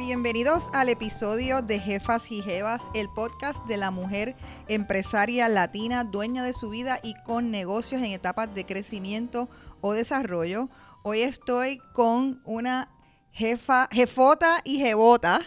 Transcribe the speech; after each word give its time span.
Bienvenidos 0.00 0.68
al 0.72 0.88
episodio 0.88 1.60
de 1.60 1.78
Jefas 1.78 2.32
y 2.32 2.40
Jevas, 2.40 2.88
el 2.94 3.10
podcast 3.10 3.62
de 3.66 3.76
la 3.76 3.90
mujer 3.90 4.34
empresaria 4.66 5.46
latina, 5.46 6.04
dueña 6.04 6.42
de 6.42 6.54
su 6.54 6.70
vida 6.70 6.98
y 7.02 7.12
con 7.26 7.50
negocios 7.50 8.00
en 8.00 8.12
etapas 8.12 8.54
de 8.54 8.64
crecimiento 8.64 9.50
o 9.82 9.92
desarrollo. 9.92 10.70
Hoy 11.02 11.20
estoy 11.20 11.82
con 11.92 12.40
una 12.46 12.88
jefa, 13.30 13.90
jefota 13.92 14.62
y 14.64 14.78
jebota, 14.78 15.42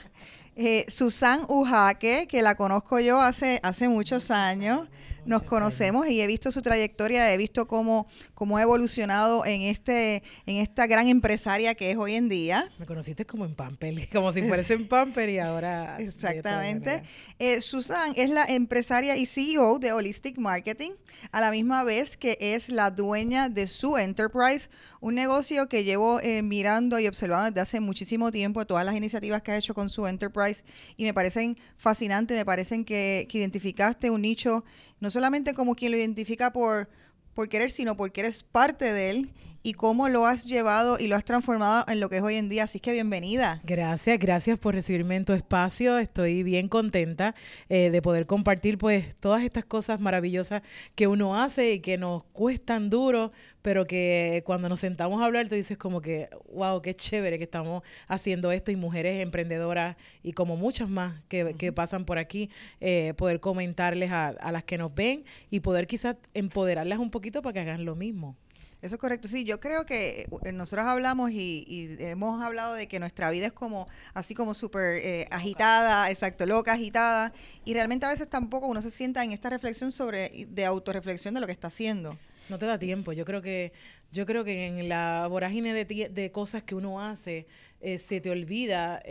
eh, 0.56 0.86
Susan 0.88 1.46
Ujaque, 1.50 2.28
que 2.28 2.44
la 2.44 2.54
conozco 2.54 3.00
yo 3.00 3.22
hace, 3.22 3.60
hace 3.64 3.90
muchos 3.90 4.30
años 4.30 4.88
nos 5.26 5.44
conocemos 5.44 6.08
y 6.08 6.22
he 6.22 6.28
visto 6.28 6.52
su 6.52 6.62
trayectoria, 6.62 7.34
he 7.34 7.38
visto 7.38 7.68
cómo, 7.68 8.08
cómo 8.34 8.58
ha 8.58 8.62
evolucionado 8.62 9.46
en 9.46 9.62
este 9.62 10.24
en 10.46 10.58
esta 10.58 10.88
gran 10.88 11.08
empresaria 11.08 11.76
que 11.76 11.92
es 11.92 11.98
hoy 11.98 12.16
en 12.16 12.30
día. 12.30 12.72
Me 12.78 12.86
conociste 12.86 13.26
como 13.26 13.46
en 13.46 13.56
Pamper, 13.56 14.10
como 14.14 14.32
si 14.34 14.44
fuese 14.44 14.74
en 14.74 14.88
Pamper 14.88 15.30
y 15.30 15.40
ahora... 15.40 15.98
Exactamente. 16.00 17.04
Eh, 17.40 17.62
Susan 17.62 18.14
es 18.16 18.30
la 18.30 18.46
empresaria 18.46 19.16
y 19.16 19.26
CEO 19.26 19.80
de 19.80 19.94
Holistic 19.94 20.38
Marketing, 20.38 20.92
a 21.32 21.42
la 21.42 21.52
misma 21.52 21.84
vez 21.84 22.18
que 22.18 22.38
es 22.40 22.70
la 22.70 22.92
dueña 22.92 23.50
de 23.50 23.68
su 23.68 23.98
enterprise, 23.98 24.70
un 25.00 25.16
negocio 25.16 25.68
que 25.68 25.84
llevo 25.84 26.20
eh, 26.22 26.42
mirando 26.42 27.00
y 27.00 27.08
observando 27.08 27.50
desde 27.50 27.62
hace 27.62 27.80
muchísimo 27.80 28.32
tiempo, 28.32 28.66
todas 28.66 28.86
las 28.86 28.96
iniciativas 28.96 29.42
que 29.42 29.52
ha 29.52 29.58
hecho 29.58 29.74
con 29.74 29.90
su 29.90 30.08
enterprise 30.08 30.64
y 30.98 31.04
me 31.04 31.14
parecen 31.14 31.58
fascinantes, 31.78 32.38
me 32.38 32.46
parecen 32.46 32.86
que, 32.86 33.28
que 33.30 33.38
identificaste 33.38 34.10
un 34.10 34.22
nicho 34.22 34.64
no 35.04 35.12
solamente 35.14 35.54
como 35.54 35.76
quien 35.76 35.92
lo 35.92 35.98
identifica 35.98 36.52
por, 36.52 36.90
por 37.34 37.48
querer, 37.48 37.70
sino 37.70 37.96
porque 37.96 38.22
eres 38.22 38.44
parte 38.44 38.92
de 38.92 39.10
él 39.12 39.34
y 39.64 39.74
cómo 39.74 40.10
lo 40.10 40.26
has 40.26 40.46
llevado 40.46 40.98
y 41.00 41.08
lo 41.08 41.16
has 41.16 41.24
transformado 41.24 41.86
en 41.88 42.02
lo 42.02 42.10
que 42.10 42.18
es 42.18 42.22
hoy 42.22 42.36
en 42.36 42.50
día. 42.50 42.66
Así 42.66 42.82
que 42.82 42.92
bienvenida. 42.92 43.62
Gracias, 43.64 44.20
gracias 44.20 44.60
por 44.60 44.76
recibirme 44.76 45.16
en 45.16 45.24
tu 45.24 45.32
espacio. 45.32 45.98
Estoy 45.98 46.44
bien 46.44 46.68
contenta 46.68 47.34
eh, 47.70 47.90
de 47.90 48.02
poder 48.02 48.26
compartir 48.26 48.78
pues 48.78 49.16
todas 49.22 49.42
estas 49.44 49.64
cosas 49.64 50.02
maravillosas 50.02 50.62
que 50.96 51.08
uno 51.08 51.42
hace 51.42 51.74
y 51.74 51.80
que 51.80 51.98
nos 51.98 52.26
cuestan 52.26 52.90
duro, 52.90 53.32
pero 53.62 53.88
que 53.88 54.44
cuando 54.46 54.68
nos 54.68 54.82
sentamos 54.82 55.22
a 55.22 55.26
hablar 55.26 55.48
tú 55.48 55.56
dices 55.56 55.78
como 55.78 56.02
que, 56.02 56.30
wow, 56.52 56.82
qué 56.82 56.94
chévere 56.94 57.38
que 57.38 57.46
estamos 57.46 57.84
haciendo 58.10 58.52
esto 58.52 58.70
y 58.70 58.76
mujeres 58.76 59.24
emprendedoras 59.24 59.96
y 60.22 60.34
como 60.34 60.58
muchas 60.58 60.90
más 60.90 61.22
que, 61.30 61.56
que 61.58 61.72
pasan 61.72 62.04
por 62.04 62.18
aquí, 62.18 62.50
eh, 62.82 63.14
poder 63.16 63.40
comentarles 63.40 64.12
a, 64.12 64.28
a 64.28 64.52
las 64.52 64.66
que 64.66 64.78
nos 64.78 64.94
ven 64.94 65.24
y 65.50 65.62
poder 65.62 65.88
quizás 65.88 66.18
empoderarlas 66.34 67.00
un 67.00 67.10
poquito 67.10 67.42
para 67.42 67.54
que 67.54 67.60
hagan 67.62 67.86
lo 67.86 67.96
mismo. 67.96 68.36
Eso 68.84 68.96
es 68.96 69.00
correcto. 69.00 69.30
Sí, 69.30 69.46
yo 69.46 69.62
creo 69.62 69.86
que 69.86 70.28
eh, 70.44 70.52
nosotros 70.52 70.86
hablamos 70.86 71.32
y, 71.32 71.96
hemos 72.00 72.44
hablado 72.44 72.74
de 72.74 72.90
que 72.90 73.00
nuestra 73.00 73.32
vida 73.32 73.46
es 73.46 73.54
como 73.54 73.88
así 74.14 74.36
como 74.36 74.54
súper 74.54 74.96
eh, 74.98 75.26
agitada, 75.32 76.12
exacto, 76.12 76.46
loca, 76.46 76.74
agitada. 76.74 77.32
Y 77.64 77.74
realmente 77.76 78.06
a 78.06 78.10
veces 78.10 78.30
tampoco 78.30 78.68
uno 78.68 78.82
se 78.82 78.90
sienta 78.90 79.24
en 79.24 79.32
esta 79.32 79.50
reflexión 79.50 79.94
sobre, 79.94 80.48
de 80.50 80.66
autorreflexión 80.66 81.34
de 81.34 81.40
lo 81.40 81.46
que 81.46 81.54
está 81.54 81.68
haciendo. 81.68 82.18
No 82.50 82.60
te 82.60 82.66
da 82.66 82.78
tiempo. 82.78 83.14
Yo 83.14 83.24
creo 83.24 83.42
que, 83.42 83.72
yo 84.12 84.26
creo 84.26 84.44
que 84.44 84.68
en 84.68 84.90
la 84.90 85.28
vorágine 85.30 85.74
de, 85.74 86.10
de 86.10 86.32
cosas 86.34 86.64
que 86.64 86.76
uno 86.76 87.00
hace, 87.00 87.48
eh, 87.80 88.00
se 88.00 88.20
te 88.20 88.32
olvida. 88.32 89.02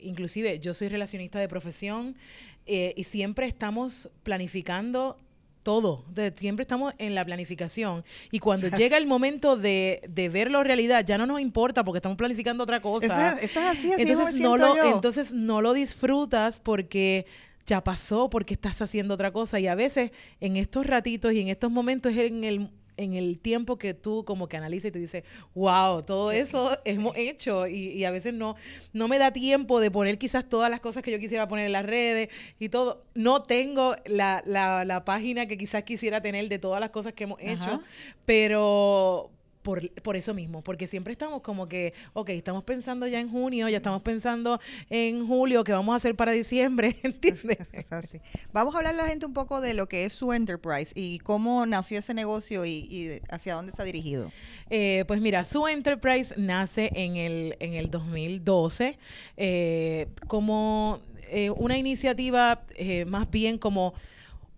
inclusive, 0.00 0.60
yo 0.60 0.72
soy 0.72 0.88
relacionista 0.88 1.38
de 1.38 1.46
profesión 1.46 2.16
y 2.64 3.04
siempre 3.04 3.46
estamos 3.46 4.08
planificando 4.22 5.18
todo. 5.62 6.04
De, 6.08 6.32
siempre 6.36 6.62
estamos 6.62 6.94
en 6.98 7.14
la 7.14 7.24
planificación. 7.24 8.04
Y 8.30 8.38
cuando 8.38 8.68
llega 8.68 8.96
el 8.96 9.06
momento 9.06 9.56
de, 9.56 10.02
de 10.08 10.28
verlo 10.28 10.64
realidad, 10.64 11.04
ya 11.04 11.18
no 11.18 11.26
nos 11.26 11.40
importa 11.40 11.84
porque 11.84 11.98
estamos 11.98 12.16
planificando 12.16 12.64
otra 12.64 12.80
cosa. 12.80 13.06
Eso, 13.06 13.44
es 13.44 13.56
así, 13.56 13.92
así 13.92 14.02
entonces, 14.02 14.40
no 14.40 14.56
lo, 14.56 14.84
entonces 14.84 15.32
no 15.32 15.60
lo 15.60 15.72
disfrutas 15.72 16.58
porque 16.58 17.26
ya 17.66 17.84
pasó, 17.84 18.30
porque 18.30 18.54
estás 18.54 18.82
haciendo 18.82 19.14
otra 19.14 19.32
cosa. 19.32 19.60
Y 19.60 19.66
a 19.66 19.74
veces 19.74 20.12
en 20.40 20.56
estos 20.56 20.86
ratitos 20.86 21.32
y 21.32 21.40
en 21.40 21.48
estos 21.48 21.70
momentos 21.70 22.12
es 22.12 22.30
en 22.30 22.44
el 22.44 22.70
en 23.00 23.14
el 23.14 23.38
tiempo 23.38 23.78
que 23.78 23.94
tú 23.94 24.24
como 24.24 24.48
que 24.48 24.56
analizas 24.56 24.90
y 24.90 24.92
tú 24.92 24.98
dices, 24.98 25.24
wow, 25.54 26.02
todo 26.02 26.30
eso 26.32 26.76
hemos 26.84 27.16
hecho 27.16 27.66
y, 27.66 28.04
a 28.04 28.10
veces 28.10 28.34
no, 28.34 28.56
no 28.92 29.08
me 29.08 29.18
da 29.18 29.32
tiempo 29.32 29.80
de 29.80 29.90
poner 29.90 30.18
quizás 30.18 30.48
todas 30.48 30.70
las 30.70 30.80
cosas 30.80 31.02
que 31.02 31.10
yo 31.10 31.18
quisiera 31.18 31.48
poner 31.48 31.66
en 31.66 31.72
las 31.72 31.86
redes 31.86 32.28
y 32.58 32.68
todo. 32.68 33.04
No 33.14 33.42
tengo 33.42 33.96
la, 34.06 34.42
la, 34.44 34.84
la 34.84 35.04
página 35.04 35.46
que 35.46 35.56
quizás 35.56 35.82
quisiera 35.84 36.20
tener 36.20 36.48
de 36.48 36.58
todas 36.58 36.80
las 36.80 36.90
cosas 36.90 37.14
que 37.14 37.24
hemos 37.24 37.40
hecho, 37.40 37.80
pero 38.26 39.30
por, 39.62 39.90
por, 40.02 40.16
eso 40.16 40.34
mismo, 40.34 40.62
porque 40.62 40.86
siempre 40.86 41.12
estamos 41.12 41.42
como 41.42 41.68
que, 41.68 41.94
ok, 42.12 42.30
estamos 42.30 42.64
pensando 42.64 43.06
ya 43.06 43.20
en 43.20 43.30
junio, 43.30 43.68
ya 43.68 43.78
estamos 43.78 44.02
pensando 44.02 44.60
en 44.88 45.26
julio, 45.26 45.64
¿qué 45.64 45.72
vamos 45.72 45.92
a 45.92 45.96
hacer 45.96 46.14
para 46.16 46.32
diciembre? 46.32 46.96
¿Entiendes? 47.02 47.58
Vamos 48.52 48.74
a 48.74 48.78
hablar 48.78 48.94
a 48.94 48.96
la 48.96 49.06
gente 49.06 49.26
un 49.26 49.32
poco 49.32 49.60
de 49.60 49.74
lo 49.74 49.88
que 49.88 50.04
es 50.04 50.12
su 50.12 50.32
enterprise 50.32 50.92
y 50.94 51.18
cómo 51.20 51.66
nació 51.66 51.98
ese 51.98 52.14
negocio 52.14 52.64
y, 52.64 53.20
hacia 53.28 53.54
dónde 53.54 53.70
está 53.70 53.84
dirigido. 53.84 54.32
Eh, 54.70 55.04
pues 55.06 55.20
mira, 55.20 55.44
su 55.44 55.66
enterprise 55.66 56.34
nace 56.36 56.90
en 56.94 57.16
el, 57.16 57.56
en 57.60 57.74
el 57.74 57.90
2012 57.90 58.98
eh, 59.36 60.08
como 60.26 61.00
eh, 61.28 61.50
una 61.50 61.76
iniciativa 61.76 62.62
más 63.06 63.30
bien 63.30 63.58
como 63.58 63.94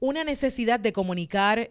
una 0.00 0.24
necesidad 0.24 0.80
de 0.80 0.92
comunicar 0.92 1.70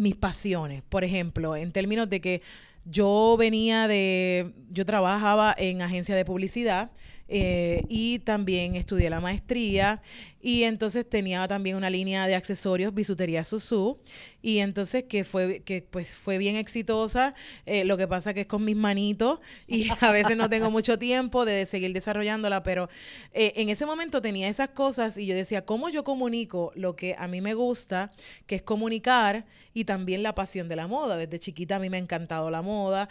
mis 0.00 0.16
pasiones. 0.16 0.82
Por 0.88 1.04
ejemplo, 1.04 1.56
en 1.56 1.72
términos 1.72 2.08
de 2.08 2.20
que 2.20 2.42
yo 2.84 3.36
venía 3.38 3.86
de, 3.88 4.52
yo 4.70 4.84
trabajaba 4.86 5.54
en 5.56 5.82
agencia 5.82 6.14
de 6.16 6.24
publicidad 6.24 6.90
eh, 7.28 7.84
y 7.88 8.18
también 8.20 8.74
estudié 8.74 9.10
la 9.10 9.20
maestría 9.20 10.02
y 10.42 10.62
entonces 10.62 11.08
tenía 11.08 11.46
también 11.46 11.76
una 11.76 11.90
línea 11.90 12.26
de 12.26 12.34
accesorios 12.34 12.94
bisutería 12.94 13.44
Susu. 13.44 13.98
Y 14.42 14.58
entonces 14.58 15.04
que 15.04 15.24
fue 15.24 15.60
que 15.60 15.82
pues 15.82 16.14
fue 16.14 16.38
bien 16.38 16.56
exitosa. 16.56 17.34
Eh, 17.66 17.84
lo 17.84 17.96
que 17.98 18.08
pasa 18.08 18.32
que 18.32 18.42
es 18.42 18.46
con 18.46 18.64
mis 18.64 18.76
manitos 18.76 19.40
y 19.66 19.88
a 20.00 20.12
veces 20.12 20.36
no 20.36 20.48
tengo 20.48 20.70
mucho 20.70 20.98
tiempo 20.98 21.44
de 21.44 21.66
seguir 21.66 21.92
desarrollándola 21.92 22.62
pero 22.62 22.88
eh, 23.32 23.52
en 23.56 23.68
ese 23.68 23.84
momento 23.84 24.22
tenía 24.22 24.48
esas 24.48 24.70
cosas 24.70 25.16
y 25.18 25.26
yo 25.26 25.34
decía 25.34 25.64
cómo 25.64 25.88
yo 25.88 26.04
comunico 26.04 26.72
lo 26.74 26.96
que 26.96 27.14
a 27.18 27.28
mí 27.28 27.40
me 27.40 27.54
gusta 27.54 28.10
que 28.46 28.56
es 28.56 28.62
comunicar 28.62 29.44
y 29.74 29.84
también 29.84 30.22
la 30.22 30.34
pasión 30.34 30.68
de 30.68 30.76
la 30.76 30.86
moda 30.86 31.16
desde 31.16 31.38
chiquita 31.38 31.76
a 31.76 31.78
mí 31.78 31.90
me 31.90 31.98
ha 31.98 32.00
encantado 32.00 32.50
la 32.50 32.62
moda 32.62 33.08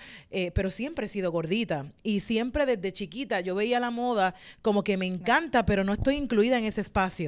pero 0.54 0.70
siempre 0.70 1.06
he 1.06 1.10
sido 1.10 1.32
gordita. 1.32 1.86
Y 2.04 2.20
siempre 2.22 2.66
desde 2.66 2.94
chiquita 2.94 3.42
yo 3.42 3.56
veía 3.56 3.80
la 3.80 3.92
moda 3.92 4.36
como 4.62 4.84
que 4.84 4.98
me 4.98 5.06
encanta, 5.06 5.66
pero 5.66 5.84
no 5.84 5.94
estoy 5.94 6.16
incluida 6.16 6.58
en 6.58 6.66
ese 6.66 6.82
espacio. 6.82 7.19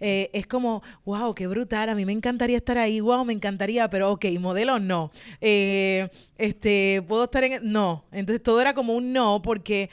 Eh, 0.00 0.30
es 0.32 0.46
como, 0.46 0.82
wow, 1.04 1.34
qué 1.34 1.46
brutal, 1.46 1.88
a 1.88 1.94
mí 1.94 2.04
me 2.04 2.12
encantaría 2.12 2.56
estar 2.56 2.78
ahí, 2.78 3.00
wow, 3.00 3.24
me 3.24 3.32
encantaría, 3.32 3.88
pero 3.90 4.12
ok, 4.12 4.26
modelo 4.40 4.78
no. 4.78 5.10
Eh, 5.40 6.08
este, 6.36 7.02
puedo 7.06 7.24
estar 7.24 7.44
en... 7.44 7.70
No, 7.70 8.04
entonces 8.12 8.42
todo 8.42 8.60
era 8.60 8.74
como 8.74 8.94
un 8.94 9.12
no 9.12 9.42
porque 9.42 9.90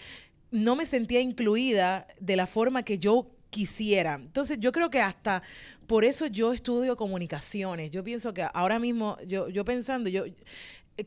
no 0.52 0.76
me 0.76 0.86
sentía 0.86 1.22
incluida 1.22 2.08
de 2.20 2.36
la 2.36 2.48
forma 2.48 2.84
que 2.84 2.98
yo 2.98 3.28
quisiera. 3.50 4.16
Entonces 4.16 4.58
yo 4.60 4.72
creo 4.72 4.90
que 4.90 5.02
hasta 5.02 5.42
por 5.88 6.04
eso 6.04 6.28
yo 6.28 6.54
estudio 6.54 6.96
comunicaciones. 6.96 7.92
Yo 7.92 8.04
pienso 8.04 8.34
que 8.34 8.46
ahora 8.54 8.80
mismo, 8.80 9.18
yo, 9.28 9.50
yo 9.50 9.64
pensando, 9.66 10.10
yo, 10.10 10.26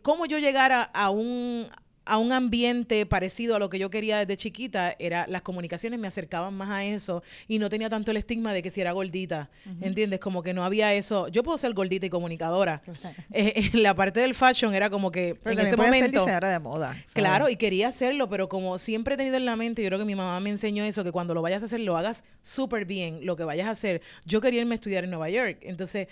cómo 0.02 0.26
yo 0.26 0.38
llegar 0.38 0.90
a 0.92 1.10
un 1.10 1.66
a 2.08 2.16
un 2.16 2.32
ambiente 2.32 3.04
parecido 3.06 3.54
a 3.54 3.58
lo 3.58 3.68
que 3.68 3.78
yo 3.78 3.90
quería 3.90 4.18
desde 4.18 4.36
chiquita, 4.36 4.96
era 4.98 5.26
las 5.28 5.42
comunicaciones 5.42 6.00
me 6.00 6.08
acercaban 6.08 6.54
más 6.54 6.70
a 6.70 6.84
eso 6.84 7.22
y 7.46 7.58
no 7.58 7.68
tenía 7.68 7.90
tanto 7.90 8.10
el 8.10 8.16
estigma 8.16 8.52
de 8.52 8.62
que 8.62 8.70
si 8.70 8.80
era 8.80 8.92
gordita, 8.92 9.50
¿entiendes? 9.82 10.18
Como 10.18 10.42
que 10.42 10.54
no 10.54 10.64
había 10.64 10.94
eso. 10.94 11.28
Yo 11.28 11.42
puedo 11.42 11.58
ser 11.58 11.74
gordita 11.74 12.06
y 12.06 12.10
comunicadora. 12.10 12.82
Eh, 13.30 13.70
la 13.74 13.94
parte 13.94 14.20
del 14.20 14.34
fashion 14.34 14.74
era 14.74 14.88
como 14.90 15.10
que 15.10 15.38
en 15.44 15.58
ese 15.58 15.76
momento 15.76 16.24
de 16.24 16.58
moda. 16.58 16.96
Claro, 17.12 17.48
y 17.48 17.56
quería 17.56 17.88
hacerlo, 17.88 18.28
pero 18.28 18.48
como 18.48 18.78
siempre 18.78 19.14
he 19.14 19.16
tenido 19.16 19.36
en 19.36 19.44
la 19.44 19.54
mente, 19.54 19.82
yo 19.82 19.88
creo 19.88 19.98
que 19.98 20.04
mi 20.04 20.14
mamá 20.14 20.40
me 20.40 20.50
enseñó 20.50 20.82
eso, 20.84 21.04
que 21.04 21.12
cuando 21.12 21.34
lo 21.34 21.42
vayas 21.42 21.62
a 21.62 21.66
hacer 21.66 21.80
lo 21.80 21.96
hagas 21.96 22.24
súper 22.42 22.86
bien, 22.86 23.20
lo 23.26 23.36
que 23.36 23.44
vayas 23.44 23.68
a 23.68 23.72
hacer. 23.72 24.00
Yo 24.24 24.40
quería 24.40 24.60
irme 24.60 24.74
a 24.74 24.76
estudiar 24.76 25.04
en 25.04 25.10
Nueva 25.10 25.28
York, 25.28 25.58
entonces 25.60 26.08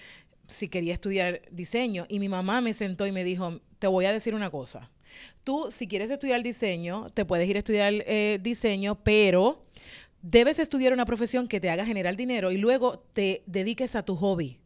si 0.47 0.69
quería 0.69 0.93
estudiar 0.93 1.43
diseño 1.51 2.07
y 2.09 2.19
mi 2.19 2.29
mamá 2.29 2.61
me 2.61 2.75
sentó 2.75 3.07
y 3.07 3.13
me 3.13 3.25
dijo, 3.25 3.61
te 3.79 3.87
voy 3.87 4.05
a 4.05 4.13
decir 4.13 4.35
una 4.35 4.51
cosa 4.51 4.91
Tú, 5.45 5.69
si 5.71 5.87
quieres 5.87 6.11
estudiar 6.11 6.43
diseño, 6.43 7.11
te 7.11 7.25
puedes 7.25 7.49
ir 7.49 7.57
a 7.57 7.61
estudiar 7.61 7.93
eh, 8.07 8.39
diseño, 8.43 8.97
pero 9.03 9.65
debes 10.23 10.59
estudiar 10.59 10.93
una 10.93 11.07
profesión 11.07 11.47
que 11.47 11.61
te 11.61 11.71
haga 11.71 11.85
generar 11.85 12.17
dinero 12.17 12.51
y 12.51 12.57
luego 12.57 12.99
te 13.13 13.43
dediques 13.47 13.95
a 13.95 14.05
tu 14.05 14.17
hobby. 14.17 14.59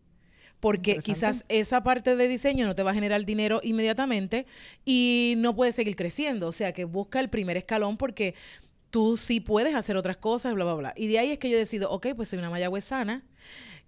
Porque 0.58 0.98
quizás 0.98 1.44
esa 1.48 1.82
parte 1.82 2.16
de 2.16 2.28
diseño 2.28 2.66
no 2.66 2.74
te 2.74 2.82
va 2.82 2.90
a 2.90 2.94
generar 2.94 3.24
dinero 3.24 3.60
inmediatamente 3.62 4.46
y 4.84 5.34
no 5.38 5.56
puedes 5.56 5.74
seguir 5.74 5.96
creciendo. 5.96 6.48
O 6.48 6.52
sea, 6.52 6.72
que 6.72 6.84
busca 6.84 7.18
el 7.18 7.30
primer 7.30 7.56
escalón 7.56 7.96
porque 7.96 8.34
tú 8.90 9.16
sí 9.16 9.40
puedes 9.40 9.74
hacer 9.74 9.96
otras 9.96 10.18
cosas, 10.18 10.52
bla, 10.52 10.64
bla, 10.64 10.74
bla. 10.74 10.94
Y 10.96 11.08
de 11.08 11.18
ahí 11.18 11.30
es 11.30 11.38
que 11.38 11.48
yo 11.48 11.56
decido, 11.56 11.90
ok, 11.90 12.08
pues 12.14 12.28
soy 12.28 12.38
una 12.38 12.50
mayagüezana 12.50 13.22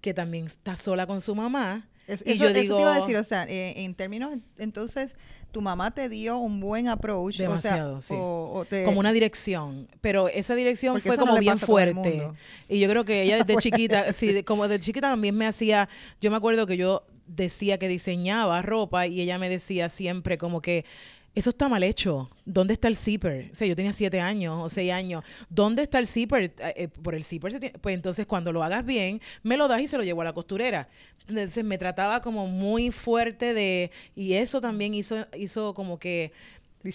que 0.00 0.14
también 0.14 0.46
está 0.46 0.76
sola 0.76 1.06
con 1.06 1.20
su 1.20 1.34
mamá 1.34 1.88
Es- 2.12 2.23
y 2.26 2.32
eso, 2.32 2.44
yo 2.44 2.50
eso 2.50 2.61
digo, 2.61 2.76
te 2.76 2.82
iba 2.82 2.94
a 2.94 2.99
decir, 3.00 3.17
o 3.17 3.25
sea, 3.25 3.44
eh, 3.49 3.75
en 3.85 3.94
términos, 3.94 4.37
entonces, 4.59 5.14
tu 5.50 5.61
mamá 5.62 5.91
te 5.91 6.09
dio 6.09 6.38
un 6.38 6.61
buen 6.61 6.88
approach, 6.88 7.37
Demasiado, 7.38 7.97
o 7.97 8.00
sea, 8.00 8.17
sí. 8.17 8.20
o, 8.23 8.50
o 8.55 8.64
te- 8.64 8.85
como 8.85 9.00
una 9.00 9.12
dirección, 9.12 9.88
pero 10.00 10.29
esa 10.29 10.55
dirección 10.55 10.94
Porque 10.94 11.09
fue 11.09 11.17
no 11.17 11.26
como 11.26 11.38
bien 11.38 11.59
fuerte. 11.59 12.29
Y 12.69 12.81
yo 12.81 12.88
creo 12.88 13.05
que 13.05 13.23
ella 13.23 13.37
desde 13.44 13.56
chiquita, 13.61 14.12
sí, 14.12 14.32
de- 14.32 14.44
como 14.44 14.69
de 14.69 14.79
chiquita 14.81 15.09
también 15.11 15.35
me 15.37 15.47
hacía, 15.47 15.88
yo 16.20 16.31
me 16.31 16.37
acuerdo 16.37 16.67
que 16.67 16.76
yo 16.76 17.05
decía 17.26 17.79
que 17.79 17.88
diseñaba 17.88 18.61
ropa 18.62 19.06
y 19.06 19.20
ella 19.20 19.38
me 19.38 19.49
decía 19.49 19.88
siempre 19.88 20.37
como 20.38 20.61
que 20.61 20.85
eso 21.34 21.50
está 21.50 21.69
mal 21.69 21.82
hecho. 21.82 22.29
¿Dónde 22.44 22.75
está 22.75 22.88
el 22.88 22.96
zipper? 22.96 23.50
O 23.52 23.56
sea, 23.56 23.67
yo 23.67 23.75
tenía 23.76 23.93
siete 23.93 24.20
años 24.20 24.58
o 24.62 24.69
seis 24.69 24.93
años. 24.93 25.25
¿Dónde 25.49 25.82
está 25.84 25.99
el 25.99 26.06
zipper? 26.06 26.44
Eh, 26.44 26.52
eh, 26.76 26.88
por 26.88 27.14
el 27.14 27.25
zipper, 27.25 27.52
se 27.52 27.61
tiene- 27.61 27.79
pues 27.79 27.94
entonces 27.94 28.26
cuando 28.26 28.52
lo 28.52 28.62
hagas 28.62 28.84
bien, 28.84 29.20
me 29.43 29.56
lo 29.56 29.67
das 29.69 29.81
y 29.81 29.88
se 29.88 29.96
lo 29.96 30.05
llevo 30.05 30.20
a 30.20 30.25
la 30.25 30.32
costurera. 30.34 30.88
Entonces 31.29 31.64
me 31.64 31.79
trataba 31.79 32.20
como 32.20 32.46
muy 32.49 32.90
fuerte 32.90 33.55
de, 33.55 33.90
y 34.14 34.34
eso 34.34 34.61
también 34.61 34.93
hizo, 34.94 35.26
hizo 35.37 35.73
como 35.73 35.99
que 35.99 36.32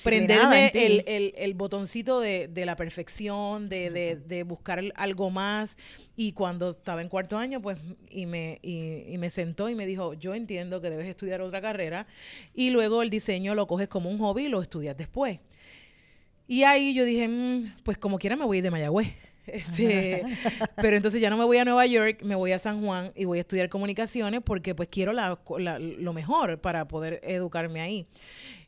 prenderme 0.03 0.71
el, 0.85 1.03
el, 1.07 1.33
el 1.37 1.53
botoncito 1.53 2.19
de, 2.19 2.47
de 2.47 2.65
la 2.65 2.75
perfección, 2.75 3.69
de, 3.69 3.89
de, 3.89 4.15
de 4.17 4.43
buscar 4.43 4.83
algo 4.95 5.29
más. 5.29 5.77
Y 6.15 6.33
cuando 6.33 6.71
estaba 6.71 7.01
en 7.01 7.09
cuarto 7.09 7.37
año, 7.37 7.61
pues, 7.61 7.77
y 8.09 8.25
me, 8.25 8.59
y, 8.61 9.03
y 9.07 9.17
me 9.17 9.29
sentó 9.29 9.69
y 9.69 9.75
me 9.75 9.85
dijo, 9.85 10.13
yo 10.13 10.33
entiendo 10.35 10.81
que 10.81 10.89
debes 10.89 11.07
estudiar 11.07 11.41
otra 11.41 11.61
carrera. 11.61 12.07
Y 12.53 12.69
luego 12.71 13.01
el 13.01 13.09
diseño 13.09 13.55
lo 13.55 13.67
coges 13.67 13.87
como 13.87 14.09
un 14.09 14.17
hobby 14.19 14.45
y 14.45 14.49
lo 14.49 14.61
estudias 14.61 14.97
después. 14.97 15.39
Y 16.47 16.63
ahí 16.63 16.93
yo 16.93 17.03
dije, 17.05 17.27
"Mm, 17.27 17.73
pues 17.83 17.97
como 17.97 18.17
quiera 18.19 18.35
me 18.35 18.45
voy 18.45 18.61
de 18.61 18.71
Mayagüez. 18.71 19.13
Este, 19.47 20.23
pero 20.75 20.97
entonces 20.97 21.21
ya 21.21 21.29
no 21.29 21.37
me 21.37 21.45
voy 21.45 21.55
a 21.57 21.63
Nueva 21.63 21.85
York, 21.85 22.21
me 22.21 22.35
voy 22.35 22.51
a 22.51 22.59
San 22.59 22.81
Juan 22.83 23.13
y 23.15 23.23
voy 23.23 23.37
a 23.37 23.41
estudiar 23.41 23.69
comunicaciones 23.69 24.41
porque 24.43 24.75
pues 24.75 24.89
quiero 24.89 25.13
la- 25.13 25.39
la- 25.57 25.79
lo 25.79 26.11
mejor 26.11 26.59
para 26.59 26.85
poder 26.89 27.21
educarme 27.23 27.79
ahí. 27.79 28.05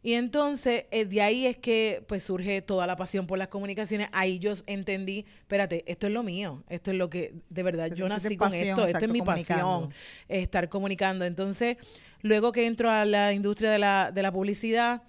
Y 0.02 0.14
entonces 0.14 0.86
eh, 0.92 1.06
de 1.06 1.22
ahí 1.22 1.46
es 1.46 1.58
que 1.58 2.04
pues 2.08 2.24
surge 2.24 2.62
toda 2.62 2.88
la 2.88 2.96
pasión 2.96 3.28
por 3.28 3.38
las 3.38 3.50
comunicaciones. 3.50 4.08
Ahí 4.14 4.40
yo 4.40 4.54
entendí, 4.66 5.26
espérate, 5.40 5.84
esto 5.88 6.08
es 6.08 6.14
lo 6.14 6.24
mío, 6.24 6.64
esto 6.70 6.92
es 6.92 6.98
lo 6.98 7.10
que 7.10 7.34
de 7.50 7.64
verdad 7.64 7.92
yo 7.94 8.08
nací 8.08 8.38
con 8.38 8.50
pasión, 8.50 8.70
esto, 8.70 8.88
esta 8.88 9.06
es 9.06 9.12
mi 9.12 9.22
pasión, 9.22 9.94
estar 10.30 10.70
comunicando. 10.70 11.26
Entonces, 11.26 11.78
luego 12.22 12.52
que 12.52 12.66
entro 12.66 12.90
a 12.90 13.04
la 13.04 13.34
industria 13.34 13.72
de 13.72 13.80
la, 13.80 14.12
de 14.14 14.22
la 14.22 14.32
publicidad, 14.32 15.04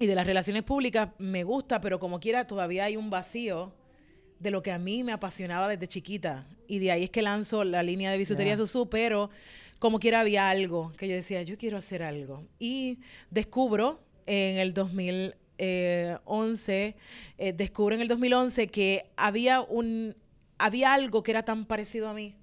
y 0.00 0.06
de 0.06 0.14
las 0.14 0.26
relaciones 0.26 0.62
públicas 0.62 1.10
me 1.18 1.44
gusta, 1.44 1.82
pero 1.82 2.00
como 2.00 2.20
quiera 2.20 2.46
todavía 2.46 2.84
hay 2.84 2.96
un 2.96 3.10
vacío 3.10 3.74
de 4.38 4.50
lo 4.50 4.62
que 4.62 4.72
a 4.72 4.78
mí 4.78 5.04
me 5.04 5.12
apasionaba 5.12 5.68
desde 5.68 5.86
chiquita. 5.86 6.46
Y 6.66 6.78
de 6.78 6.90
ahí 6.90 7.04
es 7.04 7.10
que 7.10 7.20
lanzo 7.20 7.64
la 7.64 7.82
línea 7.82 8.10
de 8.10 8.16
bisutería. 8.16 8.56
Susú, 8.56 8.88
pero 8.88 9.28
como 9.80 9.98
quiera 9.98 10.20
había 10.20 10.48
algo 10.48 10.92
que 10.96 11.08
yo 11.08 11.16
decía, 11.16 11.42
yo 11.42 11.58
quiero 11.58 11.78
hacer 11.78 12.04
algo. 12.04 12.44
Y 12.60 12.98
descubro 13.30 13.98
en 14.26 14.58
el 14.58 14.72
2011, 14.72 15.34
eh, 17.38 17.52
descubro 17.56 17.96
en 17.96 18.02
el 18.02 18.08
2011 18.08 18.68
que 18.68 19.06
había 19.16 19.62
un 19.62 20.14
había 20.58 20.92
algo 20.92 21.22
que 21.22 21.30
era 21.30 21.42
tan 21.42 21.64
parecido 21.64 22.08
a 22.10 22.12
mí 22.12 22.34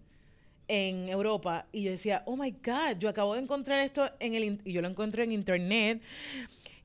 en 0.68 1.07
Europa 1.07 1.68
y 1.72 1.84
yo 1.84 1.92
decía, 1.92 2.24
oh 2.25 2.36
my 2.36 2.50
God, 2.51 2.98
yo 3.00 3.07
acabo 3.07 3.36
de 3.36 3.42
encontrar 3.42 3.80
esto 3.81 4.10
en 4.19 4.33
el, 4.33 4.60
y 4.66 4.74
yo 4.74 4.81
lo 4.81 4.88
encontré 4.88 5.24
en 5.24 5.31
internet 5.31 6.01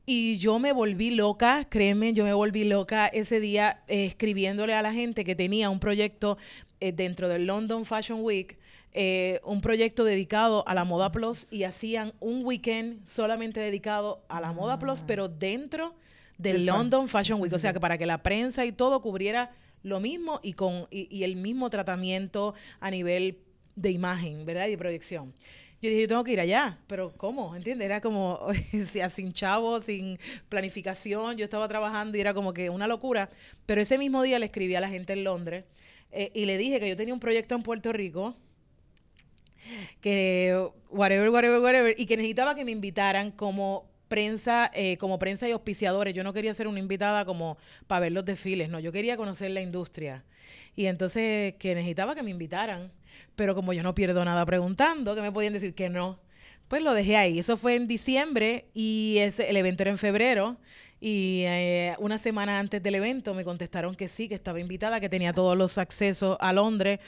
y 0.04 0.36
yo 0.36 0.58
me 0.58 0.72
volví 0.72 1.12
loca, 1.12 1.66
créeme, 1.68 2.12
yo 2.12 2.24
me 2.24 2.34
volví 2.34 2.64
loca 2.64 3.06
ese 3.06 3.40
día 3.40 3.82
eh, 3.88 4.04
escribiéndole 4.04 4.74
a 4.74 4.82
la 4.82 4.92
gente 4.92 5.24
que 5.24 5.34
tenía 5.34 5.70
un 5.70 5.80
proyecto 5.80 6.36
eh, 6.80 6.92
dentro 6.92 7.28
del 7.28 7.46
London 7.46 7.84
Fashion 7.86 8.20
Week, 8.22 8.58
eh, 8.94 9.40
un 9.44 9.60
proyecto 9.60 10.04
dedicado 10.04 10.66
a 10.66 10.74
la 10.74 10.84
moda 10.84 11.12
plus 11.12 11.46
y 11.50 11.64
hacían 11.64 12.12
un 12.20 12.44
weekend 12.44 13.08
solamente 13.08 13.60
dedicado 13.60 14.24
a 14.28 14.40
la 14.40 14.52
moda 14.52 14.78
plus, 14.78 15.00
pero 15.00 15.28
dentro 15.28 15.94
del 16.38 16.66
London 16.66 17.08
Fashion 17.08 17.40
Week, 17.40 17.52
o 17.52 17.58
sea 17.58 17.72
que 17.72 17.80
para 17.80 17.96
que 17.98 18.06
la 18.06 18.22
prensa 18.22 18.64
y 18.64 18.72
todo 18.72 19.00
cubriera 19.00 19.52
lo 19.82 20.00
mismo 20.00 20.40
y 20.42 20.52
con 20.52 20.86
y, 20.90 21.08
y 21.14 21.24
el 21.24 21.36
mismo 21.36 21.70
tratamiento 21.70 22.54
a 22.80 22.90
nivel 22.90 23.38
de 23.76 23.90
imagen, 23.90 24.44
¿verdad? 24.44 24.66
Y 24.66 24.72
de 24.72 24.78
proyección. 24.78 25.32
Yo 25.82 25.88
dije, 25.88 26.02
yo 26.02 26.08
tengo 26.08 26.22
que 26.22 26.32
ir 26.32 26.38
allá, 26.40 26.78
pero 26.86 27.12
¿cómo? 27.16 27.56
¿Entiendes? 27.56 27.86
Era 27.86 28.00
como, 28.00 28.46
sin 29.10 29.32
chavo, 29.32 29.80
sin 29.80 30.16
planificación, 30.48 31.36
yo 31.36 31.44
estaba 31.44 31.66
trabajando 31.66 32.16
y 32.16 32.20
era 32.20 32.32
como 32.34 32.54
que 32.54 32.70
una 32.70 32.86
locura. 32.86 33.30
Pero 33.66 33.80
ese 33.80 33.98
mismo 33.98 34.22
día 34.22 34.38
le 34.38 34.46
escribí 34.46 34.76
a 34.76 34.80
la 34.80 34.88
gente 34.88 35.12
en 35.12 35.24
Londres 35.24 35.64
eh, 36.12 36.30
y 36.34 36.44
le 36.44 36.56
dije 36.56 36.78
que 36.78 36.88
yo 36.88 36.96
tenía 36.96 37.12
un 37.12 37.18
proyecto 37.18 37.56
en 37.56 37.64
Puerto 37.64 37.92
Rico, 37.92 38.36
que 40.00 40.68
whatever, 40.90 41.30
whatever, 41.30 41.60
whatever, 41.60 41.94
y 41.98 42.06
que 42.06 42.16
necesitaba 42.16 42.54
que 42.54 42.64
me 42.64 42.70
invitaran 42.70 43.30
como 43.30 43.90
prensa, 44.08 44.70
eh, 44.74 44.98
como 44.98 45.18
prensa 45.18 45.48
y 45.48 45.52
auspiciadores. 45.52 46.12
Yo 46.14 46.22
no 46.22 46.32
quería 46.32 46.52
ser 46.54 46.68
una 46.68 46.78
invitada 46.78 47.24
como 47.24 47.56
para 47.86 48.00
ver 48.00 48.12
los 48.12 48.24
desfiles, 48.24 48.68
no, 48.68 48.78
yo 48.78 48.92
quería 48.92 49.16
conocer 49.16 49.50
la 49.50 49.62
industria. 49.62 50.24
Y 50.76 50.86
entonces 50.86 51.54
que 51.58 51.74
necesitaba 51.74 52.14
que 52.14 52.22
me 52.22 52.30
invitaran, 52.30 52.92
pero 53.36 53.54
como 53.54 53.72
yo 53.72 53.82
no 53.82 53.94
pierdo 53.94 54.24
nada 54.24 54.44
preguntando, 54.44 55.14
que 55.14 55.22
me 55.22 55.32
podían 55.32 55.54
decir 55.54 55.74
que 55.74 55.88
no, 55.88 56.18
pues 56.68 56.82
lo 56.82 56.94
dejé 56.94 57.16
ahí. 57.16 57.38
Eso 57.38 57.56
fue 57.56 57.74
en 57.74 57.86
diciembre 57.88 58.66
y 58.74 59.16
ese, 59.18 59.48
el 59.50 59.56
evento 59.56 59.82
era 59.82 59.90
en 59.90 59.98
febrero. 59.98 60.56
Y 61.00 61.42
eh, 61.46 61.96
una 61.98 62.18
semana 62.18 62.58
antes 62.58 62.82
del 62.82 62.94
evento 62.94 63.34
me 63.34 63.44
contestaron 63.44 63.94
que 63.94 64.08
sí, 64.08 64.28
que 64.28 64.34
estaba 64.34 64.60
invitada, 64.60 65.00
que 65.00 65.08
tenía 65.08 65.32
todos 65.32 65.56
los 65.56 65.76
accesos 65.76 66.36
a 66.40 66.52
Londres. 66.52 67.00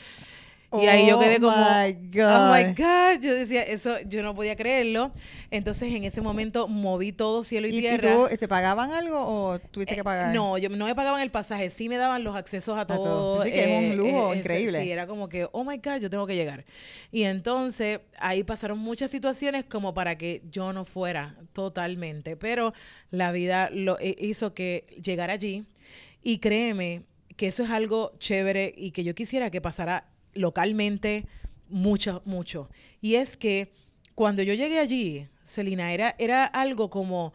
Y 0.83 0.87
ahí 0.87 1.07
yo 1.07 1.17
Oh 1.17 1.19
quedé 1.19 1.41
como, 1.41 1.57
my 1.57 1.97
oh 2.27 2.47
my 2.47 2.65
God. 2.65 2.77
God, 2.77 3.21
yo 3.23 3.35
decía, 3.35 3.63
eso 3.63 3.97
yo 4.09 4.23
no 4.23 4.35
podía 4.35 4.57
creerlo. 4.57 5.13
Entonces 5.51 5.93
en 5.93 6.05
ese 6.05 6.21
momento 6.21 6.67
moví 6.69 7.13
todo 7.13 7.45
cielo 7.45 7.67
y, 7.69 7.73
¿Y, 7.73 7.79
y 7.79 7.81
tierra. 7.81 8.15
tú, 8.15 8.29
te 8.37 8.49
pagaban 8.49 8.93
algo 8.93 9.19
o 9.21 9.59
tuviste 9.61 9.95
Eh, 9.95 9.97
que 9.97 10.05
pagar? 10.05 10.35
No, 10.35 10.59
yo 10.59 10.69
no 10.69 10.87
me 10.87 10.95
pagaban 10.95 11.21
el 11.21 11.31
pasaje, 11.31 11.71
sí 11.71 11.89
me 11.89 11.97
daban 11.97 12.25
los 12.25 12.35
accesos 12.37 12.77
a 12.79 12.87
todo. 12.87 13.05
todo. 13.05 13.43
Sí, 13.45 13.51
sí, 13.51 13.55
que 13.55 13.63
es 13.65 13.69
un 13.69 13.93
eh, 13.93 13.97
lujo 13.97 14.35
increíble. 14.35 14.83
Sí, 14.83 14.91
era 14.91 15.07
como 15.07 15.29
que, 15.29 15.47
oh 15.53 15.65
my 15.65 15.77
God, 15.79 16.01
yo 16.01 16.11
tengo 16.11 16.27
que 16.27 16.35
llegar. 16.35 16.65
Y 17.13 17.23
entonces 17.25 18.01
ahí 18.19 18.43
pasaron 18.45 18.79
muchas 18.79 19.11
situaciones 19.11 19.65
como 19.65 19.95
para 19.95 20.17
que 20.19 20.43
yo 20.51 20.73
no 20.73 20.85
fuera 20.85 21.37
totalmente, 21.53 22.37
pero 22.37 22.73
la 23.11 23.31
vida 23.33 23.71
lo 23.71 23.99
eh, 24.01 24.17
hizo 24.19 24.55
que 24.55 24.87
llegara 25.03 25.35
allí. 25.35 25.65
Y 26.23 26.39
créeme 26.39 27.03
que 27.37 27.49
eso 27.49 27.63
es 27.65 27.71
algo 27.71 28.13
chévere 28.19 28.73
y 28.77 28.93
que 28.93 29.05
yo 29.05 29.15
quisiera 29.15 29.51
que 29.51 29.61
pasara 29.61 30.07
localmente 30.35 31.27
mucho, 31.69 32.23
mucho. 32.25 32.69
Y 33.01 33.17
es 33.17 33.37
que 33.37 33.73
cuando 34.15 34.43
yo 34.43 34.55
llegué 34.55 34.79
allí, 34.79 35.29
Celina, 35.47 35.93
era, 35.93 36.15
era 36.19 36.45
algo 36.45 36.91
como 36.91 37.33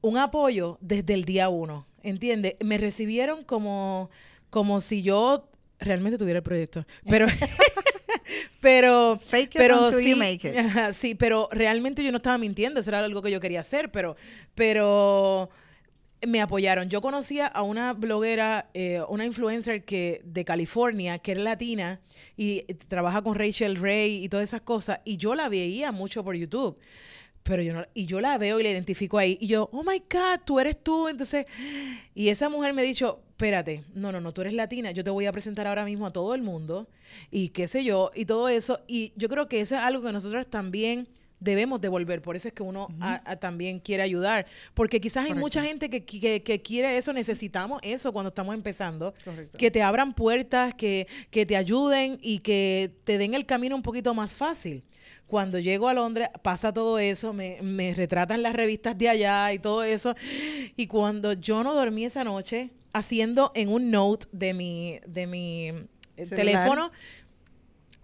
un 0.00 0.18
apoyo 0.18 0.78
desde 0.80 1.14
el 1.14 1.24
día 1.24 1.48
uno, 1.48 1.86
¿entiendes? 2.02 2.56
Me 2.64 2.78
recibieron 2.78 3.44
como, 3.44 4.10
como 4.50 4.80
si 4.80 5.02
yo 5.02 5.48
realmente 5.78 6.18
tuviera 6.18 6.38
el 6.38 6.42
proyecto, 6.42 6.84
pero... 7.08 7.26
pero 8.60 9.18
Fake 9.24 9.54
it 9.56 9.58
pero 9.58 9.88
until 9.88 10.00
sí, 10.00 10.10
you 10.10 10.16
make 10.16 10.48
it. 10.48 10.94
sí, 10.94 11.14
pero 11.14 11.48
realmente 11.50 12.04
yo 12.04 12.12
no 12.12 12.18
estaba 12.18 12.38
mintiendo, 12.38 12.80
eso 12.80 12.90
era 12.90 13.00
algo 13.00 13.20
que 13.20 13.30
yo 13.30 13.40
quería 13.40 13.60
hacer, 13.60 13.90
pero 13.90 14.16
pero 14.54 15.50
me 16.26 16.40
apoyaron. 16.40 16.88
Yo 16.88 17.00
conocía 17.00 17.46
a 17.46 17.62
una 17.62 17.92
bloguera, 17.92 18.70
eh, 18.74 19.02
una 19.08 19.24
influencer 19.24 19.84
que 19.84 20.20
de 20.24 20.44
California, 20.44 21.18
que 21.18 21.32
era 21.32 21.42
latina 21.42 22.00
y 22.36 22.62
trabaja 22.88 23.22
con 23.22 23.34
Rachel 23.34 23.76
Ray 23.76 24.24
y 24.24 24.28
todas 24.28 24.44
esas 24.44 24.60
cosas, 24.60 25.00
y 25.04 25.16
yo 25.16 25.34
la 25.34 25.48
veía 25.48 25.92
mucho 25.92 26.24
por 26.24 26.36
YouTube. 26.36 26.78
Pero 27.42 27.60
yo 27.62 27.74
no, 27.74 27.84
y 27.92 28.06
yo 28.06 28.20
la 28.20 28.38
veo 28.38 28.60
y 28.60 28.62
la 28.62 28.70
identifico 28.70 29.18
ahí. 29.18 29.36
Y 29.40 29.48
yo, 29.48 29.68
oh 29.72 29.82
my 29.82 29.98
God, 29.98 30.42
tú 30.44 30.60
eres 30.60 30.80
tú. 30.80 31.08
Entonces, 31.08 31.46
y 32.14 32.28
esa 32.28 32.48
mujer 32.48 32.72
me 32.72 32.82
ha 32.82 32.84
dicho, 32.84 33.20
espérate, 33.30 33.82
no, 33.94 34.12
no, 34.12 34.20
no, 34.20 34.32
tú 34.32 34.42
eres 34.42 34.54
latina, 34.54 34.92
yo 34.92 35.02
te 35.02 35.10
voy 35.10 35.26
a 35.26 35.32
presentar 35.32 35.66
ahora 35.66 35.84
mismo 35.84 36.06
a 36.06 36.12
todo 36.12 36.36
el 36.36 36.42
mundo. 36.42 36.88
Y 37.32 37.48
qué 37.48 37.66
sé 37.66 37.82
yo, 37.82 38.12
y 38.14 38.26
todo 38.26 38.48
eso. 38.48 38.80
Y 38.86 39.12
yo 39.16 39.28
creo 39.28 39.48
que 39.48 39.60
eso 39.60 39.74
es 39.74 39.80
algo 39.80 40.02
que 40.02 40.12
nosotros 40.12 40.46
también 40.48 41.08
debemos 41.42 41.80
devolver. 41.80 42.22
Por 42.22 42.36
eso 42.36 42.48
es 42.48 42.54
que 42.54 42.62
uno 42.62 42.88
a- 43.00 43.20
a 43.30 43.36
también 43.36 43.78
quiere 43.80 44.02
ayudar. 44.02 44.46
Porque 44.74 45.00
quizás 45.00 45.26
hay 45.26 45.34
mucha 45.34 45.62
gente 45.62 45.90
que, 45.90 46.04
que, 46.04 46.42
que 46.42 46.62
quiere 46.62 46.96
eso, 46.96 47.12
necesitamos 47.12 47.80
eso 47.82 48.12
cuando 48.12 48.28
estamos 48.28 48.54
empezando. 48.54 49.14
Correcto. 49.24 49.58
Que 49.58 49.70
te 49.70 49.82
abran 49.82 50.12
puertas, 50.14 50.74
que, 50.74 51.06
que 51.30 51.44
te 51.46 51.56
ayuden 51.56 52.18
y 52.22 52.38
que 52.40 52.94
te 53.04 53.18
den 53.18 53.34
el 53.34 53.44
camino 53.46 53.74
un 53.76 53.82
poquito 53.82 54.14
más 54.14 54.32
fácil. 54.32 54.82
Cuando 55.26 55.58
llego 55.58 55.88
a 55.88 55.94
Londres 55.94 56.28
pasa 56.42 56.72
todo 56.72 56.98
eso, 56.98 57.32
me, 57.32 57.58
me 57.62 57.94
retratan 57.94 58.42
las 58.42 58.52
revistas 58.54 58.96
de 58.98 59.08
allá 59.08 59.52
y 59.52 59.58
todo 59.58 59.82
eso. 59.82 60.14
Y 60.76 60.86
cuando 60.86 61.32
yo 61.32 61.64
no 61.64 61.72
dormí 61.74 62.04
esa 62.04 62.22
noche, 62.22 62.70
haciendo 62.92 63.50
en 63.54 63.70
un 63.70 63.90
note 63.90 64.26
de 64.32 64.52
mi, 64.52 64.98
de 65.06 65.26
mi 65.26 65.68
eh, 65.68 65.86
Celular. 66.16 66.36
teléfono 66.36 66.90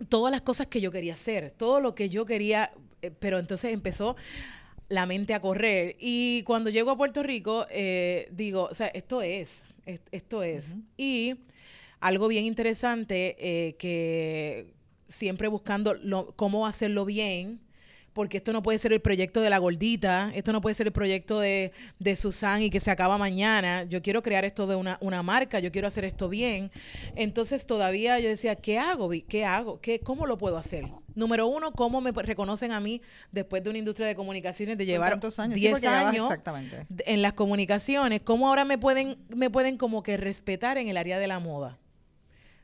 todas 0.08 0.30
las 0.30 0.40
cosas 0.42 0.66
que 0.68 0.80
yo 0.80 0.90
quería 0.90 1.14
hacer, 1.14 1.52
todo 1.56 1.80
lo 1.80 1.94
que 1.94 2.08
yo 2.08 2.24
quería, 2.24 2.70
pero 3.20 3.38
entonces 3.38 3.72
empezó 3.72 4.16
la 4.88 5.06
mente 5.06 5.34
a 5.34 5.40
correr. 5.40 5.96
Y 6.00 6.42
cuando 6.44 6.70
llego 6.70 6.90
a 6.90 6.96
Puerto 6.96 7.22
Rico, 7.22 7.66
eh, 7.70 8.28
digo, 8.32 8.64
o 8.70 8.74
sea, 8.74 8.88
esto 8.88 9.22
es, 9.22 9.64
es- 9.86 10.00
esto 10.12 10.42
es. 10.42 10.76
Y 10.96 11.36
algo 12.00 12.28
bien 12.28 12.44
interesante, 12.44 13.36
eh, 13.38 13.74
que 13.76 14.72
siempre 15.08 15.48
buscando 15.48 15.94
lo- 15.94 16.32
cómo 16.36 16.66
hacerlo 16.66 17.04
bien, 17.04 17.60
porque 18.12 18.38
esto 18.38 18.52
no 18.52 18.62
puede 18.62 18.78
ser 18.78 18.92
el 18.92 19.00
proyecto 19.00 19.40
de 19.40 19.50
la 19.50 19.58
gordita, 19.58 20.30
esto 20.34 20.52
no 20.52 20.60
puede 20.60 20.74
ser 20.74 20.86
el 20.86 20.92
proyecto 20.92 21.40
de, 21.40 21.72
de 21.98 22.16
Susan 22.16 22.62
y 22.62 22.70
que 22.70 22.80
se 22.80 22.90
acaba 22.90 23.18
mañana, 23.18 23.84
yo 23.84 24.02
quiero 24.02 24.22
crear 24.22 24.44
esto 24.44 24.66
de 24.66 24.76
una, 24.76 24.98
una 25.00 25.22
marca, 25.22 25.60
yo 25.60 25.70
quiero 25.72 25.88
hacer 25.88 26.04
esto 26.04 26.28
bien. 26.28 26.70
Entonces 27.16 27.66
todavía 27.66 28.18
yo 28.18 28.28
decía, 28.28 28.56
¿qué 28.56 28.78
hago? 28.78 29.10
¿Qué 29.28 29.44
hago? 29.44 29.80
¿Qué, 29.80 30.00
¿Cómo 30.00 30.26
lo 30.26 30.38
puedo 30.38 30.56
hacer? 30.56 30.86
Número 31.14 31.46
uno, 31.48 31.72
¿cómo 31.72 32.00
me 32.00 32.12
reconocen 32.12 32.70
a 32.72 32.80
mí 32.80 33.02
después 33.32 33.64
de 33.64 33.70
una 33.70 33.78
industria 33.78 34.06
de 34.06 34.14
comunicaciones 34.14 34.78
de 34.78 34.86
llevar 34.86 35.12
años? 35.38 35.54
10 35.54 35.84
años 35.84 36.30
en 37.06 37.22
las 37.22 37.32
comunicaciones? 37.32 38.20
¿Cómo 38.20 38.48
ahora 38.48 38.64
me 38.64 38.78
pueden, 38.78 39.18
me 39.34 39.50
pueden 39.50 39.78
como 39.78 40.02
que 40.02 40.16
respetar 40.16 40.78
en 40.78 40.88
el 40.88 40.96
área 40.96 41.18
de 41.18 41.26
la 41.26 41.40
moda? 41.40 41.78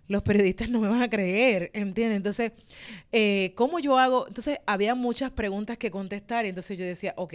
Los 0.06 0.22
periodistas 0.22 0.68
no 0.68 0.80
me 0.80 0.88
van 0.88 1.02
a 1.02 1.08
creer, 1.08 1.70
¿entiendes? 1.74 2.16
Entonces, 2.16 2.52
eh, 3.12 3.52
¿cómo 3.54 3.78
yo 3.78 3.98
hago? 3.98 4.26
Entonces, 4.28 4.58
había 4.66 4.94
muchas 4.94 5.30
preguntas 5.30 5.78
que 5.78 5.90
contestar 5.90 6.44
y 6.44 6.50
entonces 6.50 6.76
yo 6.76 6.84
decía, 6.84 7.14
ok, 7.16 7.34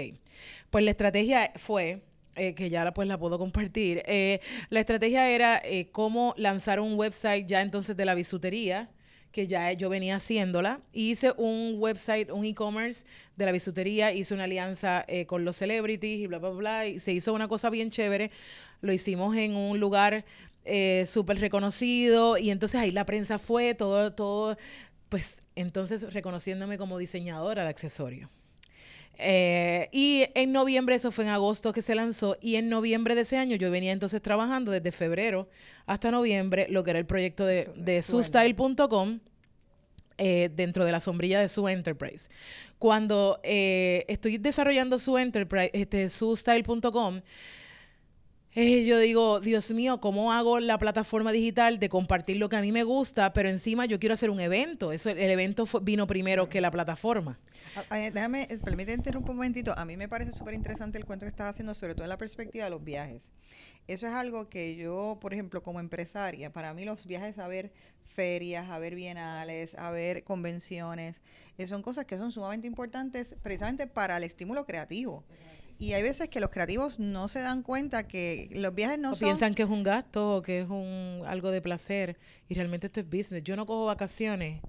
pues 0.70 0.84
la 0.84 0.92
estrategia 0.92 1.52
fue... 1.56 2.04
Eh, 2.36 2.54
que 2.54 2.70
ya 2.70 2.86
la, 2.86 2.94
pues 2.94 3.06
la 3.08 3.18
puedo 3.18 3.38
compartir. 3.38 4.02
Eh, 4.06 4.40
la 4.70 4.80
estrategia 4.80 5.30
era 5.30 5.62
cómo 5.92 6.34
lanzar 6.38 6.80
un 6.80 6.94
website 6.94 7.46
ya 7.46 7.60
entonces 7.62 7.98
de 7.98 8.06
la 8.06 8.16
bisutería, 8.16 8.90
que 9.34 9.46
ya 9.46 9.74
yo 9.74 9.90
venía 9.90 10.16
haciéndola. 10.16 10.80
Hice 10.94 11.34
un 11.36 11.76
website, 11.80 12.32
un 12.32 12.46
e-commerce 12.46 13.06
de 13.36 13.46
la 13.46 13.52
bisutería, 13.52 14.14
hice 14.14 14.34
una 14.34 14.46
alianza 14.46 15.06
con 15.28 15.44
los 15.44 15.58
celebrities 15.58 16.22
y 16.22 16.28
bla, 16.28 16.38
bla, 16.38 16.52
bla, 16.52 16.88
y 16.88 17.02
se 17.02 17.12
hizo 17.12 17.34
una 17.34 17.50
cosa 17.50 17.70
bien 17.70 17.90
chévere. 17.90 18.32
Lo 18.80 18.94
hicimos 18.94 19.36
en 19.36 19.58
un 19.58 19.78
lugar 19.78 20.24
eh, 20.70 21.06
súper 21.08 21.40
reconocido 21.40 22.38
y 22.38 22.52
entonces 22.52 22.80
ahí 22.80 22.92
la 22.92 23.06
prensa 23.06 23.40
fue, 23.40 23.74
todo, 23.74 24.14
todo, 24.14 24.58
pues 25.10 25.42
entonces 25.56 26.14
reconociéndome 26.14 26.78
como 26.78 26.98
diseñadora 26.98 27.64
de 27.64 27.70
accesorios. 27.70 28.30
Eh, 29.22 29.90
y 29.92 30.28
en 30.34 30.54
noviembre, 30.54 30.96
eso 30.96 31.12
fue 31.12 31.26
en 31.26 31.32
agosto 31.32 31.74
que 31.74 31.82
se 31.82 31.94
lanzó, 31.94 32.38
y 32.40 32.56
en 32.56 32.70
noviembre 32.70 33.16
de 33.16 33.22
ese 33.22 33.38
año 33.38 33.58
yo 33.58 33.70
venía 33.70 33.92
entonces 33.92 34.22
trabajando 34.22 34.72
desde 34.72 34.94
febrero 34.94 35.50
hasta 35.86 36.10
noviembre 36.10 36.68
lo 36.70 36.84
que 36.84 36.92
era 36.92 37.00
el 37.00 37.06
proyecto 37.06 37.46
de, 37.46 37.70
de 37.76 38.02
sustyle.com. 38.02 39.20
Eh, 40.22 40.50
dentro 40.54 40.84
de 40.84 40.92
la 40.92 41.00
sombrilla 41.00 41.40
de 41.40 41.48
su 41.48 41.70
enterprise. 41.70 42.30
Cuando 42.78 43.40
eh, 43.42 44.04
estoy 44.10 44.38
desarrollando 44.38 45.00
su 45.00 45.18
enterprise, 45.18 45.72
este, 45.72 46.10
sustyle.com, 46.10 47.22
yo 48.56 48.98
digo, 48.98 49.40
Dios 49.40 49.72
mío, 49.72 50.00
¿cómo 50.00 50.32
hago 50.32 50.60
la 50.60 50.78
plataforma 50.80 51.32
digital 51.32 51.78
de 51.78 51.88
compartir 51.88 52.38
lo 52.38 52.50
que 52.50 52.56
a 52.56 52.62
mí 52.62 52.72
me 52.72 52.84
gusta, 52.84 53.32
pero 53.32 53.48
encima 53.50 53.86
yo 53.86 54.00
quiero 54.00 54.14
hacer 54.14 54.30
un 54.30 54.40
evento? 54.40 54.92
Eso, 54.92 55.12
el 55.12 55.30
evento 55.30 55.66
vino 55.82 56.08
primero 56.08 56.50
que 56.50 56.60
la 56.60 56.72
plataforma. 56.72 57.40
Ah, 57.76 57.84
ah, 57.90 57.98
déjame, 57.98 58.48
eh, 58.50 58.58
permíteme 58.58 58.98
interrumpir 58.98 59.32
un 59.32 59.38
momentito. 59.38 59.74
A 59.78 59.86
mí 59.86 59.98
me 59.98 60.10
parece 60.10 60.32
súper 60.32 60.56
interesante 60.56 60.98
el 60.98 61.06
cuento 61.06 61.26
que 61.26 61.30
estás 61.30 61.52
haciendo, 61.52 61.76
sobre 61.76 61.94
todo 61.94 62.04
en 62.06 62.10
la 62.10 62.18
perspectiva 62.18 62.66
de 62.66 62.72
los 62.72 62.84
viajes. 62.84 63.32
Eso 63.88 64.08
es 64.08 64.14
algo 64.14 64.50
que 64.50 64.76
yo, 64.76 65.20
por 65.22 65.34
ejemplo, 65.34 65.62
como 65.62 65.80
empresaria, 65.80 66.52
para 66.52 66.74
mí 66.74 66.86
los 66.86 67.06
viajes 67.06 67.38
a 67.38 67.48
ver 67.48 67.72
ferias, 68.04 68.70
a 68.70 68.80
ver 68.80 68.96
bienales, 68.96 69.76
a 69.76 69.92
ver 69.92 70.24
convenciones, 70.24 71.22
eh, 71.58 71.68
son 71.68 71.84
cosas 71.84 72.06
que 72.06 72.18
son 72.18 72.32
sumamente 72.32 72.66
importantes 72.66 73.36
precisamente 73.44 73.86
para 73.86 74.18
el 74.18 74.24
estímulo 74.24 74.66
creativo. 74.66 75.24
Y 75.80 75.94
hay 75.94 76.04
veces 76.04 76.28
que 76.28 76.42
los 76.42 76.50
creativos 76.50 77.00
no 77.00 77.30
se 77.30 77.40
dan 77.40 77.64
cuenta 77.64 78.06
que 78.06 78.50
los 78.52 78.76
viajes 78.76 79.00
no 79.00 79.14
o 79.14 79.16
piensan 79.16 79.56
que 79.56 79.64
es 79.64 79.70
un 79.70 79.82
gasto 79.82 80.36
o 80.36 80.42
que 80.42 80.60
es 80.60 80.70
un 80.70 81.24
algo 81.26 81.52
de 81.52 81.62
placer 81.62 82.18
y 82.50 82.54
realmente 82.54 82.88
esto 82.88 83.00
es 83.00 83.06
business. 83.06 83.42
Yo 83.44 83.56
no 83.56 83.66
cojo 83.66 83.86
vacaciones. 83.86 84.62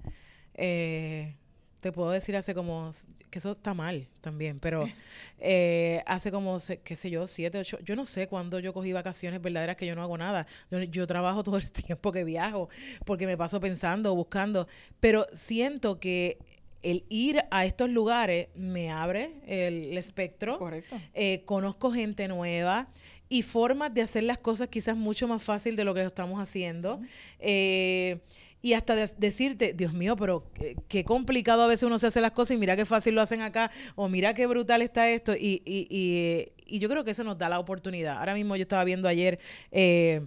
Eh, 0.53 1.35
te 1.81 1.91
puedo 1.91 2.11
decir 2.11 2.37
hace 2.37 2.53
como, 2.53 2.93
que 3.29 3.39
eso 3.39 3.51
está 3.51 3.73
mal 3.73 4.07
también, 4.21 4.59
pero 4.59 4.85
eh, 5.39 6.01
hace 6.05 6.31
como, 6.31 6.59
qué 6.83 6.95
sé 6.95 7.09
yo, 7.09 7.27
siete, 7.27 7.57
ocho, 7.57 7.77
yo 7.83 7.97
no 7.97 8.05
sé 8.05 8.27
cuándo 8.27 8.59
yo 8.59 8.73
cogí 8.73 8.93
vacaciones 8.93 9.41
verdaderas 9.41 9.75
que 9.75 9.87
yo 9.87 9.95
no 9.95 10.03
hago 10.03 10.17
nada. 10.17 10.47
Yo, 10.69 10.79
yo 10.81 11.07
trabajo 11.07 11.43
todo 11.43 11.57
el 11.57 11.71
tiempo 11.71 12.13
que 12.13 12.23
viajo 12.23 12.69
porque 13.05 13.25
me 13.25 13.35
paso 13.35 13.59
pensando, 13.59 14.15
buscando, 14.15 14.65
pero 15.01 15.27
siento 15.33 15.99
que 15.99 16.37
el 16.83 17.05
ir 17.09 17.43
a 17.51 17.65
estos 17.65 17.89
lugares 17.89 18.47
me 18.55 18.91
abre 18.91 19.31
el, 19.47 19.97
espectro. 19.97 20.57
Correcto. 20.57 20.99
Eh, 21.13 21.43
conozco 21.45 21.91
gente 21.91 22.27
nueva 22.27 22.87
y 23.29 23.43
formas 23.43 23.93
de 23.93 24.01
hacer 24.01 24.23
las 24.23 24.37
cosas 24.37 24.67
quizás 24.67 24.97
mucho 24.97 25.27
más 25.27 25.41
fácil 25.41 25.75
de 25.75 25.85
lo 25.85 25.93
que 25.93 26.03
estamos 26.03 26.41
haciendo. 26.41 27.01
Eh, 27.39 28.19
y 28.61 28.73
hasta 28.73 28.95
decirte, 28.95 29.73
Dios 29.73 29.93
mío, 29.93 30.15
pero 30.15 30.51
qué, 30.87 31.03
complicado 31.03 31.63
a 31.63 31.67
veces 31.67 31.83
uno 31.83 31.97
se 31.97 32.07
hace 32.07 32.21
las 32.21 32.31
cosas 32.31 32.55
y 32.55 32.59
mira 32.59 32.75
qué 32.75 32.85
fácil 32.85 33.15
lo 33.15 33.21
hacen 33.21 33.41
acá, 33.41 33.71
o 33.95 34.07
mira 34.07 34.35
qué 34.35 34.45
brutal 34.45 34.81
está 34.81 35.09
esto. 35.09 35.33
Y, 35.33 35.63
y, 35.65 35.87
y, 35.89 36.51
y 36.67 36.79
yo 36.79 36.87
creo 36.87 37.03
que 37.03 37.11
eso 37.11 37.23
nos 37.23 37.37
da 37.37 37.49
la 37.49 37.59
oportunidad. 37.59 38.17
Ahora 38.17 38.35
mismo 38.35 38.55
yo 38.55 38.63
estaba 38.63 38.83
viendo 38.83 39.07
ayer... 39.07 39.39
Eh, 39.71 40.25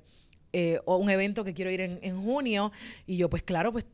eh, 0.57 0.79
o 0.85 0.99
un 0.99 1.11
evento 1.11 1.43
que 1.43 1.53
quiero 1.53 1.69
ir 1.73 1.81
en, 1.81 1.99
en, 2.03 2.23
junio 2.23 2.71
y 3.09 3.17
yo 3.17 3.29
pues 3.29 3.43
claro 3.43 3.73
pues 3.73 3.87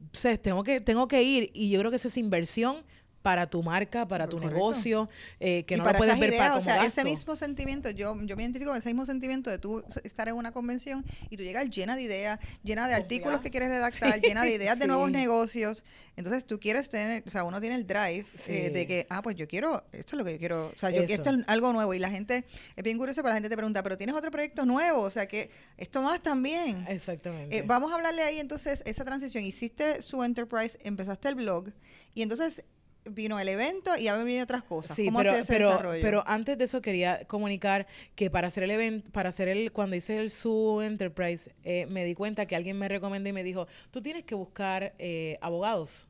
tengo 0.42 0.62
que 0.62 0.82
tengo 0.82 1.08
que 1.08 1.22
ir 1.22 1.50
y 1.54 1.70
yo 1.70 1.78
creo 1.80 1.90
que 1.90 1.96
esa 1.96 2.08
es 2.08 2.18
inversión 2.18 2.84
para 3.22 3.48
tu 3.48 3.62
marca, 3.62 4.08
para 4.08 4.26
tu 4.28 4.40
negocio, 4.40 5.08
eh, 5.38 5.64
que 5.64 5.76
no 5.76 5.84
lo 5.84 5.92
puedes 5.94 6.18
ver 6.18 6.36
para 6.36 6.50
como 6.50 6.62
o 6.62 6.64
sea, 6.64 6.84
ese 6.84 7.04
mismo 7.04 7.36
sentimiento, 7.36 7.90
yo, 7.90 8.16
yo 8.22 8.36
me 8.36 8.42
identifico 8.42 8.70
con 8.70 8.78
ese 8.78 8.88
mismo 8.88 9.04
sentimiento 9.04 9.50
de 9.50 9.58
tú 9.58 9.84
estar 10.04 10.28
en 10.28 10.34
una 10.34 10.52
convención 10.52 11.04
y 11.28 11.36
tú 11.36 11.42
llegas 11.42 11.68
llena 11.68 11.96
de 11.96 12.02
ideas, 12.02 12.38
llena 12.62 12.88
de 12.88 12.94
artículos 12.94 13.40
que 13.40 13.50
quieres 13.50 13.68
redactar, 13.68 14.20
llena 14.22 14.42
de 14.42 14.54
ideas 14.54 14.78
de 14.78 14.86
nuevos 14.86 15.10
negocios. 15.10 15.84
Entonces 16.16 16.44
tú 16.44 16.58
quieres 16.58 16.88
tener, 16.88 17.22
o 17.26 17.30
sea, 17.30 17.44
uno 17.44 17.60
tiene 17.60 17.76
el 17.76 17.86
drive 17.86 18.26
eh, 18.46 18.70
de 18.70 18.86
que, 18.86 19.06
ah, 19.08 19.22
pues 19.22 19.36
yo 19.36 19.48
quiero, 19.48 19.84
esto 19.92 20.16
es 20.16 20.18
lo 20.18 20.24
que 20.24 20.32
yo 20.32 20.38
quiero, 20.38 20.72
o 20.74 20.78
sea, 20.78 20.90
yo, 20.90 21.02
esto 21.02 21.30
es 21.30 21.44
algo 21.46 21.72
nuevo. 21.72 21.94
Y 21.94 21.98
la 21.98 22.10
gente, 22.10 22.44
es 22.76 22.84
bien 22.84 22.98
curioso, 22.98 23.22
pero 23.22 23.30
la 23.30 23.36
gente 23.36 23.48
te 23.48 23.56
pregunta, 23.56 23.82
pero 23.82 23.96
tienes 23.96 24.14
otro 24.14 24.30
proyecto 24.30 24.66
nuevo, 24.66 25.00
o 25.00 25.10
sea, 25.10 25.26
que 25.26 25.50
esto 25.76 26.02
más 26.02 26.22
también. 26.22 26.84
Exactamente. 26.88 27.58
Eh, 27.58 27.62
vamos 27.66 27.92
a 27.92 27.94
hablarle 27.94 28.22
ahí 28.22 28.38
entonces, 28.38 28.82
esa 28.84 29.04
transición. 29.04 29.44
Hiciste 29.44 30.02
su 30.02 30.22
enterprise, 30.22 30.78
empezaste 30.82 31.28
el 31.28 31.36
blog 31.36 31.70
y 32.14 32.22
entonces 32.22 32.64
vino 33.04 33.38
el 33.38 33.48
evento 33.48 33.96
y 33.96 34.08
ha 34.08 34.16
venido 34.16 34.44
otras 34.44 34.62
cosas. 34.62 34.96
Sí, 34.96 35.10
pero, 35.16 35.32
pero, 35.46 35.78
pero, 36.00 36.24
antes 36.26 36.58
de 36.58 36.64
eso 36.64 36.82
quería 36.82 37.24
comunicar 37.26 37.86
que 38.14 38.30
para 38.30 38.48
hacer 38.48 38.64
el 38.64 38.70
evento, 38.70 39.10
para 39.10 39.30
hacer 39.30 39.48
el, 39.48 39.72
cuando 39.72 39.96
hice 39.96 40.18
el 40.18 40.30
su 40.30 40.80
enterprise, 40.82 41.52
eh, 41.64 41.86
me 41.86 42.04
di 42.04 42.14
cuenta 42.14 42.46
que 42.46 42.56
alguien 42.56 42.78
me 42.78 42.88
recomendó 42.88 43.28
y 43.28 43.32
me 43.32 43.42
dijo, 43.42 43.66
tú 43.90 44.02
tienes 44.02 44.24
que 44.24 44.34
buscar 44.34 44.94
eh, 44.98 45.38
abogados, 45.40 46.08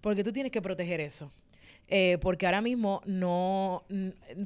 porque 0.00 0.24
tú 0.24 0.32
tienes 0.32 0.52
que 0.52 0.62
proteger 0.62 1.00
eso. 1.00 1.32
Eh, 1.92 2.18
porque 2.20 2.46
ahora 2.46 2.62
mismo 2.62 3.02
no 3.04 3.82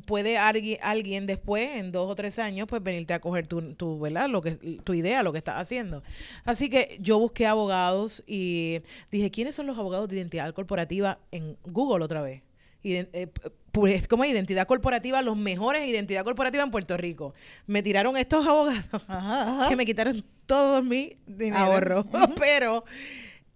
puede 0.07 0.39
alguien, 0.39 0.79
alguien 0.81 1.27
después, 1.27 1.77
en 1.77 1.93
dos 1.93 2.11
o 2.11 2.15
tres 2.15 2.39
años, 2.39 2.67
pues 2.67 2.83
venirte 2.83 3.13
a 3.13 3.21
coger 3.21 3.47
tu, 3.47 3.75
tu, 3.75 4.01
¿verdad? 4.01 4.31
Lo 4.31 4.41
que, 4.41 4.53
tu 4.83 4.95
idea, 4.95 5.23
lo 5.23 5.31
que 5.31 5.39
estás 5.39 5.57
haciendo. 5.61 6.03
Así 6.45 6.71
que 6.71 6.97
yo 7.01 7.19
busqué 7.19 7.47
abogados 7.47 8.25
y 8.27 8.81
dije, 9.13 9.31
¿quiénes 9.31 9.55
son 9.55 9.67
los 9.67 9.77
abogados 9.77 10.09
de 10.09 10.17
identidad 10.17 10.55
corporativa 10.55 11.19
en 11.33 11.59
Google 11.65 12.03
otra 12.03 12.23
vez? 12.23 12.43
Y, 12.83 12.95
eh, 12.97 13.29
pues 13.73 14.09
como 14.09 14.25
identidad 14.25 14.67
corporativa, 14.67 15.21
los 15.21 15.37
mejores 15.37 15.87
identidad 15.87 16.25
corporativa 16.25 16.63
en 16.63 16.71
Puerto 16.71 16.97
Rico. 16.97 17.35
Me 17.67 17.83
tiraron 17.83 18.17
estos 18.17 18.47
abogados 18.49 19.69
que 19.69 19.77
me 19.77 19.85
quitaron 19.85 20.25
todos 20.47 20.83
mis 20.83 21.17
ahorros, 21.53 22.07
pero 22.41 22.85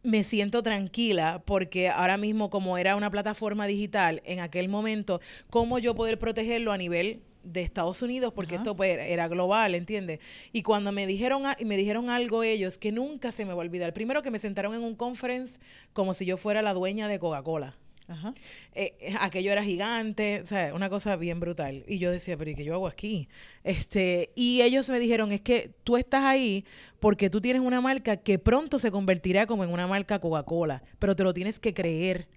me 0.03 0.25
siento 0.25 0.63
tranquila 0.63 1.43
porque 1.45 1.89
ahora 1.89 2.17
mismo 2.17 2.51
como 2.51 2.79
era 2.79 2.97
una 2.97 3.11
plataforma 3.11 3.67
digital 3.67 4.23
en 4.25 4.41
aquel 4.41 4.69
momento, 4.69 5.21
cómo 5.51 5.79
yo 5.79 5.95
poder 5.95 6.19
protegerlo 6.19 6.73
a 6.73 6.79
nivel 6.79 7.23
de 7.43 7.63
Estados 7.63 8.03
Unidos 8.03 8.33
porque 8.35 8.57
esto 8.57 8.77
pues, 8.77 8.99
era 8.99 9.29
global, 9.29 9.75
¿entiendes? 9.75 10.21
Y 10.53 10.63
cuando 10.63 10.93
me 10.93 11.07
dijeron 11.07 11.43
me 11.65 11.77
dijeron 11.77 12.11
algo 12.11 12.43
ellos 12.43 12.79
que 12.79 12.93
nunca 12.93 13.33
se 13.33 13.45
me 13.45 13.55
va 13.55 13.63
a 13.63 13.67
olvidar. 13.67 13.93
Primero 13.93 14.23
que 14.23 14.31
me 14.31 14.39
sentaron 14.39 14.75
en 14.75 14.83
un 14.83 14.95
conference 14.95 15.61
como 15.93 16.15
si 16.15 16.27
yo 16.27 16.37
fuera 16.37 16.63
la 16.63 16.75
dueña 16.75 17.09
de 17.09 17.19
Coca-Cola. 17.19 17.77
Ajá. 18.09 18.33
Eh, 18.75 18.97
eh, 19.01 19.15
aquello 19.21 19.53
era 19.53 19.63
gigante, 19.63 20.41
o 20.43 20.47
sea, 20.47 20.75
una 20.75 20.89
cosa 20.89 21.17
bien 21.17 21.41
brutal. 21.41 21.85
Y 21.87 21.99
yo 21.99 22.11
decía, 22.11 22.39
pero 22.39 22.51
¿y 22.51 22.55
qué 22.55 22.65
yo 22.65 22.75
hago 22.75 22.87
aquí? 22.87 23.29
Este, 23.65 24.33
y 24.35 24.63
ellos 24.63 24.89
me 24.89 24.99
dijeron, 24.99 25.31
es 25.31 25.43
que 25.43 25.75
tú 25.85 25.99
estás 25.99 26.25
ahí 26.25 26.65
porque 27.01 27.29
tú 27.29 27.43
tienes 27.43 27.61
una 27.61 27.83
marca 27.83 28.17
que 28.17 28.39
pronto 28.39 28.79
se 28.79 28.91
convertirá 28.91 29.47
como 29.47 29.63
en 29.63 29.71
una 29.71 29.87
marca 29.87 30.19
Coca-Cola, 30.19 30.83
pero 30.99 31.15
te 31.15 31.23
lo 31.23 31.35
tienes 31.35 31.61
que 31.61 31.75
creer. 31.75 32.29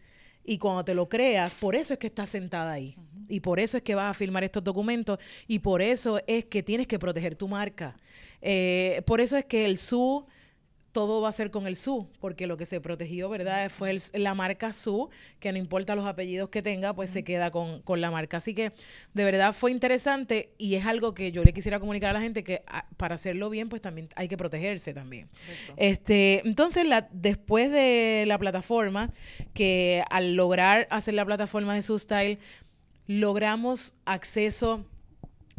Y 0.43 0.57
cuando 0.57 0.83
te 0.83 0.93
lo 0.93 1.07
creas, 1.07 1.55
por 1.55 1.75
eso 1.75 1.93
es 1.93 1.99
que 1.99 2.07
estás 2.07 2.31
sentada 2.31 2.71
ahí. 2.71 2.97
Y 3.29 3.39
por 3.39 3.59
eso 3.59 3.77
es 3.77 3.83
que 3.83 3.95
vas 3.95 4.11
a 4.11 4.13
firmar 4.13 4.43
estos 4.43 4.63
documentos. 4.63 5.19
Y 5.47 5.59
por 5.59 5.81
eso 5.81 6.19
es 6.27 6.45
que 6.45 6.63
tienes 6.63 6.87
que 6.87 6.99
proteger 6.99 7.35
tu 7.35 7.47
marca. 7.47 7.95
Eh, 8.41 9.03
por 9.05 9.21
eso 9.21 9.37
es 9.37 9.45
que 9.45 9.63
el 9.65 9.77
SU 9.77 10.25
todo 10.91 11.21
va 11.21 11.29
a 11.29 11.33
ser 11.33 11.51
con 11.51 11.67
el 11.67 11.75
SU, 11.75 12.07
porque 12.19 12.47
lo 12.47 12.57
que 12.57 12.65
se 12.65 12.81
protegió, 12.81 13.29
¿verdad? 13.29 13.69
Fue 13.69 13.97
la 14.13 14.33
marca 14.33 14.73
SU, 14.73 15.09
que 15.39 15.51
no 15.51 15.57
importa 15.57 15.95
los 15.95 16.05
apellidos 16.05 16.49
que 16.49 16.61
tenga, 16.61 16.93
pues 16.93 17.11
se 17.11 17.23
queda 17.23 17.51
con, 17.51 17.81
la 18.01 18.11
marca. 18.11 18.37
Así 18.37 18.53
que 18.53 18.71
de 19.13 19.23
verdad 19.23 19.53
fue 19.53 19.71
interesante 19.71 20.53
y 20.57 20.75
es 20.75 20.85
algo 20.85 21.13
que 21.13 21.31
yo 21.31 21.43
le 21.43 21.53
quisiera 21.53 21.79
comunicar 21.79 22.11
a 22.11 22.13
la 22.13 22.21
gente 22.21 22.43
que 22.43 22.63
ah, 22.67 22.85
para 22.97 23.15
hacerlo 23.15 23.49
bien, 23.49 23.69
pues 23.69 23.81
también 23.81 24.09
hay 24.15 24.27
que 24.27 24.37
protegerse 24.37 24.93
también. 24.93 25.29
Este, 25.77 26.41
entonces, 26.45 26.85
la, 26.85 27.07
después 27.11 27.71
de 27.71 28.25
la 28.27 28.37
plataforma, 28.37 29.11
que 29.53 30.03
al 30.09 30.35
lograr 30.35 30.87
hacer 30.89 31.13
la 31.13 31.25
plataforma 31.25 31.75
de 31.75 31.83
SU 31.83 31.99
Style, 31.99 32.39
logramos 33.07 33.93
acceso 34.05 34.85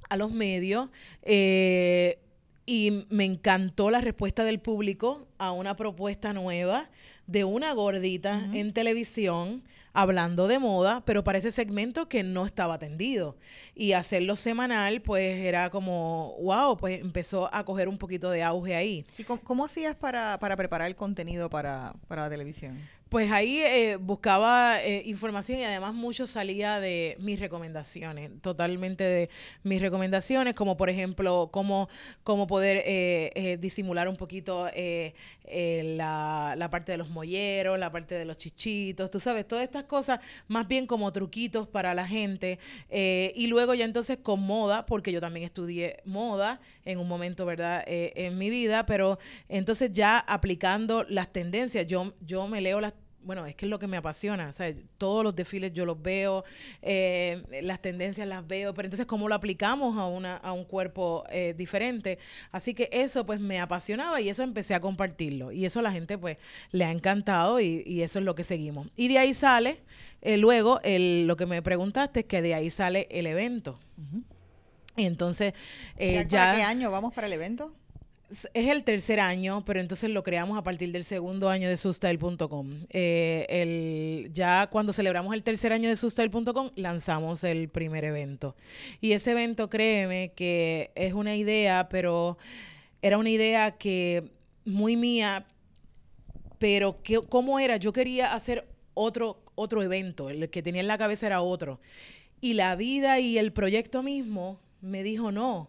a 0.08 0.16
los 0.16 0.30
medios. 0.30 0.90
Eh, 1.22 2.18
y 2.66 3.06
me 3.10 3.24
encantó 3.24 3.90
la 3.90 4.00
respuesta 4.00 4.44
del 4.44 4.60
público 4.60 5.26
a 5.38 5.52
una 5.52 5.76
propuesta 5.76 6.32
nueva 6.32 6.88
de 7.26 7.44
una 7.44 7.72
gordita 7.72 8.48
en 8.52 8.72
televisión 8.72 9.62
hablando 9.92 10.48
de 10.48 10.58
moda, 10.58 11.02
pero 11.04 11.22
para 11.22 11.38
ese 11.38 11.52
segmento 11.52 12.08
que 12.08 12.22
no 12.22 12.46
estaba 12.46 12.74
atendido. 12.74 13.36
Y 13.74 13.92
hacerlo 13.92 14.36
semanal, 14.36 15.02
pues 15.02 15.38
era 15.40 15.70
como, 15.70 16.36
wow, 16.40 16.76
pues 16.76 17.00
empezó 17.00 17.52
a 17.54 17.64
coger 17.64 17.88
un 17.88 17.98
poquito 17.98 18.30
de 18.30 18.42
auge 18.42 18.74
ahí. 18.74 19.04
¿Y 19.18 19.24
cómo, 19.24 19.64
hacías 19.64 19.94
para, 19.94 20.38
para, 20.38 20.56
preparar 20.56 20.88
el 20.88 20.96
contenido 20.96 21.50
para, 21.50 21.94
para 22.08 22.22
la 22.22 22.30
televisión? 22.30 22.78
Pues 23.12 23.30
ahí 23.30 23.60
eh, 23.60 23.96
buscaba 23.96 24.82
eh, 24.82 25.02
información 25.04 25.58
y 25.58 25.64
además 25.64 25.92
mucho 25.92 26.26
salía 26.26 26.80
de 26.80 27.18
mis 27.20 27.38
recomendaciones, 27.40 28.30
totalmente 28.40 29.04
de 29.04 29.28
mis 29.64 29.82
recomendaciones, 29.82 30.54
como 30.54 30.78
por 30.78 30.88
ejemplo 30.88 31.50
cómo, 31.52 31.90
cómo 32.24 32.46
poder 32.46 32.82
eh, 32.86 33.58
disimular 33.60 34.08
un 34.08 34.16
poquito 34.16 34.66
la, 35.44 36.54
la, 36.56 36.70
parte 36.70 36.92
de 36.92 36.96
los 36.96 37.10
molleros, 37.10 37.78
la 37.78 37.92
parte 37.92 38.14
de 38.14 38.24
los 38.24 38.38
chichitos, 38.38 39.10
tú 39.10 39.20
sabes, 39.20 39.46
todas 39.46 39.64
estas 39.64 39.84
cosas 39.84 40.20
más 40.48 40.66
bien 40.66 40.86
como 40.86 41.12
truquitos 41.12 41.68
para 41.68 41.92
la 41.92 42.06
gente. 42.08 42.58
y 42.90 43.46
luego 43.48 43.74
ya 43.74 43.84
entonces 43.84 44.20
con 44.22 44.40
moda, 44.40 44.86
porque 44.86 45.12
yo 45.12 45.20
también 45.20 45.44
estudié 45.44 46.00
moda 46.06 46.62
en 46.86 46.98
un 46.98 47.08
momento, 47.08 47.44
¿verdad?, 47.44 47.84
en 47.86 48.38
mi 48.38 48.48
vida, 48.48 48.86
pero 48.86 49.18
entonces 49.50 49.92
ya 49.92 50.18
aplicando 50.18 51.04
las 51.10 51.30
tendencias, 51.30 51.86
yo, 51.86 52.14
yo 52.22 52.48
me 52.48 52.62
leo 52.62 52.80
las 52.80 52.94
bueno, 53.24 53.46
es 53.46 53.54
que 53.54 53.66
es 53.66 53.70
lo 53.70 53.78
que 53.78 53.86
me 53.86 53.96
apasiona, 53.96 54.48
o 54.48 54.52
sea, 54.52 54.72
todos 54.98 55.24
los 55.24 55.34
desfiles 55.34 55.72
yo 55.72 55.84
los 55.84 56.00
veo, 56.00 56.44
eh, 56.80 57.42
las 57.62 57.80
tendencias 57.80 58.26
las 58.26 58.46
veo, 58.46 58.74
pero 58.74 58.86
entonces 58.86 59.06
cómo 59.06 59.28
lo 59.28 59.34
aplicamos 59.34 59.96
a, 59.96 60.06
una, 60.06 60.36
a 60.36 60.52
un 60.52 60.64
cuerpo 60.64 61.24
eh, 61.30 61.54
diferente. 61.56 62.18
Así 62.50 62.74
que 62.74 62.88
eso 62.92 63.24
pues 63.24 63.40
me 63.40 63.60
apasionaba 63.60 64.20
y 64.20 64.28
eso 64.28 64.42
empecé 64.42 64.74
a 64.74 64.80
compartirlo. 64.80 65.52
Y 65.52 65.64
eso 65.64 65.80
a 65.80 65.82
la 65.82 65.92
gente 65.92 66.18
pues 66.18 66.38
le 66.70 66.84
ha 66.84 66.90
encantado 66.90 67.60
y, 67.60 68.02
eso 68.02 68.18
es 68.18 68.24
lo 68.24 68.34
que 68.34 68.44
seguimos. 68.44 68.88
Y 68.96 69.08
de 69.08 69.18
ahí 69.18 69.32
sale, 69.32 69.80
eh, 70.22 70.36
luego, 70.36 70.80
el, 70.82 71.26
lo 71.26 71.36
que 71.36 71.46
me 71.46 71.62
preguntaste 71.62 72.20
es 72.20 72.26
que 72.26 72.42
de 72.42 72.54
ahí 72.54 72.70
sale 72.70 73.06
el 73.10 73.26
evento. 73.26 73.78
Y 74.96 75.04
entonces 75.04 75.54
ya... 75.96 76.26
¿Para 76.28 76.56
qué 76.56 76.62
año 76.62 76.90
vamos 76.90 77.14
para 77.14 77.28
el 77.28 77.32
evento? 77.32 77.74
Es 78.32 78.68
el 78.68 78.82
tercer 78.82 79.20
año, 79.20 79.62
pero 79.66 79.78
entonces 79.78 80.08
lo 80.10 80.22
creamos 80.22 80.56
a 80.56 80.62
partir 80.62 80.90
del 80.90 81.04
segundo 81.04 81.50
año 81.50 81.68
de 81.68 81.76
Sustyle.com. 81.76 82.86
Eh, 82.88 84.30
ya 84.32 84.68
cuando 84.68 84.94
celebramos 84.94 85.34
el 85.34 85.42
tercer 85.42 85.72
año 85.72 85.90
de 85.90 85.96
Sustyle.com, 85.96 86.70
lanzamos 86.76 87.44
el 87.44 87.68
primer 87.68 88.04
evento. 88.04 88.56
Y 89.02 89.12
ese 89.12 89.32
evento, 89.32 89.68
créeme, 89.68 90.32
que 90.34 90.92
es 90.94 91.12
una 91.12 91.36
idea, 91.36 91.88
pero 91.90 92.38
era 93.02 93.18
una 93.18 93.28
idea 93.28 93.72
que 93.72 94.30
muy 94.64 94.96
mía, 94.96 95.46
pero 96.58 97.02
que, 97.02 97.20
¿cómo 97.20 97.58
era? 97.58 97.76
Yo 97.76 97.92
quería 97.92 98.32
hacer 98.32 98.66
otro, 98.94 99.42
otro 99.56 99.82
evento, 99.82 100.30
el 100.30 100.48
que 100.48 100.62
tenía 100.62 100.80
en 100.80 100.88
la 100.88 100.96
cabeza 100.96 101.26
era 101.26 101.42
otro. 101.42 101.80
Y 102.40 102.54
la 102.54 102.76
vida 102.76 103.20
y 103.20 103.36
el 103.36 103.52
proyecto 103.52 104.02
mismo 104.02 104.58
me 104.80 105.02
dijo, 105.02 105.32
no, 105.32 105.68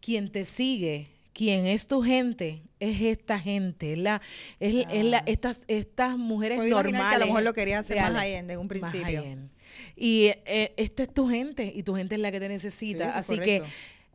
quien 0.00 0.30
te 0.30 0.44
sigue 0.44 1.13
quien 1.34 1.66
es 1.66 1.86
tu 1.86 2.02
gente 2.02 2.62
es 2.80 3.00
esta 3.02 3.38
gente, 3.38 3.96
la, 3.96 4.22
es, 4.60 4.74
la, 5.04 5.18
ah. 5.18 5.22
estas, 5.26 5.60
estas 5.68 6.16
mujeres 6.16 6.58
normales. 6.58 7.08
Que 7.08 7.14
a 7.16 7.18
lo 7.18 7.26
mejor 7.26 7.42
lo 7.42 7.52
quería 7.52 7.80
hacer 7.80 8.00
más 8.00 8.12
más 8.12 8.24
en 8.26 8.58
un 8.58 8.68
principio. 8.68 9.24
Y 9.96 10.32
eh, 10.46 10.72
esta 10.76 11.02
es 11.02 11.12
tu 11.12 11.28
gente 11.28 11.70
y 11.74 11.82
tu 11.82 11.94
gente 11.94 12.14
es 12.14 12.20
la 12.20 12.30
que 12.30 12.40
te 12.40 12.48
necesita. 12.48 13.18
Así 13.18 13.38
que 13.38 13.62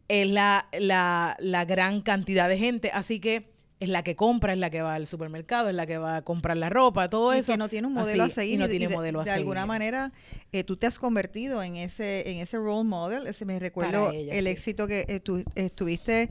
es 0.07 0.27
la, 0.27 0.67
la, 0.79 1.35
la 1.39 1.65
gran 1.65 2.01
cantidad 2.01 2.47
de 2.49 2.57
gente. 2.57 2.91
Así 2.93 3.19
que 3.19 3.58
es 3.79 3.87
la 3.89 4.03
que 4.03 4.15
compra, 4.15 4.53
es 4.53 4.59
la 4.59 4.69
que 4.69 4.81
va 4.81 4.95
al 4.95 5.07
supermercado, 5.07 5.69
es 5.69 5.75
la 5.75 5.85
que 5.85 5.97
va 5.97 6.17
a 6.17 6.21
comprar 6.21 6.57
la 6.57 6.69
ropa, 6.69 7.09
todo 7.09 7.31
eso. 7.31 7.53
Que 7.53 7.57
no 7.57 7.69
tiene 7.69 7.87
un 7.87 7.93
modelo 7.93 8.23
a 8.25 8.29
seguir. 8.29 8.55
Y 8.55 8.57
no 8.57 8.67
tiene 8.67 8.89
modelo 8.89 9.21
a 9.21 9.23
de, 9.23 9.31
de 9.31 9.37
alguna 9.37 9.65
manera, 9.65 10.11
eh, 10.51 10.63
tú 10.63 10.75
te 10.75 10.85
has 10.85 10.99
convertido 10.99 11.63
en 11.63 11.77
ese 11.77 12.29
en 12.29 12.39
ese 12.39 12.57
role 12.57 12.83
model. 12.83 13.25
Ese 13.27 13.45
me 13.45 13.57
recuerdo 13.57 14.11
el 14.11 14.47
éxito 14.47 14.87
que 14.87 15.05
eh, 15.07 15.19
tú 15.19 15.43
estuviste, 15.55 16.29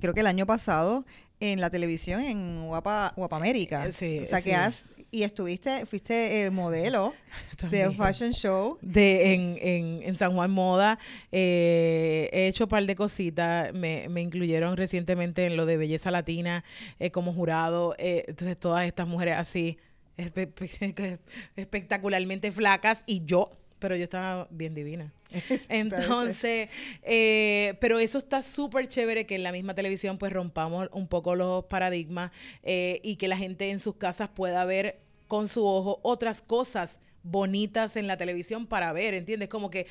creo 0.00 0.12
que 0.12 0.20
el 0.20 0.26
año 0.26 0.46
pasado, 0.46 1.04
en 1.40 1.60
la 1.60 1.70
televisión 1.70 2.22
en 2.22 2.66
Guapa, 2.66 3.12
Guapa 3.16 3.36
América. 3.36 3.86
Eh, 4.00 4.22
o 4.22 4.26
sea, 4.26 4.42
que 4.42 4.54
has 4.54 4.84
y 5.10 5.22
estuviste, 5.22 5.86
fuiste 5.86 6.42
eh, 6.42 6.50
modelo 6.50 7.14
de 7.70 7.88
un 7.88 7.94
fashion 7.94 8.32
show. 8.32 8.78
De, 8.82 9.34
en, 9.34 10.02
en, 10.02 10.14
San 10.16 10.34
Juan 10.34 10.50
Moda. 10.50 10.98
Eh, 11.32 12.28
he 12.32 12.48
hecho 12.48 12.64
un 12.64 12.70
par 12.70 12.84
de 12.84 12.94
cositas. 12.94 13.72
Me, 13.72 14.08
me, 14.08 14.20
incluyeron 14.20 14.76
recientemente 14.76 15.46
en 15.46 15.56
lo 15.56 15.66
de 15.66 15.76
belleza 15.76 16.10
latina 16.10 16.64
eh, 16.98 17.10
como 17.10 17.32
jurado. 17.32 17.94
entonces, 17.98 18.58
todas 18.58 18.86
estas 18.86 19.06
mujeres 19.06 19.36
así, 19.36 19.78
espectacularmente 21.56 22.52
flacas. 22.52 23.04
Y 23.06 23.24
yo 23.24 23.52
pero 23.78 23.96
yo 23.96 24.04
estaba 24.04 24.48
bien 24.50 24.74
divina. 24.74 25.12
Entonces, 25.68 26.68
eh, 27.02 27.74
pero 27.80 27.98
eso 27.98 28.18
está 28.18 28.42
súper 28.42 28.88
chévere 28.88 29.26
que 29.26 29.34
en 29.34 29.42
la 29.42 29.52
misma 29.52 29.74
televisión 29.74 30.18
pues 30.18 30.32
rompamos 30.32 30.88
un 30.92 31.06
poco 31.08 31.34
los 31.34 31.64
paradigmas 31.64 32.30
eh, 32.62 33.00
y 33.02 33.16
que 33.16 33.28
la 33.28 33.36
gente 33.36 33.70
en 33.70 33.80
sus 33.80 33.96
casas 33.96 34.28
pueda 34.28 34.64
ver 34.64 35.00
con 35.26 35.48
su 35.48 35.64
ojo 35.66 36.00
otras 36.02 36.40
cosas 36.40 36.98
bonitas 37.22 37.96
en 37.96 38.06
la 38.06 38.16
televisión 38.16 38.66
para 38.66 38.92
ver, 38.92 39.14
¿entiendes? 39.14 39.48
Como 39.48 39.70
que 39.70 39.86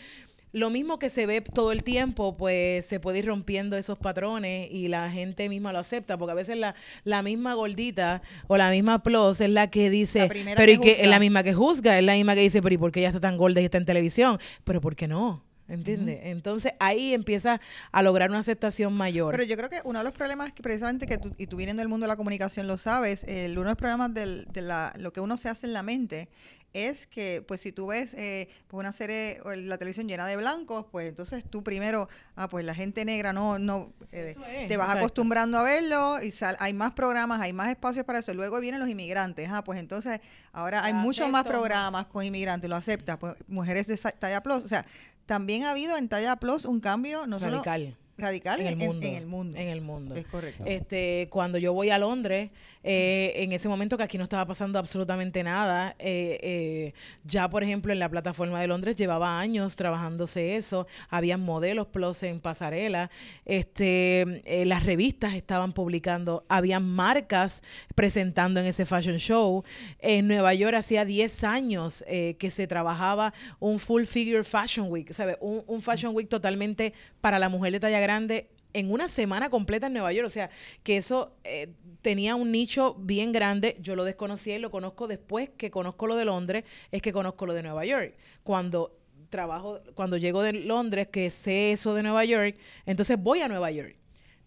lo 0.57 0.69
mismo 0.69 0.99
que 0.99 1.09
se 1.09 1.25
ve 1.25 1.41
todo 1.41 1.71
el 1.71 1.83
tiempo, 1.83 2.35
pues 2.35 2.85
se 2.85 2.99
puede 2.99 3.19
ir 3.19 3.27
rompiendo 3.27 3.77
esos 3.77 3.97
patrones 3.97 4.69
y 4.71 4.87
la 4.87 5.09
gente 5.09 5.49
misma 5.49 5.71
lo 5.71 5.79
acepta, 5.79 6.17
porque 6.17 6.31
a 6.31 6.35
veces 6.35 6.57
la, 6.57 6.75
la 7.03 7.21
misma 7.21 7.53
gordita 7.53 8.21
o 8.47 8.57
la 8.57 8.69
misma 8.71 9.03
plus 9.03 9.39
es 9.41 9.49
la 9.49 9.69
que 9.69 9.89
dice, 9.89 10.29
pero 10.55 10.71
y 10.71 10.79
que 10.79 11.03
es 11.03 11.07
la 11.07 11.19
misma 11.19 11.43
que 11.43 11.53
juzga, 11.53 11.97
es 11.97 12.03
la 12.03 12.13
misma 12.13 12.35
que 12.35 12.41
dice, 12.41 12.61
pero 12.61 12.75
¿y 12.75 12.77
por 12.77 12.91
qué 12.91 13.01
ella 13.01 13.09
está 13.09 13.21
tan 13.21 13.37
gorda 13.37 13.61
y 13.61 13.65
está 13.65 13.77
en 13.77 13.85
televisión? 13.85 14.39
Pero 14.63 14.81
¿por 14.81 14.95
qué 14.95 15.07
no? 15.07 15.47
¿Entiendes? 15.69 16.19
Entonces 16.23 16.71
ahí 16.79 17.13
empieza 17.13 17.59
a 17.91 18.01
lograr 18.01 18.29
una 18.29 18.39
aceptación 18.39 18.93
mayor. 18.93 19.33
Pero 19.33 19.43
yo 19.43 19.57
creo 19.57 19.69
que 19.69 19.81
uno 19.83 19.99
de 19.99 20.05
los 20.05 20.13
problemas 20.13 20.53
que 20.53 20.63
precisamente 20.63 21.07
que 21.07 21.17
tú, 21.17 21.33
y 21.37 21.47
tú 21.47 21.57
viendo 21.57 21.81
del 21.81 21.89
mundo 21.89 22.05
de 22.05 22.07
la 22.07 22.15
comunicación 22.15 22.67
lo 22.67 22.77
sabes, 22.77 23.25
el, 23.25 23.51
uno 23.51 23.63
de 23.63 23.71
los 23.71 23.77
problemas 23.77 24.13
del, 24.13 24.45
de 24.45 24.61
la, 24.61 24.93
lo 24.97 25.11
que 25.11 25.19
uno 25.19 25.35
se 25.35 25.49
hace 25.49 25.67
en 25.67 25.73
la 25.73 25.83
mente 25.83 26.29
es 26.77 27.07
que, 27.07 27.43
pues 27.47 27.61
si 27.61 27.71
tú 27.71 27.87
ves 27.87 28.13
eh, 28.13 28.49
pues 28.67 28.79
una 28.79 28.91
serie 28.91 29.39
o 29.43 29.53
la 29.53 29.77
televisión 29.77 30.07
llena 30.07 30.25
de 30.25 30.37
blancos, 30.37 30.85
pues 30.91 31.09
entonces 31.09 31.43
tú 31.49 31.63
primero, 31.63 32.07
ah, 32.35 32.47
pues 32.49 32.65
la 32.65 32.75
gente 32.75 33.05
negra 33.05 33.33
no, 33.33 33.59
no, 33.59 33.93
eh, 34.11 34.35
te 34.67 34.77
vas 34.77 34.95
acostumbrando 34.95 35.57
a 35.57 35.63
verlo 35.63 36.21
y 36.21 36.31
sal, 36.31 36.55
hay 36.59 36.73
más 36.73 36.93
programas, 36.93 37.41
hay 37.41 37.53
más 37.53 37.69
espacios 37.69 38.05
para 38.05 38.19
eso. 38.19 38.33
Luego 38.33 38.59
vienen 38.59 38.79
los 38.79 38.89
inmigrantes, 38.89 39.49
ah, 39.51 39.63
pues 39.63 39.79
entonces 39.79 40.19
ahora 40.51 40.83
hay 40.83 40.93
muchos 40.93 41.29
más 41.29 41.45
programas 41.45 42.07
con 42.07 42.23
inmigrantes, 42.23 42.69
lo 42.69 42.75
aceptas, 42.75 43.17
pues 43.17 43.35
mujeres 43.47 43.87
de 43.87 43.97
talla 43.97 44.41
plus, 44.41 44.63
o 44.63 44.67
sea, 44.67 44.85
también 45.25 45.63
ha 45.63 45.71
habido 45.71 45.97
en 45.97 46.07
talla 46.07 46.37
plus 46.37 46.65
un 46.65 46.79
cambio 46.79 47.27
no 47.27 47.39
Radical 47.39 47.97
radical 48.17 48.60
en, 48.60 48.67
el 48.67 48.75
mundo, 48.75 49.06
en, 49.06 49.67
el 49.67 49.82
mundo. 49.82 50.15
Es 50.15 50.25
correcto. 50.25 50.63
Este, 50.65 51.27
cuando 51.30 51.58
yo 51.58 51.73
voy 51.73 51.91
a 51.91 51.99
Londres, 51.99 52.49
eh, 52.84 53.34
en 53.43 53.51
ese 53.51 53.69
momento 53.69 53.97
que 53.97 54.03
aquí 54.03 54.17
no 54.17 54.23
estaba 54.23 54.45
pasando 54.45 54.80
absolutamente 54.80 55.43
nada, 55.43 55.95
eh, 55.99 56.39
eh, 56.41 56.93
ya 57.25 57.49
por 57.49 57.63
ejemplo 57.63 57.93
en 57.93 57.99
la 57.99 58.10
plataforma 58.10 58.60
de 58.60 58.67
Londres 58.67 58.95
llevaba 58.95 59.39
años 59.39 59.75
trabajándose 59.75 60.56
eso, 60.56 60.88
había 61.10 61.38
modelos 61.38 61.88
plus 61.88 62.23
en 62.23 62.39
pasarela, 62.39 63.12
este, 63.45 64.41
las 64.65 64.84
revistas 64.84 65.36
estaban 65.36 65.73
publicando, 65.73 66.45
había 66.49 66.80
marcas 66.80 67.62
presentando 67.93 68.60
en 68.60 68.65
ese 68.65 68.86
fashion 68.86 69.17
show. 69.17 69.63
En 69.99 70.27
Nueva 70.27 70.53
York 70.53 70.75
hacía 70.75 71.06
10 71.06 71.43
años 71.43 72.03
que 72.08 72.51
se 72.51 72.67
trabajaba 72.67 73.34
un 73.60 73.80
full 73.80 74.06
figure 74.06 74.43
fashion 74.43 74.88
week, 74.89 75.13
¿sabes? 75.13 75.38
Un, 75.39 75.63
un 75.67 75.82
fashion 75.82 76.15
week 76.15 76.30
totalmente 76.30 76.93
para 77.27 77.39
la 77.39 77.49
mujer 77.49 77.73
de 77.73 77.81
talla 77.81 77.99
grande 77.99 78.47
en 78.71 78.89
una 78.89 79.09
semana 79.09 79.49
completa 79.49 79.87
en 79.87 79.93
Nueva 79.93 80.13
York. 80.13 80.27
O 80.27 80.29
sea, 80.29 80.49
que 80.81 80.95
eso 80.95 81.35
eh, 81.43 81.67
tenía 82.01 82.35
un 82.35 82.53
nicho 82.53 82.95
bien 82.97 83.33
grande. 83.33 83.75
Yo 83.81 83.97
lo 83.97 84.05
desconocía 84.05 84.55
y 84.55 84.59
lo 84.59 84.71
conozco 84.71 85.09
después 85.09 85.49
que 85.57 85.69
conozco 85.69 86.07
lo 86.07 86.15
de 86.15 86.23
Londres, 86.23 86.63
es 86.89 87.01
que 87.01 87.11
conozco 87.11 87.45
lo 87.45 87.53
de 87.53 87.63
Nueva 87.63 87.83
York. 87.83 88.15
Cuando 88.43 88.97
trabajo, 89.29 89.81
cuando 89.93 90.15
llego 90.15 90.41
de 90.41 90.53
Londres, 90.53 91.09
que 91.11 91.29
sé 91.29 91.73
eso 91.73 91.93
de 91.95 92.03
Nueva 92.03 92.23
York, 92.23 92.55
entonces 92.85 93.21
voy 93.21 93.41
a 93.41 93.49
Nueva 93.49 93.71
York. 93.71 93.97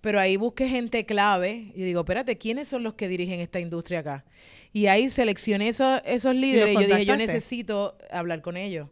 pero 0.00 0.18
ahí 0.18 0.38
busqué 0.38 0.66
gente 0.66 1.04
clave 1.04 1.72
y 1.74 1.82
digo, 1.82 2.00
espérate, 2.00 2.38
¿quiénes 2.38 2.66
son 2.66 2.82
los 2.82 2.94
que 2.94 3.08
dirigen 3.08 3.40
esta 3.40 3.60
industria 3.60 3.98
acá? 3.98 4.24
Y 4.72 4.86
ahí 4.86 5.10
seleccioné 5.10 5.68
esos, 5.68 6.00
esos 6.06 6.34
líderes 6.34 6.70
y, 6.70 6.80
yo 6.80 6.86
dije, 6.86 7.04
yo 7.04 7.18
necesito 7.18 7.98
hablar 8.10 8.40
con 8.40 8.56
ellos. 8.56 8.88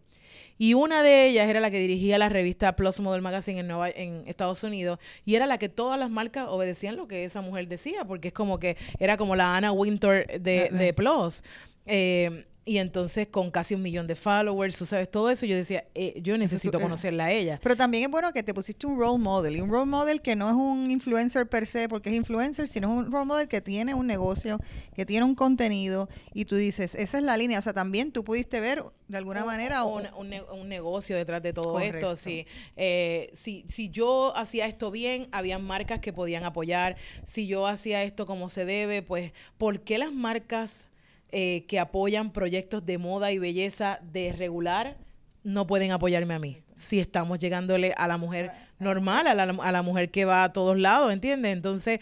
Y 0.58 0.74
una 0.74 1.02
de 1.02 1.26
ellas 1.26 1.48
era 1.48 1.60
la 1.60 1.70
que 1.70 1.78
dirigía 1.78 2.18
la 2.18 2.28
revista 2.28 2.76
Plus 2.76 3.00
Model 3.00 3.22
Magazine 3.22 3.60
en, 3.60 3.68
Nueva, 3.68 3.90
en 3.90 4.24
Estados 4.26 4.62
Unidos. 4.64 4.98
Y 5.24 5.36
era 5.36 5.46
la 5.46 5.58
que 5.58 5.68
todas 5.68 5.98
las 5.98 6.10
marcas 6.10 6.46
obedecían 6.48 6.96
lo 6.96 7.08
que 7.08 7.24
esa 7.24 7.40
mujer 7.40 7.68
decía, 7.68 8.04
porque 8.04 8.28
es 8.28 8.34
como 8.34 8.58
que 8.58 8.76
era 8.98 9.16
como 9.16 9.36
la 9.36 9.56
Anna 9.56 9.72
Winter 9.72 10.40
de, 10.40 10.68
de 10.70 10.92
Plus. 10.92 11.42
Eh, 11.86 12.44
y 12.68 12.76
entonces 12.76 13.28
con 13.28 13.50
casi 13.50 13.74
un 13.74 13.80
millón 13.80 14.06
de 14.06 14.14
followers, 14.14 14.76
tú 14.76 14.84
sabes, 14.84 15.10
todo 15.10 15.30
eso, 15.30 15.46
yo 15.46 15.56
decía, 15.56 15.86
eh, 15.94 16.20
yo 16.20 16.36
necesito 16.36 16.76
eh, 16.76 16.82
conocerla 16.82 17.24
a 17.24 17.32
ella. 17.32 17.58
Pero 17.62 17.76
también 17.76 18.04
es 18.04 18.10
bueno 18.10 18.30
que 18.32 18.42
te 18.42 18.52
pusiste 18.52 18.86
un 18.86 18.98
role 18.98 19.18
model, 19.18 19.56
y 19.56 19.60
un 19.62 19.70
role 19.70 19.86
model 19.86 20.20
que 20.20 20.36
no 20.36 20.50
es 20.50 20.54
un 20.54 20.90
influencer 20.90 21.48
per 21.48 21.66
se, 21.66 21.88
porque 21.88 22.10
es 22.10 22.14
influencer, 22.14 22.68
sino 22.68 22.88
es 22.88 23.06
un 23.06 23.10
role 23.10 23.24
model 23.24 23.48
que 23.48 23.62
tiene 23.62 23.94
un 23.94 24.06
negocio, 24.06 24.58
que 24.94 25.06
tiene 25.06 25.24
un 25.24 25.34
contenido, 25.34 26.10
y 26.34 26.44
tú 26.44 26.56
dices, 26.56 26.94
esa 26.94 27.16
es 27.16 27.24
la 27.24 27.38
línea, 27.38 27.58
o 27.58 27.62
sea, 27.62 27.72
también 27.72 28.12
tú 28.12 28.22
pudiste 28.22 28.60
ver 28.60 28.84
de 29.08 29.16
alguna 29.16 29.46
manera... 29.46 29.84
Un, 29.84 30.06
un, 30.18 30.68
negocio 30.68 31.16
detrás 31.16 31.42
de 31.42 31.54
todo 31.54 31.80
esto, 31.80 32.16
sí. 32.16 32.46
Eh, 32.76 33.30
si, 33.32 33.64
si 33.70 33.88
yo 33.88 34.36
hacía 34.36 34.66
esto 34.66 34.90
bien, 34.90 35.26
había 35.32 35.58
marcas 35.58 36.00
que 36.00 36.12
podían 36.12 36.44
apoyar, 36.44 36.96
si 37.26 37.46
yo 37.46 37.66
hacía 37.66 38.02
esto 38.02 38.26
como 38.26 38.50
se 38.50 38.66
debe, 38.66 39.00
pues, 39.00 39.32
¿por 39.56 39.80
qué 39.80 39.96
las 39.96 40.12
marcas 40.12 40.88
eh, 41.30 41.64
que 41.68 41.78
apoyan 41.78 42.32
proyectos 42.32 42.86
de 42.86 42.98
moda 42.98 43.32
y 43.32 43.38
belleza 43.38 44.00
de 44.12 44.32
regular 44.32 44.96
no 45.44 45.66
pueden 45.66 45.92
apoyarme 45.92 46.34
a 46.34 46.38
mí. 46.38 46.58
Si 46.76 47.00
estamos 47.00 47.38
llegándole 47.38 47.92
a 47.96 48.06
la 48.06 48.16
mujer 48.16 48.52
normal, 48.78 49.26
a 49.26 49.34
la, 49.34 49.44
a 49.44 49.72
la 49.72 49.82
mujer 49.82 50.10
que 50.10 50.24
va 50.24 50.44
a 50.44 50.52
todos 50.52 50.78
lados, 50.78 51.12
¿entiendes? 51.12 51.52
Entonces, 51.52 52.00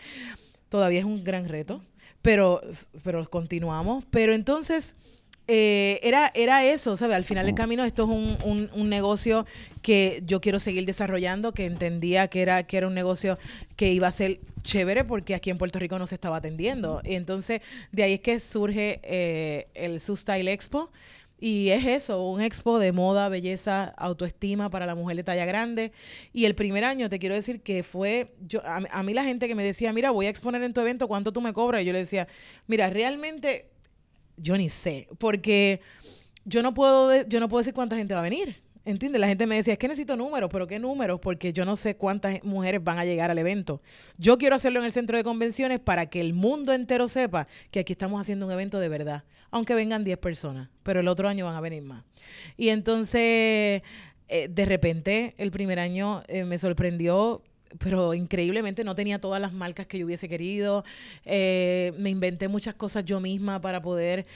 todavía 0.69 0.99
es 0.99 1.05
un 1.05 1.25
gran 1.25 1.49
reto, 1.49 1.83
pero, 2.23 2.61
pero 3.03 3.29
continuamos. 3.29 4.05
Pero 4.11 4.35
entonces, 4.35 4.95
eh, 5.49 6.01
era, 6.03 6.33
era 6.35 6.65
eso, 6.65 6.97
¿sabes? 6.97 7.17
Al 7.17 7.25
final 7.25 7.47
del 7.47 7.55
camino 7.55 7.85
esto 7.85 8.03
es 8.03 8.09
un, 8.09 8.69
un, 8.73 8.89
negocio 8.89 9.47
que 9.81 10.23
yo 10.27 10.41
quiero 10.41 10.59
seguir 10.59 10.87
desarrollando, 10.87 11.53
que 11.53 11.67
entendía 11.67 12.27
que 12.27 12.43
era, 12.43 12.65
que 12.65 12.77
era 12.77 12.89
un 12.89 12.95
negocio 12.95 13.39
que 13.77 13.93
iba 13.93 14.09
a 14.09 14.13
ser 14.13 14.41
chévere 14.65 15.05
porque 15.05 15.37
aquí 15.37 15.51
en 15.51 15.59
Puerto 15.59 15.79
Rico 15.79 16.01
no 16.01 16.09
se 16.09 16.17
estaba 16.17 16.39
atendiendo. 16.39 17.01
Y 17.05 17.15
entonces 17.15 17.61
de 17.93 18.03
ahí 18.03 18.15
es 18.15 18.21
que 18.21 18.41
surge 18.41 19.01
eh, 19.05 19.69
el 19.75 20.01
Style 20.01 20.49
Expo. 20.49 20.91
Y 21.39 21.69
es 21.69 21.85
eso, 21.85 22.23
un 22.31 22.41
expo 22.41 22.79
de 22.79 22.93
moda, 22.93 23.29
belleza, 23.29 23.93
autoestima 23.99 24.71
para 24.71 24.87
la 24.87 24.95
mujer 24.95 25.19
de 25.19 25.23
talla 25.23 25.45
grande. 25.45 25.93
Y 26.33 26.47
el 26.47 26.55
primer 26.55 26.83
año, 26.83 27.11
te 27.11 27.19
quiero 27.19 27.35
decir 27.35 27.61
que 27.61 27.83
fue, 27.83 28.33
yo 28.49 28.63
a, 28.65 28.81
a, 28.91 29.03
mí 29.03 29.13
la 29.13 29.23
gente 29.23 29.47
que 29.47 29.55
me 29.55 29.63
decía, 29.63 29.93
mira, 29.93 30.13
voy 30.13 30.27
a 30.27 30.31
exponer 30.31 30.63
en 30.63 30.73
tu 30.73 30.81
evento, 30.81 31.07
¿cuánto 31.09 31.35
tú 31.35 31.43
me 31.43 31.53
cobras? 31.53 31.83
Y 31.83 31.85
yo 31.85 31.93
le 31.93 31.99
decía, 31.99 32.27
mira, 32.67 32.89
realmente 32.89 33.67
yo 34.37 34.57
ni 34.57 34.69
sé, 34.69 35.09
porque 35.19 35.81
yo 36.45 36.63
no 36.63 36.75
puedo, 36.75 37.27
yo 37.27 37.41
no 37.41 37.49
puedo 37.49 37.61
decir 37.61 37.75
cuánta 37.75 37.97
gente 37.97 38.15
va 38.15 38.21
a 38.21 38.25
venir. 38.25 38.67
¿Entiendes? 38.87 39.21
La 39.21 39.27
gente 39.27 39.49
me 39.49 39.57
decía, 39.57 39.73
es 39.73 39.81
que 39.81 39.89
necesito 39.89 40.17
números, 40.17 40.49
pero 40.53 40.69
¿qué 40.69 40.79
números? 40.79 41.19
Porque 41.19 41.53
yo 41.53 41.65
no 41.65 41.75
sé 41.75 41.97
cuántas 41.97 42.45
mujeres 42.45 42.85
van 42.85 43.01
a 43.01 43.05
llegar 43.05 43.33
al 43.33 43.39
evento. 43.39 43.83
Yo 44.17 44.39
quiero 44.39 44.55
hacerlo 44.55 44.79
en 44.79 44.87
el 44.87 44.93
centro 44.93 45.17
de 45.17 45.25
convenciones 45.25 45.81
para 45.81 46.07
que 46.07 46.21
el 46.21 46.35
mundo 46.35 46.73
entero 46.73 47.09
sepa 47.09 47.49
que 47.73 47.81
aquí 47.81 47.95
estamos 47.95 48.21
haciendo 48.21 48.47
un 48.47 48.53
evento 48.53 48.79
de 48.79 48.89
verdad, 48.89 49.25
aunque 49.51 49.75
vengan 49.75 50.05
10 50.05 50.19
personas, 50.19 50.69
pero 50.85 51.01
el 51.01 51.09
otro 51.09 51.29
año 51.29 51.47
van 51.47 51.57
a 51.57 51.61
venir 51.61 51.83
más. 51.83 52.05
Y 52.57 52.69
entonces, 52.69 53.83
eh, 54.29 54.49
de 54.49 54.65
repente, 54.67 55.35
el 55.37 55.51
primer 55.51 55.81
año 55.81 56.23
eh, 56.29 56.45
me 56.45 56.57
sorprendió 56.61 57.43
pero 57.79 58.15
increíblemente 58.15 58.85
no 58.85 58.95
tenía 58.95 59.21
todas 59.21 59.41
las 59.41 59.53
marcas 59.53 59.87
que 59.87 59.99
yo 59.99 60.07
hubiese 60.07 60.29
querido. 60.29 60.85
Eh, 61.25 61.93
me 61.99 62.11
inventé 62.11 62.49
muchas 62.49 62.75
cosas 62.75 63.05
yo 63.05 63.21
misma 63.21 63.61
para 63.61 63.83
poder 63.83 64.27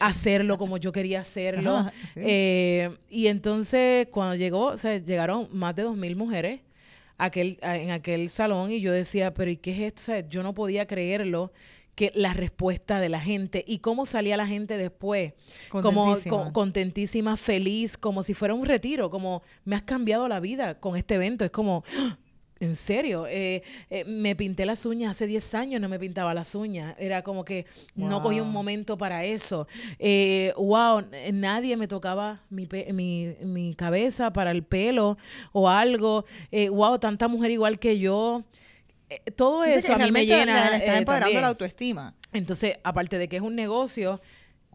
hacerlo 0.00 0.58
como 0.58 0.76
yo 0.76 0.92
quería 0.92 1.20
hacerlo. 1.20 1.86
Eh, 2.20 2.96
y 3.08 3.28
entonces 3.28 4.08
cuando 4.10 4.34
llegó, 4.34 4.66
o 4.66 4.78
sea, 4.78 4.98
llegaron 4.98 5.48
más 5.52 5.74
de 5.76 5.82
dos 5.82 5.96
mil 5.96 6.16
mujeres 6.16 6.60
aquel, 7.16 7.58
en 7.62 7.90
aquel 7.90 8.30
salón 8.30 8.72
y 8.72 8.80
yo 8.80 8.92
decía, 8.92 9.34
pero 9.34 9.50
¿y 9.50 9.56
qué 9.56 9.72
es 9.72 9.80
esto? 9.80 10.00
O 10.00 10.04
sea, 10.04 10.28
yo 10.28 10.42
no 10.42 10.54
podía 10.54 10.86
creerlo 10.86 11.52
que 11.98 12.12
la 12.14 12.32
respuesta 12.32 13.00
de 13.00 13.08
la 13.08 13.18
gente 13.18 13.64
y 13.66 13.80
cómo 13.80 14.06
salía 14.06 14.36
la 14.36 14.46
gente 14.46 14.76
después, 14.76 15.32
como 15.68 16.16
contentísima, 16.52 17.36
feliz, 17.36 17.98
como 17.98 18.22
si 18.22 18.34
fuera 18.34 18.54
un 18.54 18.64
retiro, 18.64 19.10
como 19.10 19.42
me 19.64 19.74
has 19.74 19.82
cambiado 19.82 20.28
la 20.28 20.38
vida 20.38 20.78
con 20.78 20.94
este 20.94 21.16
evento, 21.16 21.44
es 21.44 21.50
como 21.50 21.82
en 22.60 22.76
serio, 22.76 23.26
eh, 23.28 23.62
eh, 23.90 24.04
me 24.04 24.34
pinté 24.34 24.66
las 24.66 24.84
uñas 24.84 25.12
hace 25.12 25.26
10 25.26 25.54
años, 25.54 25.80
no 25.80 25.88
me 25.88 25.98
pintaba 25.98 26.34
las 26.34 26.54
uñas. 26.54 26.94
Era 26.98 27.22
como 27.22 27.44
que 27.44 27.66
no 27.94 28.22
cogí 28.22 28.40
un 28.40 28.50
momento 28.50 28.98
para 28.98 29.24
eso. 29.24 29.68
Eh, 29.98 30.52
wow, 30.56 31.04
nadie 31.32 31.76
me 31.76 31.86
tocaba 31.86 32.42
mi, 32.50 32.68
mi, 32.92 33.34
mi, 33.42 33.74
cabeza 33.74 34.32
para 34.32 34.50
el 34.50 34.64
pelo 34.64 35.18
o 35.52 35.68
algo. 35.68 36.24
wow, 36.70 36.98
tanta 36.98 37.28
mujer 37.28 37.50
igual 37.50 37.78
que 37.78 37.98
yo. 37.98 38.44
todo 39.36 39.64
eso 39.64 39.94
a 39.94 39.98
mí 39.98 40.10
me 40.10 40.26
llena. 40.26 40.76
está 40.76 40.98
empoderando 40.98 41.40
la 41.40 41.48
autoestima. 41.48 42.14
Entonces, 42.32 42.78
aparte 42.82 43.18
de 43.18 43.28
que 43.28 43.36
es 43.36 43.42
un 43.42 43.54
negocio, 43.54 44.20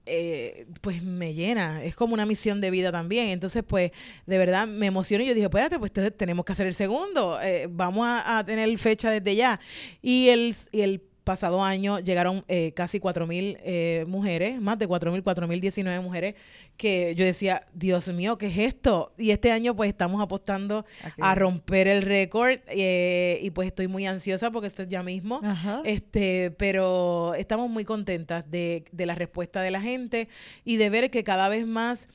eh, 0.06 0.66
pues 0.82 1.02
me 1.04 1.34
llena, 1.34 1.84
es 1.84 1.96
como 1.96 2.13
una 2.13 2.26
misión 2.26 2.62
de 2.62 2.72
vida 2.72 2.92
también. 2.92 3.30
Entonces, 3.30 3.63
pues, 3.66 3.92
de 4.26 4.38
verdad 4.38 4.68
me 4.68 4.88
emociono 4.88 5.24
y 5.24 5.28
yo 5.28 5.34
dije, 5.34 5.46
espérate, 5.46 5.80
pues 5.80 5.92
tenemos 5.92 6.46
que 6.46 6.52
hacer 6.52 6.68
el 6.68 6.74
segundo, 6.74 7.42
eh, 7.42 7.68
vamos 7.70 8.06
a, 8.06 8.39
a, 8.39 8.46
tener 8.46 8.78
fecha 8.78 9.10
desde 9.12 9.36
ya. 9.36 9.60
Y 10.02 10.30
el, 10.30 10.56
y 10.72 10.82
el 10.82 11.02
pasado 11.24 11.64
año 11.64 12.00
llegaron 12.00 12.44
eh, 12.48 12.74
casi 12.76 13.00
4.000 13.00 13.58
eh, 13.64 14.06
mujeres, 14.08 14.60
más 14.62 14.78
de 14.78 14.88
4.000, 14.88 15.24
4.019 15.24 16.02
mujeres, 16.02 16.36
que 16.78 17.16
yo 17.16 17.26
decía, 17.26 17.68
Dios 17.74 18.08
mío, 18.10 18.38
¿qué 18.38 18.48
es 18.48 18.58
esto? 18.58 19.14
Y 19.18 19.32
este 19.32 19.52
año 19.52 19.76
pues 19.76 19.90
estamos 19.90 20.22
apostando 20.22 20.86
a 21.20 21.36
romper 21.36 21.88
el 21.88 22.02
récord 22.02 22.60
eh, 22.68 23.40
y 23.42 23.50
pues 23.52 23.68
estoy 23.68 23.88
muy 23.88 24.06
ansiosa 24.06 24.52
porque 24.52 24.68
esto 24.68 24.84
es 24.84 24.90
ya 24.90 25.04
mismo, 25.04 25.42
este 25.84 26.52
pero 26.58 27.34
estamos 27.36 27.70
muy 27.70 27.86
contentas 27.86 28.50
de, 28.50 28.86
de 28.92 29.06
la 29.06 29.16
respuesta 29.16 29.62
de 29.62 29.72
la 29.72 29.82
gente 29.82 30.30
y 30.66 30.78
de 30.78 30.90
ver 30.90 31.10
que 31.10 31.24
cada 31.24 31.50
vez 31.50 31.66
más 31.66 32.08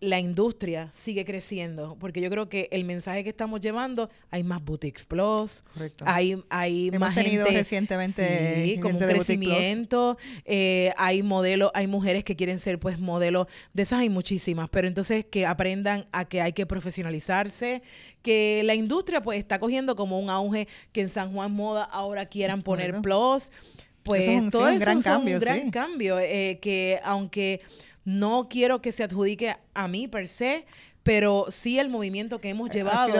la 0.00 0.20
industria 0.20 0.90
sigue 0.94 1.24
creciendo, 1.24 1.96
porque 1.98 2.20
yo 2.20 2.30
creo 2.30 2.48
que 2.48 2.68
el 2.70 2.84
mensaje 2.84 3.24
que 3.24 3.30
estamos 3.30 3.60
llevando, 3.60 4.08
hay 4.30 4.44
más 4.44 4.64
boutiques 4.64 5.04
plus, 5.04 5.64
hay, 6.04 6.40
hay 6.50 6.88
Hemos 6.88 7.00
más 7.00 7.14
tenido 7.14 7.46
recientemente 7.46 8.64
sí, 8.64 8.78
como 8.80 8.98
un 8.98 9.04
crecimiento, 9.04 10.16
eh, 10.44 10.92
hay 10.96 11.22
modelos, 11.22 11.70
hay 11.74 11.88
mujeres 11.88 12.22
que 12.22 12.36
quieren 12.36 12.60
ser 12.60 12.78
pues 12.78 12.98
modelos, 12.98 13.48
de 13.72 13.82
esas 13.82 14.00
hay 14.00 14.08
muchísimas, 14.08 14.68
pero 14.68 14.86
entonces 14.86 15.24
que 15.24 15.46
aprendan 15.46 16.06
a 16.12 16.26
que 16.26 16.42
hay 16.42 16.52
que 16.52 16.64
profesionalizarse, 16.64 17.82
que 18.22 18.62
la 18.64 18.74
industria 18.74 19.20
pues 19.20 19.38
está 19.38 19.58
cogiendo 19.58 19.96
como 19.96 20.20
un 20.20 20.30
auge, 20.30 20.68
que 20.92 21.00
en 21.00 21.08
San 21.08 21.32
Juan 21.32 21.52
Moda 21.52 21.82
ahora 21.82 22.26
quieran 22.26 22.62
poner 22.62 23.00
plus, 23.00 23.50
pues 24.04 24.22
eso 24.22 24.30
es 24.30 24.42
un, 24.42 24.50
todo 24.50 24.78
gran 24.78 25.02
cambio, 25.02 25.34
un 25.34 25.40
gran 25.40 25.70
cambio, 25.70 26.18
eh, 26.18 26.58
que 26.62 27.00
aunque 27.04 27.60
no 28.08 28.48
quiero 28.48 28.80
que 28.80 28.90
se 28.90 29.04
adjudique 29.04 29.54
a 29.74 29.86
mí 29.86 30.08
per 30.08 30.28
se, 30.28 30.64
pero 31.02 31.46
sí 31.50 31.78
el 31.78 31.90
movimiento 31.90 32.40
que 32.40 32.48
hemos 32.48 32.70
llevado 32.70 33.14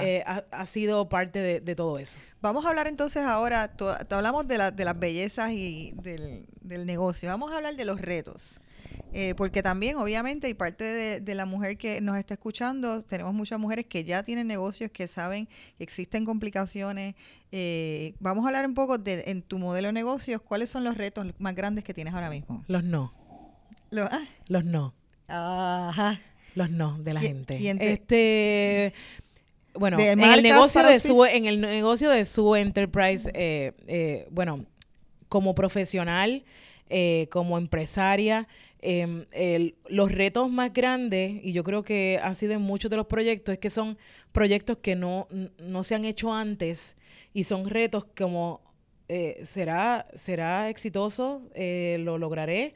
eh, 0.00 0.24
ha 0.24 0.66
sido, 0.66 1.10
parte 1.10 1.60
de, 1.60 1.74
todo 1.74 1.98
eso. 1.98 2.16
Vamos 2.40 2.64
a 2.64 2.70
hablar 2.70 2.86
entonces 2.86 3.24
ahora, 3.24 3.74
hablamos 4.08 4.48
de, 4.48 4.70
de 4.70 4.84
las 4.86 4.98
bellezas 4.98 5.52
y 5.52 5.92
del, 5.96 6.86
negocio, 6.86 7.28
vamos 7.28 7.52
a 7.52 7.56
hablar 7.56 7.76
de 7.76 7.84
los 7.84 8.00
retos. 8.00 8.58
Eh, 9.14 9.34
porque 9.36 9.62
también, 9.62 9.96
obviamente, 9.96 10.48
y 10.48 10.54
parte 10.54 11.20
de, 11.20 11.34
la 11.34 11.44
mujer 11.44 11.76
que 11.76 12.00
nos 12.00 12.16
está 12.16 12.32
escuchando, 12.32 13.02
tenemos 13.02 13.34
muchas 13.34 13.58
mujeres 13.58 13.84
que 13.84 14.04
ya 14.04 14.22
tienen 14.22 14.46
negocios, 14.46 14.90
que 14.90 15.06
saben 15.06 15.46
que 15.76 15.84
existen 15.84 16.24
complicaciones. 16.24 17.14
Eh, 17.50 18.14
vamos 18.18 18.46
a 18.46 18.48
hablar 18.48 18.64
un 18.64 18.72
poco 18.72 18.96
de, 18.96 19.24
en 19.26 19.42
tu 19.42 19.58
modelo 19.58 19.88
de 19.88 19.92
negocios, 19.92 20.40
¿cuáles 20.40 20.70
son 20.70 20.84
los 20.84 20.96
retos 20.96 21.26
más 21.38 21.54
grandes 21.54 21.84
que 21.84 21.92
tienes 21.92 22.14
ahora 22.14 22.30
mismo? 22.30 22.64
Los 22.68 22.82
no. 22.82 23.12
Ah. 23.96 24.24
Los 24.48 24.64
no. 24.64 24.94
Ajá. 25.28 26.20
Los 26.54 26.70
no 26.70 26.98
de 26.98 27.14
la 27.14 27.20
gente. 27.20 27.58
Este 27.80 28.92
bueno, 29.74 29.98
en 29.98 30.20
el 30.20 30.42
negocio 30.42 30.82
de 30.82 31.00
su 31.00 31.24
en 31.24 31.46
el 31.46 31.60
negocio 31.60 32.10
de 32.10 32.26
su 32.26 32.54
enterprise 32.56 33.30
eh, 33.34 33.72
eh, 33.86 34.26
bueno, 34.30 34.66
como 35.28 35.54
profesional, 35.54 36.44
eh, 36.90 37.28
como 37.30 37.56
empresaria, 37.56 38.48
em, 38.80 39.24
los 39.88 40.12
retos 40.12 40.50
más 40.50 40.72
grandes, 40.72 41.40
y 41.42 41.52
yo 41.52 41.64
creo 41.64 41.82
que 41.82 42.20
han 42.22 42.36
sido 42.36 42.52
en 42.52 42.60
muchos 42.60 42.90
de 42.90 42.98
los 42.98 43.06
proyectos, 43.06 43.54
es 43.54 43.58
que 43.58 43.70
son 43.70 43.96
proyectos 44.32 44.78
que 44.78 44.94
no, 44.94 45.26
no 45.58 45.84
se 45.84 45.94
han 45.94 46.04
hecho 46.04 46.34
antes 46.34 46.96
y 47.32 47.44
son 47.44 47.68
retos 47.68 48.04
como, 48.14 48.60
¿será, 49.46 50.06
¿será 50.16 50.68
exitoso? 50.68 51.42
¿Lo 51.54 52.18
lograré? 52.18 52.74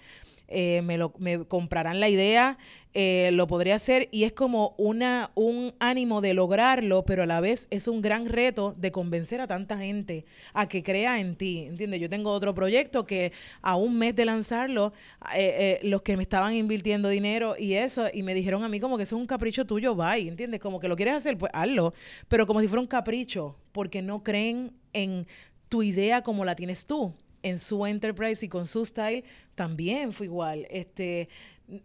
Eh, 0.48 0.82
me, 0.82 0.96
lo, 0.98 1.12
me 1.18 1.44
comprarán 1.44 2.00
la 2.00 2.09
idea, 2.09 2.59
eh, 2.94 3.30
lo 3.32 3.46
podré 3.46 3.72
hacer 3.72 4.09
y 4.11 4.24
es 4.24 4.32
como 4.32 4.74
una, 4.78 5.30
un 5.35 5.74
ánimo 5.80 6.20
de 6.20 6.32
lograrlo, 6.32 7.04
pero 7.04 7.24
a 7.24 7.26
la 7.26 7.40
vez 7.40 7.66
es 7.70 7.88
un 7.88 8.00
gran 8.00 8.26
reto 8.26 8.74
de 8.78 8.90
convencer 8.90 9.40
a 9.40 9.46
tanta 9.46 9.76
gente 9.76 10.24
a 10.54 10.66
que 10.66 10.82
crea 10.82 11.20
en 11.20 11.37
ti, 11.37 11.66
¿entiendes? 11.66 12.00
Yo 12.00 12.09
tengo 12.09 12.30
otro 12.30 12.54
proyecto 12.54 13.04
que 13.04 13.32
a 13.61 13.76
un 13.76 13.98
mes 13.98 14.16
de 14.16 14.24
lanzarlo, 14.24 14.92
eh, 15.35 15.78
los 15.82 16.02
que 16.02 16.16
me 16.16 16.22
estaban 16.22 16.54
invirtiendo 16.54 17.09
dinero 17.11 17.56
y 17.59 17.74
eso, 17.74 18.06
y 18.14 18.22
me 18.22 18.32
dijeron 18.32 18.64
a 18.64 18.68
mí 18.68 18.80
como 18.80 18.96
que 18.96 19.02
eso 19.02 19.16
es 19.16 19.20
un 19.20 19.26
capricho 19.26 19.66
tuyo, 19.66 19.94
bye, 19.94 20.28
¿entiendes? 20.28 20.61
Como 20.61 20.80
que 20.80 20.88
lo 20.88 20.96
quieres 20.96 21.14
hacer, 21.14 21.37
pues 21.37 21.52
hazlo, 21.54 21.92
pero 22.28 22.46
como 22.46 22.61
si 22.61 22.68
fuera 22.68 22.80
un 22.80 22.87
capricho, 22.87 23.56
porque 23.72 24.00
no 24.00 24.22
creen 24.22 24.72
en 24.94 25.26
tu 25.68 25.82
idea 25.82 26.22
como 26.22 26.44
la 26.44 26.56
tienes 26.56 26.87
tú. 26.87 27.12
En 27.46 27.59
su 27.59 27.87
enterprise 27.87 28.44
y 28.44 28.48
con 28.48 28.66
su 28.66 28.85
style 28.85 29.24
también 29.54 30.12
fue 30.12 30.26
igual. 30.26 30.66
Este, 30.70 31.28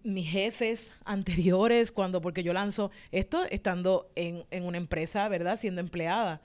mis 0.03 0.29
jefes 0.29 0.89
anteriores, 1.05 1.91
cuando, 1.91 2.21
porque 2.21 2.43
yo 2.43 2.53
lanzo 2.53 2.91
esto 3.11 3.45
estando 3.49 4.11
en, 4.15 4.43
en 4.51 4.65
una 4.65 4.77
empresa, 4.77 5.27
¿verdad? 5.27 5.57
Siendo 5.57 5.81
empleada 5.81 6.41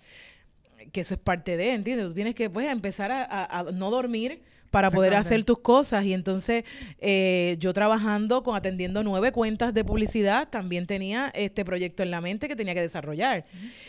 que 0.93 1.01
eso 1.01 1.15
es 1.15 1.21
parte 1.21 1.57
de, 1.57 1.73
¿entiendes? 1.73 2.07
Tú 2.07 2.15
tienes 2.15 2.35
que 2.35 2.51
pues, 2.51 2.69
empezar 2.69 3.11
a, 3.13 3.67
no 3.73 3.91
dormir 3.91 4.43
para 4.71 4.91
poder 4.91 5.15
hacer 5.15 5.45
tus 5.45 5.61
cosas. 5.61 6.05
Y 6.05 6.13
entonces 6.13 6.65
eh, 6.99 7.57
yo 7.61 7.73
trabajando 7.73 8.43
con 8.43 8.57
atendiendo 8.57 9.03
nueve 9.03 9.33
cuentas 9.33 9.73
de 9.73 9.85
publicidad, 9.85 10.49
también 10.49 10.87
tenía 10.87 11.31
este 11.35 11.65
proyecto 11.65 12.03
en 12.03 12.11
la 12.11 12.21
mente 12.21 12.49
que 12.49 12.57
tenía 12.57 12.75
que 12.75 12.83
desarrollar. 12.83 13.47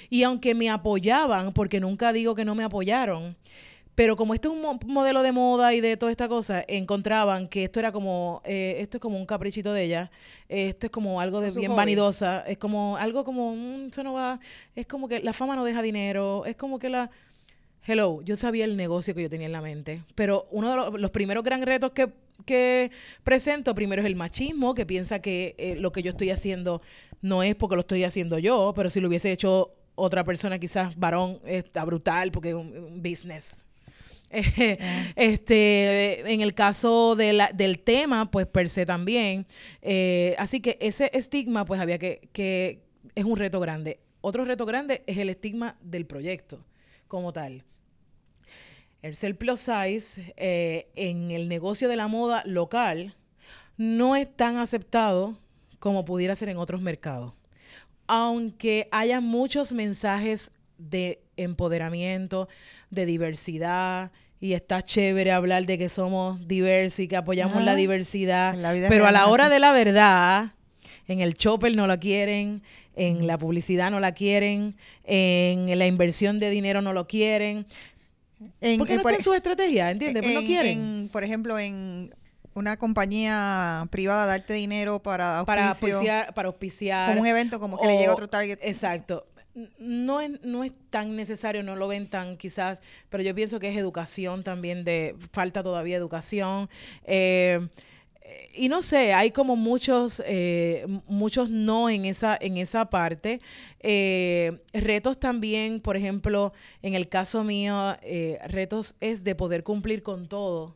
Y 0.10 0.24
aunque 0.24 0.56
me 0.56 0.70
apoyaban, 0.70 1.52
porque 1.52 1.80
nunca 1.80 2.14
digo 2.14 2.36
que 2.36 2.46
no 2.46 2.56
me 2.56 2.64
apoyaron, 2.64 3.36
pero 3.98 4.16
como 4.16 4.36
este 4.36 4.48
es 4.48 4.54
un 4.54 4.80
modelo 4.86 5.24
de 5.24 5.32
moda 5.32 5.74
y 5.74 5.82
de 5.82 5.98
toda 5.98 6.12
esta 6.12 6.30
cosa, 6.30 6.64
encontraban 6.68 7.48
que 7.48 7.64
esto 7.64 7.80
era 7.80 7.92
como, 7.92 8.44
eh, 8.46 8.76
esto 8.78 8.98
es 8.98 9.02
como 9.02 9.18
un 9.18 9.26
caprichito 9.26 9.74
de 9.74 9.86
ella, 9.86 10.12
esto 10.48 10.86
es 10.86 10.92
como 10.92 11.20
algo 11.20 11.42
de 11.42 11.50
bien 11.50 11.76
vanidosa, 11.76 12.42
es 12.42 12.60
como 12.60 12.96
algo 12.98 13.24
como, 13.24 13.56
mm, 13.56 13.88
eso 13.88 14.04
no 14.04 14.14
va, 14.14 14.40
es 14.76 14.86
como 14.86 15.08
que 15.08 15.20
la 15.22 15.34
fama 15.34 15.56
no 15.56 15.66
deja 15.66 15.82
dinero, 15.82 16.46
es 16.46 16.56
como 16.56 16.78
que 16.78 16.90
la... 16.90 17.10
Hello, 17.88 18.22
yo 18.22 18.36
sabía 18.36 18.66
el 18.66 18.78
negocio 18.78 19.16
que 19.16 19.24
yo 19.24 19.32
tenía 19.32 19.48
en 19.48 19.54
la 19.54 19.64
mente, 19.64 20.04
pero 20.14 20.48
uno 20.52 20.92
de 20.92 21.00
los, 21.00 21.10
primeros 21.10 21.44
gran 21.44 21.64
retos 21.64 21.92
que, 21.94 22.08
que, 22.46 22.92
presento, 23.24 23.74
primero 23.74 24.04
es 24.04 24.06
el 24.06 24.16
machismo, 24.16 24.76
que 24.76 24.86
piensa 24.86 25.24
que 25.24 25.56
eh, 25.58 25.76
lo 25.76 25.92
que 25.92 26.04
yo 26.04 26.12
estoy 26.12 26.30
haciendo 26.30 26.84
no 27.24 27.42
es 27.42 27.56
porque 27.56 27.76
lo 27.76 27.82
estoy 27.82 28.04
haciendo 28.04 28.38
yo, 28.38 28.74
pero 28.76 28.92
si 28.92 29.00
lo 29.00 29.08
hubiese 29.08 29.32
hecho 29.32 29.74
otra 29.96 30.24
persona, 30.24 30.60
quizás 30.60 30.96
varón, 31.00 31.40
está 31.46 31.84
brutal 31.84 32.32
porque 32.32 32.50
es 32.50 32.56
un 32.56 33.02
business. 33.02 33.64
Este, 34.30 36.32
en 36.32 36.42
el 36.42 36.54
caso 36.54 37.16
de 37.16 37.34
la, 37.34 37.52
del 37.54 37.80
tema, 37.80 38.30
pues 38.30 38.48
per 38.48 38.70
se 38.70 38.86
también. 38.86 39.46
Eh, 39.82 40.36
así 40.38 40.60
que 40.60 40.78
ese 40.82 41.10
estigma, 41.14 41.66
pues 41.66 41.80
había 41.80 41.98
que, 41.98 42.30
que, 42.34 42.84
es 43.16 43.26
un 43.26 43.38
reto 43.38 43.60
grande. 43.60 44.00
Otro 44.22 44.46
reto 44.46 44.66
grande 44.66 45.04
es 45.08 45.18
el 45.18 45.30
estigma 45.30 45.78
del 45.82 46.06
proyecto 46.06 46.64
como 47.08 47.34
tal. 47.34 47.64
El 49.02 49.16
ser 49.16 49.38
plus 49.38 49.60
size 49.60 50.34
eh, 50.38 50.90
en 50.96 51.32
el 51.32 51.48
negocio 51.48 51.88
de 51.88 51.96
la 51.96 52.08
moda 52.08 52.44
local 52.46 53.16
no 53.78 54.16
es 54.16 54.28
tan 54.36 54.58
aceptado 54.58 55.38
como 55.80 56.04
pudiera 56.04 56.36
ser 56.36 56.50
en 56.50 56.58
otros 56.58 56.82
mercados. 56.82 57.34
Aunque 58.08 58.88
haya 58.92 59.22
muchos 59.22 59.72
mensajes 59.72 60.52
de 60.78 61.22
empoderamiento, 61.38 62.50
de 62.90 63.06
diversidad, 63.06 64.12
y 64.40 64.54
está 64.54 64.84
chévere 64.84 65.32
hablar 65.32 65.66
de 65.66 65.78
que 65.78 65.90
somos 65.90 66.48
diversos 66.48 67.00
y 67.00 67.08
que 67.08 67.16
apoyamos 67.16 67.64
la 67.64 67.76
diversidad, 67.76 68.56
pero 68.88 69.08
a 69.08 69.12
la 69.12 69.28
hora 69.28 69.50
de 69.50 69.60
la 69.60 69.72
verdad, 69.72 70.52
en 71.08 71.22
el 71.22 71.34
chopper 71.34 71.76
no 71.76 71.88
la 71.88 72.00
quieren, 72.00 72.62
en 72.96 73.26
la 73.26 73.38
publicidad 73.38 73.90
no 73.90 74.00
la 74.00 74.12
quieren, 74.12 74.76
en 75.06 75.78
la 75.78 75.88
inversión 75.88 76.40
de 76.40 76.50
dinero 76.50 76.82
no 76.82 76.94
lo 76.94 77.08
quieren. 77.08 77.66
En, 78.62 78.78
¿Por 78.78 78.88
qué 78.88 78.96
no 78.96 79.02
está 79.02 79.16
en 79.16 79.24
su 79.24 79.34
estrategia? 79.34 79.90
¿Entiendes? 79.90 80.22
Pues 80.24 80.36
no 80.36 80.42
quieren. 80.42 81.10
por 81.12 81.24
ejemplo, 81.24 81.58
en 81.58 82.14
una 82.54 82.78
compañía 82.78 83.88
privada 83.90 84.28
darte 84.28 84.54
dinero 84.54 85.00
para 85.00 85.44
para 85.46 85.70
auspiciar, 85.70 86.34
para 86.36 86.48
auspiciar 86.48 87.10
como 87.10 87.22
un 87.22 87.28
evento 87.28 87.60
como 87.60 87.80
que 87.80 87.88
le 87.88 87.98
llega 87.98 88.14
otro 88.14 88.28
target. 88.28 88.60
Exacto 88.62 89.26
no 89.80 90.22
es, 90.22 90.42
no 90.44 90.64
es 90.64 90.72
tan 90.90 91.16
necesario, 91.16 91.64
no 91.64 91.76
lo 91.76 91.88
ven 91.88 92.08
tan 92.08 92.38
quizás, 92.38 92.80
pero 93.10 93.24
yo 93.24 93.34
pienso 93.34 93.60
que 93.60 93.70
es 93.70 93.78
educación 93.78 94.44
también, 94.44 94.84
de 94.84 95.16
falta 95.32 95.64
todavía 95.64 95.98
educación. 95.98 96.70
Eh, 97.04 97.68
y 98.56 98.70
no 98.70 98.82
sé, 98.82 99.14
hay 99.14 99.32
como 99.32 99.56
muchos, 99.56 100.22
eh, 100.26 100.86
muchos 101.08 101.50
no 101.50 101.90
en 101.90 102.06
esa, 102.06 102.38
en 102.40 102.58
esa 102.58 102.90
parte. 102.90 103.40
Eh, 103.80 104.62
retos 104.74 105.20
también, 105.20 105.80
por 105.80 105.98
ejemplo, 105.98 106.54
en 106.82 106.94
el 106.94 107.08
caso 107.08 107.44
mío, 107.44 107.96
retos 108.48 108.96
es 109.00 109.24
de 109.24 109.34
poder 109.36 109.64
cumplir 109.64 110.04
con 110.04 110.28
todo. 110.28 110.76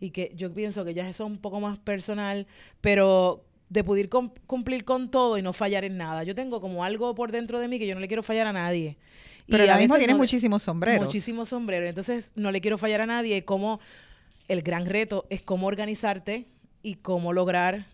Y 0.00 0.10
que 0.10 0.32
yo 0.34 0.52
pienso 0.52 0.84
que 0.84 0.94
ya 0.94 1.08
es 1.08 1.20
un 1.20 1.38
poco 1.38 1.60
más 1.60 1.78
personal, 1.78 2.46
pero 2.80 3.44
de 3.72 3.82
poder 3.84 4.10
cumplir 4.10 4.84
con 4.84 5.10
todo 5.10 5.38
y 5.38 5.42
no 5.42 5.52
fallar 5.52 5.84
en 5.84 5.96
nada. 5.96 6.24
Yo 6.24 6.34
tengo 6.34 6.60
como 6.60 6.84
algo 6.84 7.14
por 7.14 7.32
dentro 7.32 7.58
de 7.58 7.68
mí 7.68 7.78
que 7.78 7.86
yo 7.86 7.94
no 7.94 8.00
le 8.00 8.08
quiero 8.08 8.22
fallar 8.22 8.46
a 8.46 8.52
nadie. 8.52 8.98
Pero 9.46 9.64
ahora 9.64 9.78
mismo 9.78 9.96
tienes 9.96 10.16
muchísimos 10.16 10.62
sombreros. 10.62 11.06
Muchísimos 11.06 11.48
sombreros. 11.48 11.88
Entonces 11.88 12.32
no 12.34 12.52
le 12.52 12.60
quiero 12.60 12.76
fallar 12.76 13.00
a 13.00 13.06
nadie. 13.06 13.38
Y 13.38 13.42
como 13.42 13.80
el 14.48 14.62
gran 14.62 14.86
reto 14.86 15.26
es 15.30 15.40
cómo 15.40 15.66
organizarte 15.66 16.46
y 16.82 16.96
cómo 16.96 17.32
lograr 17.32 17.86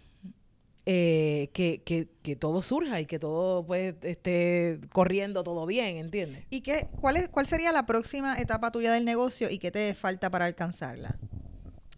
eh, 0.84 1.50
que, 1.52 1.82
que, 1.84 2.08
que, 2.22 2.34
todo 2.34 2.62
surja 2.62 3.00
y 3.00 3.06
que 3.06 3.18
todo 3.18 3.64
pues 3.64 3.94
esté 4.02 4.80
corriendo 4.90 5.44
todo 5.44 5.66
bien, 5.66 5.98
¿entiendes? 5.98 6.44
¿Y 6.50 6.62
qué, 6.62 6.88
cuál, 7.00 7.18
es, 7.18 7.28
cuál 7.28 7.46
sería 7.46 7.72
la 7.72 7.84
próxima 7.84 8.36
etapa 8.38 8.72
tuya 8.72 8.90
del 8.90 9.04
negocio 9.04 9.50
y 9.50 9.58
qué 9.58 9.70
te 9.70 9.94
falta 9.94 10.30
para 10.30 10.46
alcanzarla? 10.46 11.18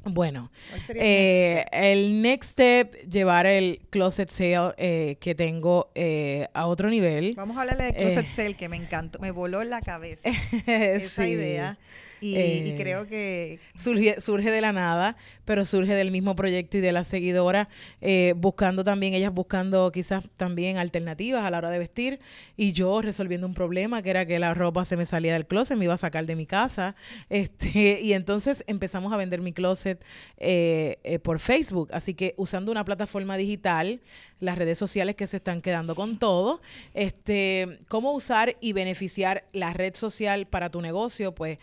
Bueno, 0.05 0.51
eh, 0.95 1.67
el 1.73 2.23
next 2.23 2.53
step, 2.53 2.95
llevar 3.09 3.47
el 3.47 3.81
closet 3.91 4.31
sale 4.31 4.73
eh, 4.79 5.17
que 5.21 5.35
tengo 5.35 5.91
eh, 5.95 6.49
a 6.55 6.67
otro 6.67 6.89
nivel. 6.89 7.35
Vamos 7.37 7.59
a 7.59 7.61
hablarle 7.61 7.85
de 7.85 7.95
closet 7.95 8.27
sale 8.27 8.55
que 8.55 8.69
me 8.69 8.77
encantó, 8.77 9.19
me 9.19 9.31
voló 9.31 9.63
la 9.63 9.83
cabeza 9.83 10.31
esa 10.67 11.29
idea. 11.29 11.79
Y, 12.21 12.37
eh, 12.37 12.77
creo 12.79 13.07
que... 13.07 13.59
Surge, 13.81 14.21
surge 14.21 14.51
de 14.51 14.61
la 14.61 14.73
nada, 14.73 15.17
pero 15.45 15.65
surge 15.65 15.95
del 15.95 16.11
mismo 16.11 16.37
proyecto 16.37 16.79
y 16.79 16.81
de 16.81 16.93
la 16.93 17.05
seguidora, 17.05 17.69
eh, 18.01 18.35
buscando 18.37 18.85
también, 18.85 19.15
ellas 19.15 19.33
buscando 19.33 19.91
quizás 19.91 20.25
también 20.37 20.77
alternativas 20.77 21.45
a 21.45 21.51
la 21.51 21.59
hora 21.59 21.71
de 21.71 21.79
vestir, 21.79 22.21
y 22.57 22.73
yo 22.73 23.01
resolviendo 23.01 23.47
un 23.47 23.55
problema 23.55 24.03
que 24.03 24.11
era 24.11 24.27
que 24.27 24.39
la 24.39 24.55
ropa 24.55 24.85
se 24.85 24.97
me 24.97 25.07
salía 25.07 25.33
del 25.33 25.47
closet, 25.47 25.77
me 25.77 25.85
iba 25.87 25.95
a 25.95 25.99
sacar 25.99 26.27
de 26.27 26.37
mi 26.37 26.47
casa, 26.47 26.95
este, 27.31 28.01
y 28.01 28.13
entonces 28.13 28.65
empezamos 28.67 29.13
a 29.13 29.17
vender 29.17 29.41
mi 29.41 29.53
closet 29.53 30.05
eh, 30.37 31.19
por 31.23 31.39
Facebook, 31.39 31.89
así 31.93 32.15
que 32.15 32.35
usando 32.37 32.71
una 32.71 32.85
plataforma 32.85 33.37
digital, 33.37 34.01
las 34.41 34.57
redes 34.57 34.79
sociales 34.79 35.15
que 35.15 35.27
se 35.27 35.37
están 35.37 35.63
quedando 35.63 35.95
con 35.95 36.19
todo, 36.19 36.61
este, 36.95 37.81
cómo 37.89 38.13
usar 38.13 38.57
y 38.61 38.73
beneficiar 38.73 39.45
la 39.53 39.73
red 39.73 39.95
social 39.95 40.47
para 40.47 40.71
tu 40.71 40.81
negocio, 40.81 41.35
pues 41.35 41.59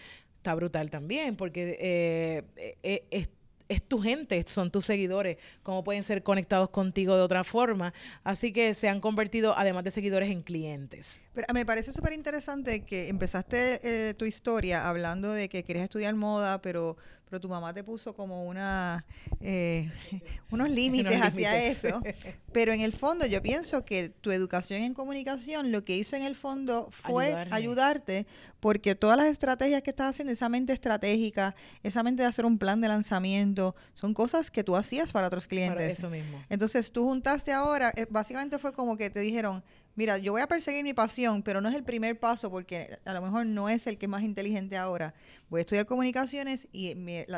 está 0.48 0.56
brutal 0.56 0.90
también, 0.90 1.36
porque 1.36 1.78
eh, 1.78 2.44
eh, 2.56 3.04
eh, 3.12 3.28
es, 3.68 3.82
tu 3.82 4.00
gente, 4.00 4.42
son 4.48 4.72
tus 4.72 4.86
seguidores, 4.86 5.36
cómo 5.62 5.84
pueden 5.84 6.06
ser 6.06 6.24
conectados 6.24 6.70
contigo 6.70 7.18
de 7.18 7.22
otra 7.22 7.44
forma. 7.44 7.94
Así 8.24 8.54
que 8.54 8.74
se 8.74 8.88
han 8.88 9.02
convertido, 9.02 9.54
además 9.58 9.84
de 9.84 9.92
seguidores, 9.92 10.30
en 10.30 10.42
clientes. 10.42 11.20
Pero 11.34 11.48
me 11.54 11.66
parece 11.66 11.92
súper 11.92 12.14
interesante 12.14 12.86
que 12.86 13.10
empezaste 13.10 14.14
tu 14.14 14.24
historia 14.24 14.88
hablando 14.88 15.34
de 15.34 15.50
que 15.50 15.64
querías 15.64 15.84
estudiar 15.84 16.16
moda, 16.16 16.62
pero 16.62 16.96
pero 17.30 17.40
tu 17.40 17.50
mamá 17.50 17.74
te 17.74 17.84
puso 17.84 18.16
como 18.16 18.46
una 18.46 19.06
eh, 19.42 19.92
unos 20.52 20.70
límites 20.70 21.22
hacia 21.22 21.62
eso. 21.64 22.02
Pero 22.54 22.74
en 22.74 22.82
el 22.82 22.94
fondo 22.94 23.26
yo 23.28 23.42
pienso 23.42 23.86
que 23.86 24.10
tu 24.10 24.32
educación 24.32 24.82
en 24.82 24.94
comunicación 24.94 25.72
lo 25.72 25.84
que 25.84 25.96
hizo 25.96 26.16
en 26.16 26.24
el 26.24 26.36
fondo 26.36 26.90
fue 26.90 27.48
ayudarte 27.52 28.26
porque 28.60 28.96
todas 28.96 29.16
las 29.16 29.28
estrategias 29.28 29.84
que 29.84 29.92
estás 29.92 30.10
haciendo, 30.10 30.34
esa 30.34 30.50
mente 30.50 30.74
estratégica, 30.74 31.54
esa 31.84 32.02
mente 32.02 32.24
de 32.24 32.30
hacer 32.30 32.46
un 32.46 32.58
plan 32.58 32.82
de 32.82 32.88
lanzamiento, 32.88 33.76
son 33.94 34.14
cosas 34.14 34.50
que 34.50 34.64
tú 34.64 34.76
hacías 34.76 35.12
para 35.12 35.28
otros 35.28 35.46
clientes. 35.46 36.00
eso 36.00 36.10
mismo. 36.10 36.44
Entonces 36.50 36.92
tú 36.92 37.04
juntaste 37.04 37.52
ahora, 37.52 37.94
eh, 37.96 38.08
básicamente 38.10 38.58
fue 38.58 38.74
como 38.74 38.98
que 38.98 39.12
te 39.12 39.20
dijeron, 39.20 39.64
mira, 39.98 40.18
yo 40.20 40.32
voy 40.32 40.42
a 40.42 40.48
perseguir 40.48 40.84
mi 40.84 40.94
pasión, 40.94 41.44
pero 41.44 41.60
no 41.60 41.68
es 41.68 41.76
el 41.76 41.84
primer 41.84 42.18
paso 42.18 42.50
porque 42.50 43.00
a 43.04 43.14
lo 43.14 43.22
mejor 43.22 43.46
no 43.46 43.68
es 43.68 43.88
el 43.88 43.98
que 43.98 44.06
es 44.06 44.10
más 44.10 44.24
inteligente 44.24 44.78
ahora. 44.78 45.14
Voy 45.50 45.60
a 45.60 45.62
estudiar 45.62 45.86
comunicaciones 45.86 46.68
y 46.72 46.96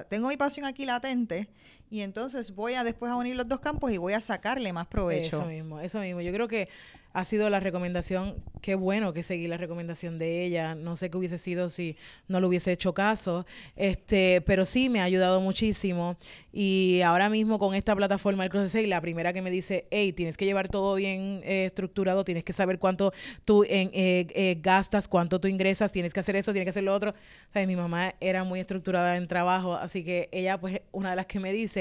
tengo 0.10 0.28
mi 0.28 0.38
pasión 0.38 0.68
aquí 0.68 0.86
latente 0.86 1.50
y 1.90 2.02
entonces 2.02 2.54
voy 2.54 2.76
a 2.76 2.84
después 2.84 3.12
a 3.12 3.16
unir 3.16 3.36
los 3.36 3.48
dos 3.48 3.60
campos 3.60 3.92
y 3.92 3.98
voy 3.98 4.14
a 4.14 4.22
sacarle 4.22 4.72
más 4.74 4.88
provecho. 4.88 5.38
Eso 5.38 5.46
mismo, 5.46 5.80
eso 5.80 6.00
mismo. 6.00 6.22
Yo 6.22 6.32
creo 6.32 6.48
que 6.48 6.70
ha 7.14 7.26
sido 7.26 7.50
la 7.50 7.60
recomendación, 7.60 8.36
qué 8.62 8.76
bueno 8.76 9.14
que 9.14 9.24
seguí 9.24 9.48
la 9.48 9.58
recomendación 9.58 10.20
de 10.20 10.46
ella, 10.46 10.76
no 10.76 10.96
sé 10.96 11.10
qué 11.10 11.18
hubiese 11.18 11.40
sido 11.40 11.70
si 11.70 11.98
no 12.28 12.40
le 12.40 12.46
hubiese 12.46 12.72
hecho 12.72 12.94
caso, 12.94 13.48
este, 13.76 14.42
pero 14.46 14.64
sí 14.64 14.90
me 14.90 15.02
ha 15.02 15.06
ayudado 15.06 15.42
muchísimo 15.42 16.18
y 16.52 17.02
ahora 17.02 17.30
mismo 17.30 17.58
con 17.58 17.74
esta 17.74 17.96
plataforma 17.96 18.44
del 18.44 18.52
Cross 18.52 18.76
la 18.86 19.02
primera 19.02 19.34
que 19.34 19.42
me 19.42 19.50
dice, 19.50 19.88
hey, 19.90 20.14
tienes 20.14 20.38
que 20.38 20.46
llevar 20.46 20.70
todo 20.70 20.96
bien 20.96 21.42
eh, 21.44 21.66
estructurado, 21.66 22.24
tienes 22.24 22.44
que 22.44 22.54
saber 22.54 22.78
cuánto 22.78 23.12
tú 23.44 23.64
en, 23.64 23.90
eh, 23.94 24.28
eh, 24.34 24.58
gastas, 24.62 25.08
cuánto 25.08 25.40
tú 25.40 25.48
ingresas, 25.48 25.92
tienes 25.92 26.14
que 26.14 26.20
hacer 26.20 26.36
eso, 26.36 26.52
tienes 26.52 26.66
que 26.66 26.72
hacer 26.72 26.84
lo 26.84 26.94
otro. 26.94 27.14
O 27.56 27.68
mi 27.68 27.76
mamá 27.76 28.14
era 28.20 28.44
muy 28.44 28.60
estructurada 28.60 29.18
en 29.18 29.28
trabajo, 29.28 29.74
así 29.74 30.04
que 30.04 30.30
ella 30.32 30.60
pues 30.60 30.82
una 30.92 31.12
de 31.12 31.16
las 31.16 31.26
que 31.26 31.40
me 31.40 31.52
dice, 31.52 31.79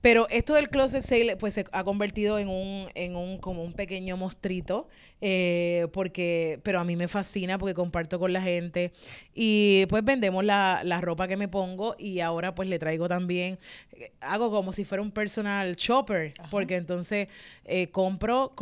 pero 0.00 0.28
esto 0.30 0.54
del 0.54 0.68
closet 0.68 1.02
sale 1.02 1.36
pues 1.36 1.54
se 1.54 1.64
ha 1.72 1.82
convertido 1.82 2.38
en 2.38 2.48
un, 2.48 2.88
en 2.94 3.16
un 3.16 3.38
como 3.38 3.64
un 3.64 3.72
pequeño 3.72 4.16
mostrito, 4.16 4.88
eh, 5.20 5.88
porque, 5.92 6.60
pero 6.62 6.78
a 6.78 6.84
mí 6.84 6.94
me 6.94 7.08
fascina 7.08 7.58
porque 7.58 7.74
comparto 7.74 8.20
con 8.20 8.32
la 8.32 8.40
gente. 8.40 8.92
Y 9.34 9.86
pues 9.86 10.04
vendemos 10.04 10.44
la, 10.44 10.82
la 10.84 11.00
ropa 11.00 11.26
que 11.26 11.36
me 11.36 11.48
pongo 11.48 11.96
y 11.98 12.20
ahora 12.20 12.54
pues 12.54 12.68
le 12.68 12.78
traigo 12.78 13.08
también, 13.08 13.58
eh, 13.92 14.12
hago 14.20 14.50
como 14.50 14.70
si 14.70 14.84
fuera 14.84 15.02
un 15.02 15.10
personal 15.10 15.74
shopper, 15.74 16.34
porque 16.52 16.76
entonces 16.76 17.26
eh, 17.64 17.88
compro 17.88 18.54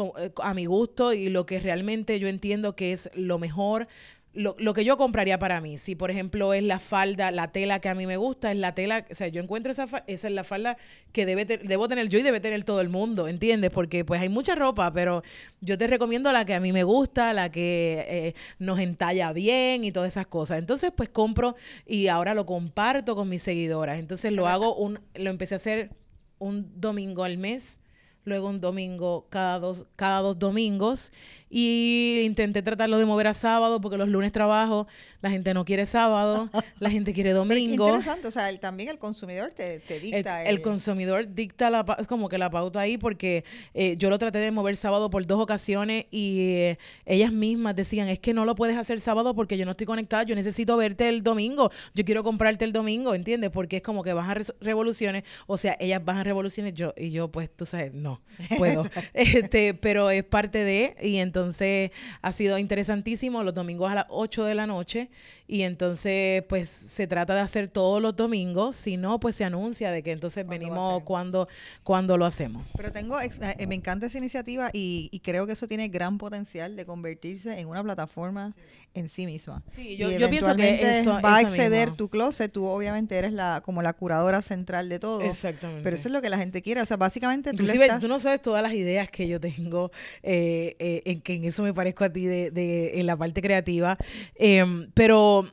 a 0.42 0.54
mi 0.54 0.64
gusto 0.64 1.12
y 1.12 1.28
lo 1.28 1.44
que 1.44 1.60
realmente 1.60 2.18
yo 2.18 2.28
entiendo 2.28 2.74
que 2.74 2.92
es 2.92 3.10
lo 3.14 3.38
mejor 3.38 3.86
lo, 4.34 4.54
lo, 4.58 4.74
que 4.74 4.84
yo 4.84 4.96
compraría 4.96 5.38
para 5.38 5.60
mí, 5.60 5.78
si 5.78 5.94
por 5.94 6.10
ejemplo 6.10 6.54
es 6.54 6.62
la 6.62 6.78
falda, 6.78 7.30
la 7.30 7.52
tela 7.52 7.80
que 7.80 7.88
a 7.88 7.94
mí 7.94 8.06
me 8.06 8.16
gusta, 8.16 8.50
es 8.50 8.58
la 8.58 8.74
tela, 8.74 9.06
o 9.10 9.14
sea, 9.14 9.28
yo 9.28 9.40
encuentro 9.40 9.70
esa, 9.70 9.84
esa 10.06 10.28
es 10.28 10.34
la 10.34 10.44
falda 10.44 10.76
que 11.12 11.24
debe 11.24 11.44
debo 11.44 11.88
tener 11.88 12.08
yo 12.08 12.18
y 12.18 12.22
debe 12.22 12.40
tener 12.40 12.64
todo 12.64 12.80
el 12.80 12.88
mundo, 12.88 13.28
¿entiendes? 13.28 13.70
Porque 13.70 14.04
pues 14.04 14.20
hay 14.20 14.28
mucha 14.28 14.54
ropa, 14.54 14.92
pero 14.92 15.22
yo 15.60 15.78
te 15.78 15.86
recomiendo 15.86 16.32
la 16.32 16.44
que 16.44 16.54
a 16.54 16.60
mí 16.60 16.72
me 16.72 16.82
gusta, 16.82 17.32
la 17.32 17.50
que 17.50 18.04
eh, 18.08 18.34
nos 18.58 18.80
entalla 18.80 19.32
bien 19.32 19.84
y 19.84 19.92
todas 19.92 20.08
esas 20.08 20.26
cosas. 20.26 20.58
Entonces 20.58 20.92
pues 20.94 21.08
compro 21.08 21.54
y 21.86 22.08
ahora 22.08 22.34
lo 22.34 22.44
comparto 22.44 23.14
con 23.14 23.28
mis 23.28 23.42
seguidoras. 23.42 23.98
Entonces 23.98 24.32
lo 24.32 24.48
hago, 24.48 24.74
un, 24.74 25.00
lo 25.14 25.30
empecé 25.30 25.54
a 25.54 25.56
hacer 25.56 25.90
un 26.38 26.72
domingo 26.80 27.24
al 27.24 27.38
mes 27.38 27.78
luego 28.24 28.48
un 28.48 28.60
domingo 28.60 29.26
cada 29.28 29.58
dos, 29.58 29.86
cada 29.96 30.20
dos 30.20 30.38
domingos 30.38 31.12
y 31.56 32.22
intenté 32.24 32.62
tratarlo 32.62 32.98
de 32.98 33.06
mover 33.06 33.28
a 33.28 33.32
sábado 33.34 33.80
porque 33.80 33.96
los 33.96 34.08
lunes 34.08 34.32
trabajo, 34.32 34.88
la 35.22 35.30
gente 35.30 35.54
no 35.54 35.64
quiere 35.64 35.86
sábado, 35.86 36.50
la 36.80 36.90
gente 36.90 37.12
quiere 37.12 37.30
domingo. 37.32 37.86
interesante, 37.86 38.26
o 38.26 38.32
sea, 38.32 38.52
también 38.58 38.88
el 38.88 38.98
consumidor 38.98 39.52
te, 39.52 39.78
dicta. 40.00 40.44
El, 40.44 40.60
consumidor 40.62 41.32
dicta 41.32 41.70
la, 41.70 41.84
como 42.08 42.28
que 42.28 42.38
la 42.38 42.50
pauta 42.50 42.80
ahí 42.80 42.98
porque 42.98 43.44
eh, 43.72 43.96
yo 43.96 44.10
lo 44.10 44.18
traté 44.18 44.38
de 44.38 44.50
mover 44.50 44.76
sábado 44.76 45.10
por 45.10 45.24
dos 45.28 45.40
ocasiones 45.40 46.06
y 46.10 46.54
eh, 46.54 46.78
ellas 47.06 47.30
mismas 47.30 47.76
decían, 47.76 48.08
es 48.08 48.18
que 48.18 48.34
no 48.34 48.44
lo 48.44 48.56
puedes 48.56 48.76
hacer 48.76 49.00
sábado 49.00 49.32
porque 49.36 49.56
yo 49.56 49.64
no 49.64 49.70
estoy 49.70 49.86
conectada, 49.86 50.24
yo 50.24 50.34
necesito 50.34 50.76
verte 50.76 51.08
el 51.08 51.22
domingo, 51.22 51.70
yo 51.94 52.04
quiero 52.04 52.24
comprarte 52.24 52.64
el 52.64 52.72
domingo, 52.72 53.14
¿entiendes? 53.14 53.50
Porque 53.50 53.76
es 53.76 53.82
como 53.84 54.02
que 54.02 54.12
bajan 54.12 54.42
revoluciones, 54.60 55.22
o 55.46 55.56
sea, 55.56 55.76
ellas 55.78 56.04
bajan 56.04 56.24
revoluciones 56.24 56.74
yo 56.74 56.92
y 56.96 57.10
yo 57.10 57.28
pues, 57.28 57.48
tú 57.48 57.64
sabes, 57.64 57.94
no 57.94 58.22
puedo. 58.58 58.84
este, 59.14 59.74
pero 59.74 60.10
es 60.10 60.24
parte 60.24 60.64
de 60.64 60.96
y 61.00 61.18
entonces 61.18 61.43
entonces 61.44 61.90
ha 62.22 62.32
sido 62.32 62.58
interesantísimo. 62.58 63.42
Los 63.42 63.54
domingos 63.54 63.90
a 63.90 63.94
las 63.94 64.06
8 64.08 64.44
de 64.44 64.54
la 64.54 64.66
noche. 64.66 65.10
Y 65.46 65.62
entonces 65.62 66.42
pues 66.48 66.70
se 66.70 67.06
trata 67.06 67.34
de 67.34 67.40
hacer 67.40 67.68
todos 67.68 68.00
los 68.00 68.16
domingos, 68.16 68.76
si 68.76 68.96
no 68.96 69.20
pues 69.20 69.36
se 69.36 69.44
anuncia 69.44 69.92
de 69.92 70.02
que 70.02 70.12
entonces 70.12 70.46
venimos 70.46 71.02
cuando, 71.02 71.48
cuando 71.82 72.16
lo 72.16 72.24
hacemos. 72.24 72.66
Pero 72.76 72.90
tengo, 72.92 73.20
eh, 73.20 73.30
eh, 73.58 73.66
me 73.66 73.74
encanta 73.74 74.06
esa 74.06 74.18
iniciativa 74.18 74.70
y, 74.72 75.20
creo 75.22 75.46
que 75.46 75.52
eso 75.52 75.66
tiene 75.68 75.88
gran 75.88 76.18
potencial 76.18 76.76
de 76.76 76.86
convertirse 76.86 77.58
en 77.58 77.68
una 77.68 77.82
plataforma 77.82 78.54
en 78.94 79.08
sí 79.08 79.26
misma. 79.26 79.62
Sí, 79.74 79.96
yo, 79.96 80.10
yo 80.10 80.30
pienso 80.30 80.54
que 80.56 80.98
eso, 81.00 81.20
va 81.22 81.36
a 81.36 81.40
exceder 81.40 81.92
tu 81.92 82.08
closet, 82.08 82.50
tú 82.50 82.66
obviamente 82.66 83.16
eres 83.16 83.32
la 83.32 83.60
como 83.64 83.82
la 83.82 83.92
curadora 83.92 84.40
central 84.40 84.88
de 84.88 84.98
todo. 84.98 85.20
Exactamente. 85.20 85.82
Pero 85.82 85.96
eso 85.96 86.08
es 86.08 86.12
lo 86.12 86.22
que 86.22 86.28
la 86.28 86.38
gente 86.38 86.62
quiere, 86.62 86.80
o 86.80 86.86
sea, 86.86 86.96
básicamente 86.96 87.52
tú, 87.52 87.64
tú 88.00 88.08
no 88.08 88.20
sabes 88.20 88.40
todas 88.40 88.62
las 88.62 88.72
ideas 88.72 89.10
que 89.10 89.28
yo 89.28 89.40
tengo 89.40 89.90
eh, 90.22 90.76
eh, 90.78 91.02
en 91.04 91.20
que 91.20 91.34
en 91.34 91.44
eso 91.44 91.62
me 91.62 91.74
parezco 91.74 92.04
a 92.04 92.12
ti 92.12 92.24
de, 92.24 92.50
de 92.50 93.00
en 93.00 93.06
la 93.06 93.16
parte 93.16 93.42
creativa, 93.42 93.98
em, 94.36 94.90
pero 94.94 95.52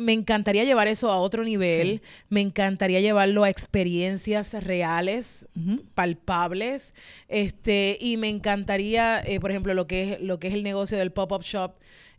me 0.00 0.12
encantaría 0.12 0.64
llevar 0.64 0.88
eso 0.88 1.10
a 1.10 1.18
otro 1.18 1.44
nivel, 1.44 2.02
me 2.28 2.40
encantaría 2.40 3.00
llevarlo 3.00 3.44
a 3.44 3.50
experiencias 3.50 4.52
reales, 4.64 5.46
palpables, 5.94 6.94
este, 7.28 7.98
y 8.00 8.16
me 8.16 8.28
encantaría, 8.28 9.22
por 9.40 9.50
ejemplo, 9.50 9.74
lo 9.74 9.86
que 9.86 10.14
es 10.14 10.20
lo 10.20 10.38
que 10.38 10.48
es 10.48 10.54
el 10.54 10.62
negocio 10.62 10.98
del 10.98 11.12
pop-up 11.12 11.42
shop, 11.42 11.74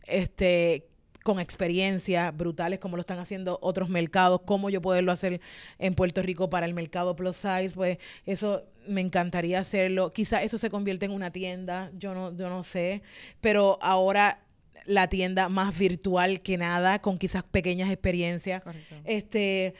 este, 0.06 0.86
con 1.22 1.38
experiencias 1.40 2.36
brutales 2.36 2.78
como 2.78 2.96
lo 2.96 3.00
están 3.00 3.18
haciendo 3.18 3.58
otros 3.62 3.88
mercados, 3.88 4.40
cómo 4.44 4.70
yo 4.70 4.82
poderlo 4.82 5.12
hacer 5.12 5.40
en 5.78 5.94
Puerto 5.94 6.22
Rico 6.22 6.50
para 6.50 6.66
el 6.66 6.74
mercado 6.74 7.14
plus 7.16 7.36
size, 7.36 7.70
pues 7.74 7.98
eso 8.26 8.64
me 8.86 9.00
encantaría 9.00 9.60
hacerlo. 9.60 10.10
Quizá 10.10 10.42
eso 10.42 10.58
se 10.58 10.70
convierte 10.70 11.06
en 11.06 11.12
una 11.12 11.30
tienda, 11.30 11.90
yo 11.96 12.14
no, 12.14 12.36
yo 12.36 12.48
no 12.48 12.64
sé, 12.64 13.02
pero 13.40 13.78
ahora 13.80 14.40
la 14.86 15.08
tienda 15.08 15.48
más 15.48 15.76
virtual 15.76 16.40
que 16.40 16.58
nada, 16.58 17.00
con 17.00 17.18
quizás 17.18 17.42
pequeñas 17.42 17.90
experiencias. 17.90 18.62
Este 19.04 19.74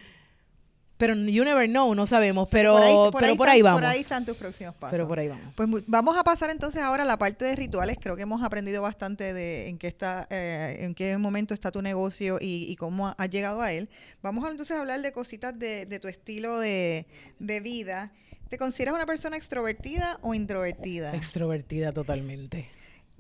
pero 1.03 1.17
you 1.17 1.43
never 1.43 1.69
know, 1.69 1.97
no 1.97 2.07
sabemos, 2.07 2.49
pero 2.49 2.75
por 2.75 2.83
ahí, 2.83 2.95
pero 3.19 3.37
por 3.37 3.49
ahí 3.49 3.61
vamos. 3.61 3.81
Por 3.81 3.91
ahí 3.91 4.03
están 4.03 4.25
tus 4.25 4.37
próximos 4.37 4.73
pasos. 4.75 4.93
Pero 4.93 5.09
por 5.09 5.19
ahí 5.19 5.27
vamos. 5.27 5.53
Pues 5.57 5.69
vamos 5.89 6.17
a 6.17 6.23
pasar 6.23 6.49
entonces 6.51 6.81
ahora 6.81 7.03
a 7.03 7.07
la 7.07 7.17
parte 7.17 7.45
de 7.45 7.57
rituales. 7.57 7.99
Creo 8.01 8.15
que 8.15 8.23
hemos 8.23 8.41
aprendido 8.45 8.83
bastante 8.83 9.33
de 9.35 9.67
en 9.67 9.79
qué 9.79 9.89
está, 9.89 10.29
eh, 10.31 10.77
en 10.79 10.95
qué 10.95 11.19
momento 11.19 11.55
está 11.55 11.73
tu 11.73 11.83
negocio 11.83 12.39
y, 12.41 12.77
cómo 12.77 13.17
has 13.19 13.31
llegado 13.31 13.63
a 13.63 13.73
él. 13.73 13.89
Vamos 14.23 14.45
a, 14.45 14.51
entonces 14.53 14.77
a 14.77 14.81
hablar 14.81 15.03
de 15.03 15.11
cositas 15.11 15.59
de, 15.59 15.99
tu 16.01 16.07
estilo 16.07 16.61
de, 16.61 17.05
vida. 17.41 18.13
¿Te 18.49 18.57
consideras 18.57 18.95
una 18.95 19.05
persona 19.07 19.37
extrovertida 19.37 20.21
o 20.23 20.35
introvertida? 20.35 21.17
Extrovertida 21.17 21.91
totalmente. 21.91 22.69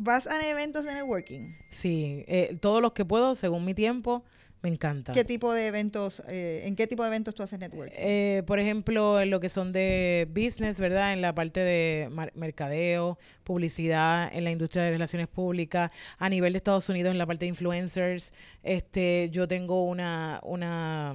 ¿Vas 0.04 0.26
a 0.26 0.44
eventos 0.48 0.84
de 0.84 0.94
networking? 0.94 1.54
Sí, 1.70 2.24
eh, 2.26 2.56
todos 2.60 2.82
los 2.82 2.92
que 2.92 3.04
puedo, 3.04 3.36
según 3.36 3.64
mi 3.64 3.72
tiempo. 3.72 4.24
Me 4.60 4.68
encanta. 4.68 5.12
¿Qué 5.12 5.24
tipo 5.24 5.52
de 5.52 5.68
eventos, 5.68 6.24
eh, 6.26 6.62
en 6.64 6.74
qué 6.74 6.88
tipo 6.88 7.04
de 7.04 7.08
eventos 7.08 7.36
tú 7.36 7.44
haces 7.44 7.60
networking? 7.60 7.94
Eh, 7.96 8.42
por 8.44 8.58
ejemplo, 8.58 9.20
en 9.20 9.30
lo 9.30 9.38
que 9.38 9.48
son 9.48 9.72
de 9.72 10.26
business, 10.28 10.80
¿verdad? 10.80 11.12
En 11.12 11.20
la 11.20 11.36
parte 11.36 11.60
de 11.60 12.10
mercadeo, 12.34 13.16
publicidad, 13.44 14.28
en 14.32 14.42
la 14.42 14.50
industria 14.50 14.82
de 14.82 14.90
relaciones 14.90 15.28
públicas, 15.28 15.92
a 16.18 16.28
nivel 16.28 16.52
de 16.52 16.56
Estados 16.56 16.88
Unidos, 16.88 17.12
en 17.12 17.18
la 17.18 17.26
parte 17.26 17.44
de 17.44 17.50
influencers. 17.50 18.32
Este, 18.64 19.30
yo 19.30 19.46
tengo 19.46 19.84
una, 19.84 20.40
una, 20.42 21.14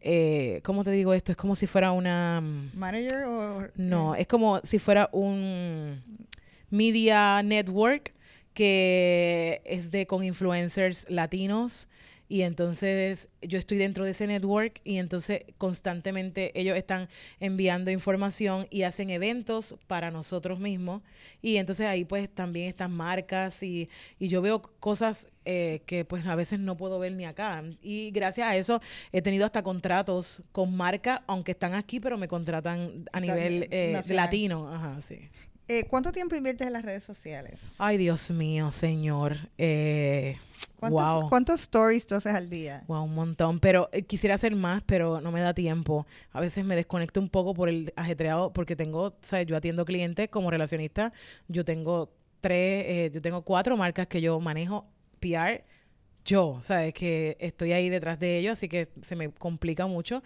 eh, 0.00 0.60
¿cómo 0.62 0.84
te 0.84 0.92
digo 0.92 1.12
esto? 1.12 1.32
Es 1.32 1.38
como 1.38 1.56
si 1.56 1.66
fuera 1.66 1.90
una... 1.90 2.40
¿Manager 2.40 3.24
o...? 3.24 3.68
No, 3.74 4.14
es 4.14 4.28
como 4.28 4.60
si 4.62 4.78
fuera 4.78 5.08
un 5.12 6.02
media 6.70 7.42
network 7.42 8.16
que 8.56 9.60
es 9.66 9.90
de 9.90 10.06
con 10.06 10.24
influencers 10.24 11.06
latinos. 11.10 11.88
Y 12.28 12.42
entonces 12.42 13.28
yo 13.40 13.56
estoy 13.56 13.76
dentro 13.76 14.04
de 14.04 14.10
ese 14.10 14.26
network 14.26 14.80
y 14.82 14.96
entonces 14.96 15.44
constantemente 15.58 16.58
ellos 16.58 16.76
están 16.76 17.08
enviando 17.38 17.92
información 17.92 18.66
y 18.68 18.82
hacen 18.82 19.10
eventos 19.10 19.76
para 19.86 20.10
nosotros 20.10 20.58
mismos. 20.58 21.02
Y 21.40 21.58
entonces 21.58 21.86
ahí 21.86 22.04
pues 22.04 22.28
también 22.28 22.66
están 22.66 22.92
marcas 22.92 23.62
y, 23.62 23.88
y 24.18 24.26
yo 24.26 24.42
veo 24.42 24.62
cosas 24.62 25.28
eh, 25.44 25.82
que 25.86 26.04
pues 26.04 26.26
a 26.26 26.34
veces 26.34 26.58
no 26.58 26.76
puedo 26.76 26.98
ver 26.98 27.12
ni 27.12 27.26
acá. 27.26 27.62
Y 27.80 28.10
gracias 28.10 28.48
a 28.48 28.56
eso 28.56 28.80
he 29.12 29.22
tenido 29.22 29.44
hasta 29.44 29.62
contratos 29.62 30.42
con 30.50 30.76
marcas 30.76 31.20
aunque 31.28 31.52
están 31.52 31.74
aquí 31.74 32.00
pero 32.00 32.16
me 32.16 32.26
contratan 32.26 33.04
a 33.12 33.20
nivel 33.20 33.68
eh, 33.70 34.02
latino. 34.08 34.72
Ajá 34.72 35.00
sí 35.02 35.28
eh, 35.68 35.84
¿Cuánto 35.88 36.12
tiempo 36.12 36.36
inviertes 36.36 36.66
en 36.66 36.72
las 36.72 36.84
redes 36.84 37.02
sociales? 37.02 37.58
Ay, 37.78 37.96
Dios 37.96 38.30
mío, 38.30 38.70
señor. 38.70 39.36
Eh, 39.58 40.36
¿Cuántos, 40.78 41.28
¿Cuántos 41.28 41.60
stories 41.62 42.06
tú 42.06 42.14
haces 42.14 42.34
al 42.34 42.48
día? 42.48 42.84
Wow, 42.86 43.04
un 43.04 43.14
montón. 43.14 43.58
Pero 43.58 43.88
eh, 43.92 44.02
quisiera 44.02 44.36
hacer 44.36 44.54
más, 44.54 44.82
pero 44.86 45.20
no 45.20 45.32
me 45.32 45.40
da 45.40 45.54
tiempo. 45.54 46.06
A 46.32 46.40
veces 46.40 46.64
me 46.64 46.76
desconecto 46.76 47.20
un 47.20 47.28
poco 47.28 47.54
por 47.54 47.68
el 47.68 47.92
ajetreado, 47.96 48.52
porque 48.52 48.76
tengo, 48.76 49.16
¿sabes? 49.22 49.46
Yo 49.46 49.56
atiendo 49.56 49.84
clientes 49.84 50.28
como 50.28 50.50
relacionista. 50.50 51.12
Yo 51.48 51.64
tengo 51.64 52.12
tres, 52.40 52.84
eh, 52.86 53.10
yo 53.12 53.20
tengo 53.20 53.42
cuatro 53.42 53.76
marcas 53.76 54.06
que 54.06 54.20
yo 54.20 54.38
manejo 54.38 54.86
PR. 55.18 55.64
Yo, 56.24 56.60
¿sabes? 56.62 56.92
Que 56.94 57.36
estoy 57.40 57.72
ahí 57.72 57.88
detrás 57.88 58.18
de 58.18 58.38
ellos, 58.38 58.52
así 58.52 58.68
que 58.68 58.88
se 59.02 59.16
me 59.16 59.30
complica 59.30 59.86
mucho 59.86 60.22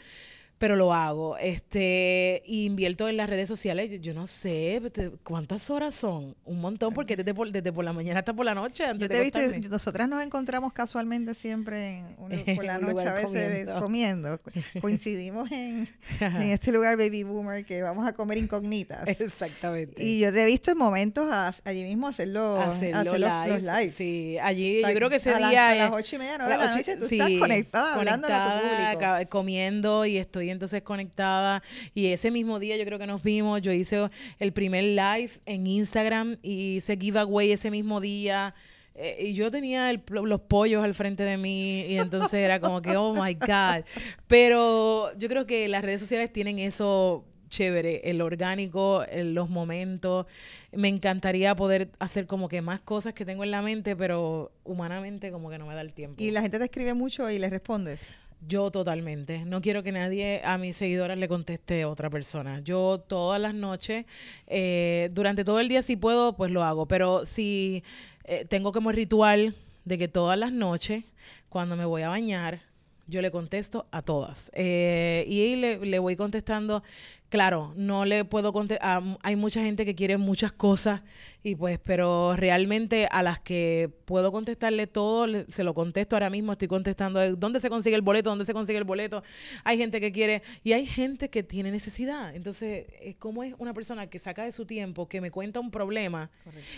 pero 0.60 0.76
lo 0.76 0.92
hago. 0.92 1.38
Este, 1.38 2.42
y 2.44 2.66
invierto 2.66 3.08
en 3.08 3.16
las 3.16 3.30
redes 3.30 3.48
sociales. 3.48 3.90
Yo, 3.90 3.96
yo 3.96 4.12
no 4.12 4.26
sé 4.26 4.82
cuántas 5.24 5.70
horas 5.70 5.94
son. 5.94 6.36
Un 6.44 6.60
montón, 6.60 6.92
porque 6.92 7.16
desde 7.16 7.32
por, 7.32 7.50
desde 7.50 7.72
por 7.72 7.82
la 7.82 7.94
mañana 7.94 8.18
hasta 8.18 8.34
por 8.34 8.44
la 8.44 8.54
noche. 8.54 8.84
Antes 8.84 9.04
Yo 9.04 9.08
te 9.08 9.14
de 9.14 9.20
he 9.20 9.48
visto, 9.48 9.68
nosotras 9.70 10.06
nos 10.06 10.22
encontramos 10.22 10.74
casualmente 10.74 11.32
siempre 11.32 12.00
en 12.00 12.14
un- 12.18 12.44
por 12.56 12.64
la 12.66 12.76
noche, 12.78 13.08
a 13.08 13.14
veces 13.14 13.64
comiendo. 13.80 13.80
comiendo. 13.80 14.40
Coincidimos 14.82 15.50
en, 15.50 15.88
en 16.20 16.42
este 16.50 16.72
lugar 16.72 16.98
Baby 16.98 17.22
Boomer 17.22 17.64
que 17.64 17.80
vamos 17.80 18.06
a 18.06 18.12
comer 18.12 18.36
incógnitas. 18.36 19.08
Exactamente. 19.08 20.04
Y 20.04 20.18
yo 20.20 20.30
te 20.30 20.42
he 20.42 20.44
visto 20.44 20.70
en 20.72 20.76
momentos 20.76 21.26
a- 21.32 21.54
allí 21.64 21.84
mismo 21.84 22.06
hacer 22.06 22.28
los, 22.28 22.60
Hacerlo 22.60 22.98
hacer 22.98 23.20
los, 23.20 23.30
live. 23.30 23.48
los 23.48 23.62
lives. 23.62 23.94
Sí, 23.94 24.36
allí 24.42 24.78
O 24.78 24.80
sea, 24.82 24.90
yo 24.90 24.96
creo 24.96 25.08
que 25.08 25.16
ese 25.16 25.30
a 25.30 25.38
día 25.48 25.68
a 25.70 25.74
las 25.74 25.92
ocho 25.92 26.16
y 26.16 26.18
media, 26.18 26.36
nueve 26.36 26.52
de 26.52 26.58
la 26.58 26.76
noche, 26.76 26.96
tú 26.98 27.06
estás 27.06 27.30
conectada, 27.38 27.94
hablándole 27.94 28.34
a 28.34 28.44
tu 28.44 28.50
conectada, 28.68 29.14
público. 29.16 29.30
comiendo 29.30 30.04
y 30.04 30.18
estoy 30.18 30.49
entonces 30.50 30.82
conectada. 30.82 31.62
Y 31.94 32.06
ese 32.06 32.30
mismo 32.30 32.58
día 32.58 32.76
yo 32.76 32.84
creo 32.84 32.98
que 32.98 33.06
nos 33.06 33.22
vimos, 33.22 33.62
yo 33.62 33.72
hice 33.72 34.08
el 34.38 34.52
primer 34.52 34.84
live 34.84 35.30
en 35.46 35.66
Instagram 35.66 36.36
y 36.42 36.76
hice 36.76 36.96
giveaway 36.96 37.52
ese 37.52 37.70
mismo 37.70 38.00
día. 38.00 38.54
Eh, 38.94 39.28
y 39.28 39.34
yo 39.34 39.50
tenía 39.50 39.88
el- 39.90 40.02
los 40.24 40.40
pollos 40.42 40.84
al 40.84 40.94
frente 40.94 41.22
de 41.22 41.36
mí 41.38 41.82
y 41.88 41.96
entonces 41.98 42.34
era 42.34 42.60
como 42.60 42.82
que, 42.82 42.96
oh 42.96 43.14
my 43.14 43.34
God. 43.34 43.84
Pero 44.26 45.10
yo 45.16 45.28
creo 45.28 45.46
que 45.46 45.68
las 45.68 45.82
redes 45.82 46.00
sociales 46.00 46.32
tienen 46.32 46.58
eso 46.58 47.24
chévere, 47.48 48.02
el 48.04 48.20
orgánico, 48.20 49.02
el- 49.10 49.34
los 49.34 49.48
momentos. 49.50 50.26
Me 50.72 50.86
encantaría 50.88 51.56
poder 51.56 51.90
hacer 51.98 52.26
como 52.26 52.48
que 52.48 52.62
más 52.62 52.80
cosas 52.80 53.12
que 53.12 53.24
tengo 53.24 53.42
en 53.42 53.50
la 53.50 53.60
mente, 53.62 53.96
pero 53.96 54.52
humanamente 54.64 55.32
como 55.32 55.50
que 55.50 55.58
no 55.58 55.66
me 55.66 55.74
da 55.74 55.80
el 55.80 55.92
tiempo. 55.92 56.22
Y 56.22 56.30
la 56.30 56.42
gente 56.42 56.58
te 56.58 56.64
escribe 56.64 56.94
mucho 56.94 57.28
y 57.30 57.38
le 57.38 57.48
respondes. 57.50 58.00
Yo 58.46 58.70
totalmente. 58.70 59.44
No 59.44 59.60
quiero 59.60 59.82
que 59.82 59.92
nadie 59.92 60.40
a 60.44 60.56
mis 60.56 60.76
seguidoras 60.76 61.18
le 61.18 61.28
conteste 61.28 61.84
otra 61.84 62.08
persona. 62.08 62.60
Yo 62.60 62.98
todas 63.06 63.40
las 63.40 63.54
noches, 63.54 64.06
eh, 64.46 65.10
durante 65.12 65.44
todo 65.44 65.60
el 65.60 65.68
día 65.68 65.82
si 65.82 65.96
puedo, 65.96 66.34
pues 66.36 66.50
lo 66.50 66.64
hago. 66.64 66.86
Pero 66.86 67.26
si 67.26 67.82
eh, 68.24 68.46
tengo 68.46 68.72
como 68.72 68.92
ritual 68.92 69.54
de 69.84 69.98
que 69.98 70.08
todas 70.08 70.38
las 70.38 70.52
noches, 70.52 71.04
cuando 71.48 71.76
me 71.76 71.84
voy 71.84 72.02
a 72.02 72.08
bañar, 72.08 72.62
yo 73.06 73.20
le 73.20 73.30
contesto 73.30 73.86
a 73.90 74.02
todas. 74.02 74.50
Eh, 74.54 75.24
y 75.28 75.56
le, 75.56 75.78
le 75.78 75.98
voy 75.98 76.16
contestando. 76.16 76.82
Claro, 77.30 77.72
no 77.76 78.04
le 78.04 78.24
puedo 78.24 78.52
contestar. 78.52 79.02
hay 79.22 79.36
mucha 79.36 79.62
gente 79.62 79.84
que 79.86 79.94
quiere 79.94 80.16
muchas 80.18 80.50
cosas 80.52 81.00
y 81.44 81.54
pues, 81.54 81.78
pero 81.78 82.34
realmente 82.36 83.06
a 83.10 83.22
las 83.22 83.38
que 83.40 83.88
puedo 84.04 84.30
contestarle 84.32 84.86
todo, 84.88 85.26
le- 85.28 85.46
se 85.50 85.62
lo 85.64 85.72
contesto 85.72 86.16
ahora 86.16 86.28
mismo. 86.28 86.52
Estoy 86.52 86.66
contestando 86.68 87.22
eh, 87.22 87.34
dónde 87.38 87.60
se 87.60 87.70
consigue 87.70 87.94
el 87.94 88.02
boleto, 88.02 88.30
dónde 88.30 88.44
se 88.44 88.52
consigue 88.52 88.78
el 88.78 88.84
boleto. 88.84 89.22
Hay 89.64 89.78
gente 89.78 90.00
que 90.00 90.10
quiere 90.12 90.42
y 90.64 90.72
hay 90.72 90.84
gente 90.86 91.30
que 91.30 91.42
tiene 91.44 91.70
necesidad. 91.70 92.34
Entonces, 92.34 92.86
es 93.00 93.14
como 93.16 93.44
es 93.44 93.54
una 93.58 93.72
persona 93.74 94.08
que 94.08 94.18
saca 94.18 94.44
de 94.44 94.50
su 94.52 94.66
tiempo, 94.66 95.08
que 95.08 95.20
me 95.20 95.30
cuenta 95.30 95.60
un 95.60 95.70
problema 95.70 96.30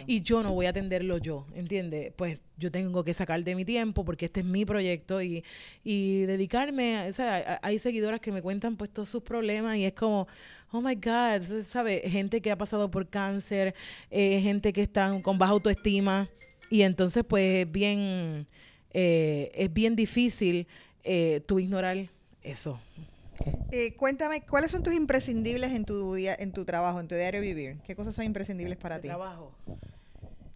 y 0.07 0.20
yo 0.20 0.42
no 0.42 0.53
voy 0.53 0.66
a 0.66 0.70
atenderlo 0.70 1.16
yo, 1.18 1.46
¿entiendes? 1.55 2.12
Pues 2.14 2.38
yo 2.59 2.70
tengo 2.70 3.03
que 3.03 3.14
sacar 3.14 3.42
de 3.42 3.55
mi 3.57 3.64
tiempo 3.64 4.05
porque 4.05 4.26
este 4.26 4.40
es 4.40 4.46
mi 4.46 4.64
proyecto 4.64 5.20
y, 5.22 5.42
y 5.82 6.20
dedicarme, 6.26 6.98
a- 6.98 7.07
o 7.09 7.12
sea, 7.14 7.59
hay 7.62 7.78
seguidoras 7.80 8.20
que 8.20 8.30
me 8.30 8.42
cuentan 8.42 8.76
pues 8.76 8.90
todos 8.92 9.09
sus 9.09 9.22
problemas 9.22 9.76
y 9.78 9.86
es 9.86 9.94
como, 9.94 10.28
oh 10.70 10.80
my 10.80 10.95
God, 10.95 11.64
¿sabes? 11.68 12.03
Gente 12.11 12.40
que 12.40 12.51
ha 12.51 12.57
pasado 12.57 12.90
por 12.90 13.09
cáncer, 13.09 13.74
eh, 14.11 14.40
gente 14.43 14.72
que 14.72 14.82
está 14.82 15.18
con 15.22 15.38
baja 15.38 15.53
autoestima 15.53 16.28
y 16.70 16.82
entonces 16.82 17.24
pues 17.28 17.66
es 17.66 17.70
bien, 17.72 18.47
eh, 18.93 19.51
es 19.55 19.72
bien 19.72 19.95
difícil 19.97 20.66
eh, 21.05 21.40
tú 21.47 21.59
ignorar 21.59 21.97
eso. 22.43 22.80
Eh, 23.72 23.95
cuéntame, 23.97 24.43
¿cuáles 24.43 24.70
son 24.70 24.82
tus 24.82 24.95
imprescindibles 24.95 25.72
en 25.72 25.84
tu 25.84 26.14
día, 26.14 26.36
en 26.38 26.53
tu 26.53 26.64
trabajo, 26.64 27.01
en 27.01 27.09
tu 27.09 27.14
diario 27.14 27.40
vivir? 27.40 27.78
¿Qué 27.86 27.97
cosas 27.97 28.14
son 28.14 28.24
imprescindibles 28.24 28.76
para 28.78 28.97
De 28.97 29.03
ti? 29.03 29.09
trabajo. 29.09 29.53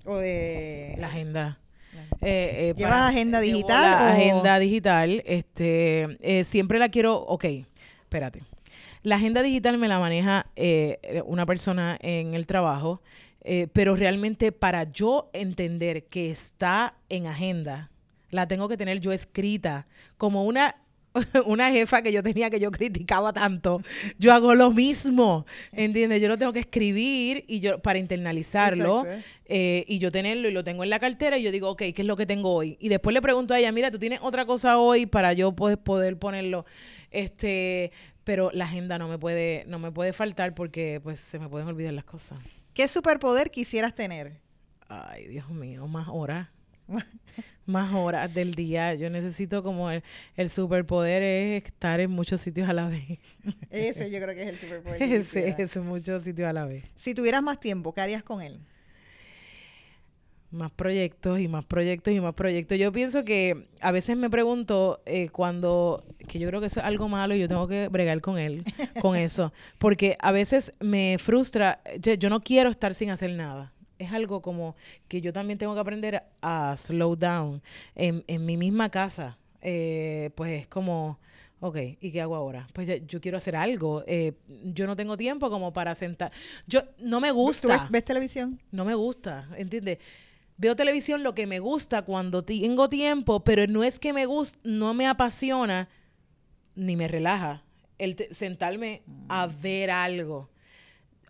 O 0.04 0.16
de 0.18 0.94
La 0.98 1.08
agenda. 1.08 1.58
Eh, 2.20 2.68
eh, 2.70 2.74
¿Llevas 2.76 2.92
para- 2.92 3.08
agenda 3.08 3.40
digital 3.40 3.82
La 3.82 4.02
o- 4.04 4.08
agenda 4.08 4.58
digital. 4.60 5.22
Este, 5.26 6.16
eh, 6.20 6.44
siempre 6.44 6.78
la 6.78 6.88
quiero. 6.90 7.16
Ok, 7.16 7.44
espérate. 8.02 8.42
La 9.06 9.14
agenda 9.14 9.44
digital 9.44 9.78
me 9.78 9.86
la 9.86 10.00
maneja 10.00 10.50
eh, 10.56 10.98
una 11.26 11.46
persona 11.46 11.96
en 12.00 12.34
el 12.34 12.44
trabajo, 12.44 13.02
eh, 13.44 13.68
pero 13.72 13.94
realmente 13.94 14.50
para 14.50 14.90
yo 14.90 15.30
entender 15.32 16.06
que 16.06 16.32
está 16.32 16.96
en 17.08 17.28
agenda, 17.28 17.92
la 18.30 18.48
tengo 18.48 18.68
que 18.68 18.76
tener 18.76 18.98
yo 18.98 19.12
escrita 19.12 19.86
como 20.16 20.44
una 20.44 20.74
una 21.46 21.70
jefa 21.70 22.02
que 22.02 22.12
yo 22.12 22.20
tenía 22.20 22.50
que 22.50 22.58
yo 22.58 22.72
criticaba 22.72 23.32
tanto, 23.32 23.80
yo 24.18 24.32
hago 24.32 24.56
lo 24.56 24.72
mismo, 24.72 25.46
¿entiendes? 25.70 26.20
Yo 26.20 26.26
lo 26.26 26.36
tengo 26.36 26.52
que 26.52 26.58
escribir 26.58 27.44
y 27.46 27.60
yo 27.60 27.78
para 27.78 28.00
internalizarlo 28.00 29.06
eh, 29.46 29.84
y 29.86 29.98
yo 29.98 30.10
tenerlo 30.10 30.48
y 30.48 30.52
lo 30.52 30.64
tengo 30.64 30.82
en 30.82 30.90
la 30.90 30.98
cartera 30.98 31.38
y 31.38 31.42
yo 31.42 31.52
digo, 31.52 31.70
ok, 31.70 31.78
¿qué 31.94 32.02
es 32.02 32.06
lo 32.06 32.16
que 32.16 32.26
tengo 32.26 32.52
hoy? 32.52 32.76
Y 32.80 32.88
después 32.88 33.14
le 33.14 33.22
pregunto 33.22 33.54
a 33.54 33.58
ella, 33.60 33.70
mira, 33.70 33.90
tú 33.90 34.00
tienes 34.00 34.18
otra 34.20 34.46
cosa 34.46 34.78
hoy 34.78 35.06
para 35.06 35.32
yo 35.32 35.52
poder, 35.52 35.78
poder 35.78 36.18
ponerlo, 36.18 36.66
este, 37.10 37.92
pero 38.26 38.50
la 38.52 38.64
agenda 38.64 38.98
no 38.98 39.06
me 39.06 39.18
puede, 39.18 39.62
no 39.68 39.78
me 39.78 39.92
puede 39.92 40.12
faltar 40.12 40.52
porque 40.52 41.00
pues 41.00 41.20
se 41.20 41.38
me 41.38 41.48
pueden 41.48 41.68
olvidar 41.68 41.92
las 41.92 42.04
cosas. 42.04 42.40
¿Qué 42.74 42.88
superpoder 42.88 43.52
quisieras 43.52 43.94
tener? 43.94 44.40
Ay, 44.88 45.28
Dios 45.28 45.48
mío, 45.48 45.86
más 45.86 46.08
horas. 46.10 46.48
más 47.66 47.94
horas 47.94 48.34
del 48.34 48.56
día. 48.56 48.94
Yo 48.94 49.10
necesito 49.10 49.62
como 49.62 49.92
el, 49.92 50.02
el 50.34 50.50
superpoder 50.50 51.22
es 51.22 51.66
estar 51.66 52.00
en 52.00 52.10
muchos 52.10 52.40
sitios 52.40 52.68
a 52.68 52.72
la 52.72 52.88
vez. 52.88 53.20
Ese 53.70 54.10
yo 54.10 54.20
creo 54.20 54.34
que 54.34 54.42
es 54.42 54.48
el 54.48 54.58
superpoder. 54.58 55.02
ese, 55.02 55.54
ese 55.56 55.78
muchos 55.78 56.24
sitios 56.24 56.48
a 56.48 56.52
la 56.52 56.66
vez. 56.66 56.82
Si 56.96 57.14
tuvieras 57.14 57.44
más 57.44 57.60
tiempo, 57.60 57.94
¿qué 57.94 58.00
harías 58.00 58.24
con 58.24 58.42
él? 58.42 58.58
Más 60.52 60.70
proyectos 60.70 61.40
y 61.40 61.48
más 61.48 61.64
proyectos 61.64 62.14
y 62.14 62.20
más 62.20 62.34
proyectos. 62.34 62.78
Yo 62.78 62.92
pienso 62.92 63.24
que 63.24 63.66
a 63.80 63.90
veces 63.90 64.16
me 64.16 64.30
pregunto 64.30 65.02
eh, 65.04 65.28
cuando, 65.30 66.04
que 66.28 66.38
yo 66.38 66.48
creo 66.48 66.60
que 66.60 66.68
eso 66.68 66.80
es 66.80 66.86
algo 66.86 67.08
malo 67.08 67.34
y 67.34 67.40
yo 67.40 67.48
tengo 67.48 67.66
que 67.66 67.88
bregar 67.88 68.20
con 68.20 68.38
él, 68.38 68.62
con 69.00 69.16
eso. 69.16 69.52
Porque 69.78 70.16
a 70.20 70.30
veces 70.32 70.72
me 70.80 71.16
frustra, 71.18 71.80
yo, 72.00 72.14
yo 72.14 72.30
no 72.30 72.40
quiero 72.40 72.70
estar 72.70 72.94
sin 72.94 73.10
hacer 73.10 73.32
nada. 73.32 73.72
Es 73.98 74.12
algo 74.12 74.40
como 74.40 74.76
que 75.08 75.20
yo 75.20 75.32
también 75.32 75.58
tengo 75.58 75.74
que 75.74 75.80
aprender 75.80 76.22
a 76.42 76.76
slow 76.76 77.16
down 77.16 77.60
en, 77.94 78.22
en 78.28 78.46
mi 78.46 78.56
misma 78.56 78.88
casa. 78.88 79.36
Eh, 79.62 80.30
pues 80.36 80.60
es 80.60 80.66
como, 80.68 81.18
ok, 81.60 81.76
¿y 82.00 82.12
qué 82.12 82.20
hago 82.20 82.36
ahora? 82.36 82.68
Pues 82.72 82.86
ya- 82.86 82.98
yo 82.98 83.20
quiero 83.20 83.36
hacer 83.38 83.56
algo. 83.56 84.04
Eh, 84.06 84.34
yo 84.72 84.86
no 84.86 84.94
tengo 84.94 85.16
tiempo 85.16 85.50
como 85.50 85.72
para 85.72 85.94
sentar. 85.96 86.30
Yo 86.68 86.82
no 87.00 87.20
me 87.20 87.30
¿Tú 87.30 87.34
gusta. 87.36 87.68
ves, 87.68 87.80
ves 87.90 88.04
televisión? 88.04 88.60
No 88.70 88.84
me 88.84 88.94
gusta, 88.94 89.48
¿entiendes? 89.56 89.98
Veo 90.58 90.74
televisión 90.74 91.22
lo 91.22 91.34
que 91.34 91.46
me 91.46 91.58
gusta 91.58 92.02
cuando 92.02 92.42
tengo 92.44 92.88
tiempo, 92.88 93.44
pero 93.44 93.66
no 93.66 93.84
es 93.84 93.98
que 93.98 94.12
me 94.12 94.24
gusta, 94.26 94.58
no 94.64 94.94
me 94.94 95.06
apasiona 95.06 95.88
ni 96.74 96.96
me 96.96 97.08
relaja 97.08 97.62
el 97.98 98.16
sentarme 98.30 99.02
a 99.28 99.46
ver 99.46 99.90
algo. 99.90 100.50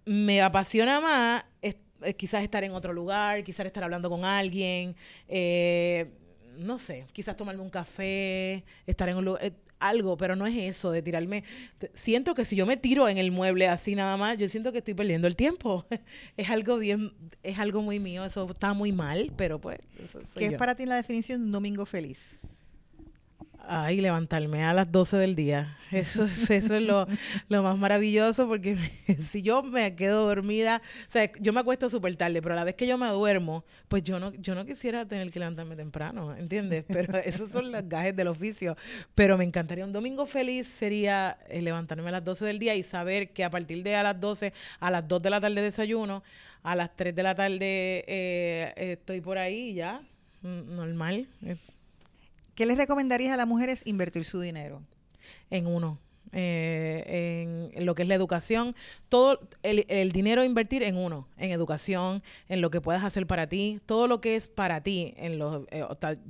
Me 0.04 0.42
apasiona 0.42 1.00
más 1.00 1.44
es- 1.62 1.76
es 2.02 2.14
quizás 2.14 2.42
estar 2.44 2.62
en 2.62 2.72
otro 2.72 2.92
lugar, 2.92 3.42
quizás 3.42 3.66
estar 3.66 3.82
hablando 3.82 4.08
con 4.10 4.24
alguien, 4.24 4.94
eh, 5.28 6.10
no 6.58 6.78
sé, 6.78 7.06
quizás 7.12 7.36
tomarme 7.36 7.62
un 7.62 7.70
café, 7.70 8.64
estar 8.86 9.08
en 9.08 9.16
un 9.16 9.24
lugar, 9.24 9.44
eh, 9.44 9.52
algo, 9.78 10.16
pero 10.16 10.36
no 10.36 10.46
es 10.46 10.56
eso 10.56 10.90
de 10.90 11.02
tirarme. 11.02 11.44
Siento 11.94 12.34
que 12.34 12.44
si 12.44 12.56
yo 12.56 12.66
me 12.66 12.76
tiro 12.76 13.08
en 13.08 13.18
el 13.18 13.30
mueble 13.30 13.68
así 13.68 13.94
nada 13.94 14.16
más, 14.16 14.38
yo 14.38 14.48
siento 14.48 14.72
que 14.72 14.78
estoy 14.78 14.94
perdiendo 14.94 15.26
el 15.26 15.36
tiempo. 15.36 15.86
es 16.36 16.50
algo 16.50 16.78
bien, 16.78 17.12
es 17.42 17.58
algo 17.58 17.82
muy 17.82 18.00
mío, 18.00 18.24
eso 18.24 18.50
está 18.50 18.72
muy 18.72 18.92
mal, 18.92 19.32
pero 19.36 19.60
pues, 19.60 19.78
eso 20.02 20.20
soy 20.24 20.40
¿Qué 20.40 20.46
es 20.54 20.58
para 20.58 20.74
ti 20.74 20.86
la 20.86 20.96
definición 20.96 21.40
de 21.40 21.46
un 21.46 21.52
domingo 21.52 21.86
feliz? 21.86 22.18
Ay, 23.68 24.00
levantarme 24.00 24.64
a 24.64 24.72
las 24.72 24.90
12 24.92 25.16
del 25.16 25.34
día. 25.34 25.76
Eso 25.90 26.24
es, 26.24 26.50
eso 26.50 26.74
es 26.74 26.82
lo, 26.82 27.06
lo 27.48 27.62
más 27.62 27.78
maravilloso 27.78 28.48
porque 28.48 28.76
si 29.30 29.42
yo 29.42 29.62
me 29.62 29.94
quedo 29.94 30.26
dormida, 30.26 30.82
o 31.08 31.12
sea, 31.12 31.30
yo 31.40 31.52
me 31.52 31.60
acuesto 31.60 31.88
súper 31.88 32.16
tarde, 32.16 32.42
pero 32.42 32.54
a 32.54 32.56
la 32.56 32.64
vez 32.64 32.74
que 32.74 32.88
yo 32.88 32.98
me 32.98 33.06
duermo, 33.08 33.64
pues 33.86 34.02
yo 34.02 34.18
no, 34.18 34.32
yo 34.34 34.54
no 34.56 34.66
quisiera 34.66 35.06
tener 35.06 35.30
que 35.30 35.38
levantarme 35.38 35.76
temprano, 35.76 36.34
¿entiendes? 36.34 36.84
Pero 36.88 37.18
esos 37.18 37.50
son 37.50 37.70
los 37.70 37.88
gajes 37.88 38.16
del 38.16 38.28
oficio. 38.28 38.76
Pero 39.14 39.38
me 39.38 39.44
encantaría 39.44 39.84
un 39.84 39.92
domingo 39.92 40.26
feliz 40.26 40.66
sería 40.66 41.38
eh, 41.48 41.62
levantarme 41.62 42.08
a 42.08 42.12
las 42.12 42.24
12 42.24 42.44
del 42.44 42.58
día 42.58 42.74
y 42.74 42.82
saber 42.82 43.30
que 43.30 43.44
a 43.44 43.50
partir 43.50 43.82
de 43.82 43.94
a 43.94 44.02
las 44.02 44.20
12, 44.20 44.52
a 44.80 44.90
las 44.90 45.06
2 45.06 45.22
de 45.22 45.30
la 45.30 45.40
tarde 45.40 45.60
desayuno, 45.60 46.22
a 46.62 46.74
las 46.74 46.96
3 46.96 47.14
de 47.14 47.22
la 47.22 47.34
tarde 47.34 48.04
eh, 48.08 48.72
estoy 48.76 49.20
por 49.20 49.38
ahí 49.38 49.74
ya, 49.74 50.00
mm, 50.42 50.74
normal. 50.74 51.28
¿Qué 52.56 52.64
les 52.64 52.78
recomendarías 52.78 53.34
a 53.34 53.36
las 53.36 53.46
mujeres 53.46 53.82
invertir 53.84 54.24
su 54.24 54.40
dinero? 54.40 54.82
en 55.50 55.66
uno, 55.66 55.98
eh, 56.38 57.70
en 57.72 57.86
lo 57.86 57.94
que 57.94 58.02
es 58.02 58.08
la 58.08 58.14
educación. 58.14 58.76
Todo 59.08 59.40
el, 59.62 60.12
dinero 60.12 60.44
invertir 60.44 60.82
en 60.82 60.98
uno, 60.98 61.28
en 61.38 61.50
educación, 61.50 62.22
en 62.48 62.60
lo 62.60 62.70
que 62.70 62.82
puedas 62.82 63.04
hacer 63.04 63.26
para 63.26 63.48
ti, 63.48 63.80
todo 63.86 64.06
lo 64.06 64.20
que 64.20 64.36
es 64.36 64.46
para 64.46 64.82
ti, 64.82 65.14
en 65.16 65.38
los, 65.38 65.66
eh, 65.70 65.82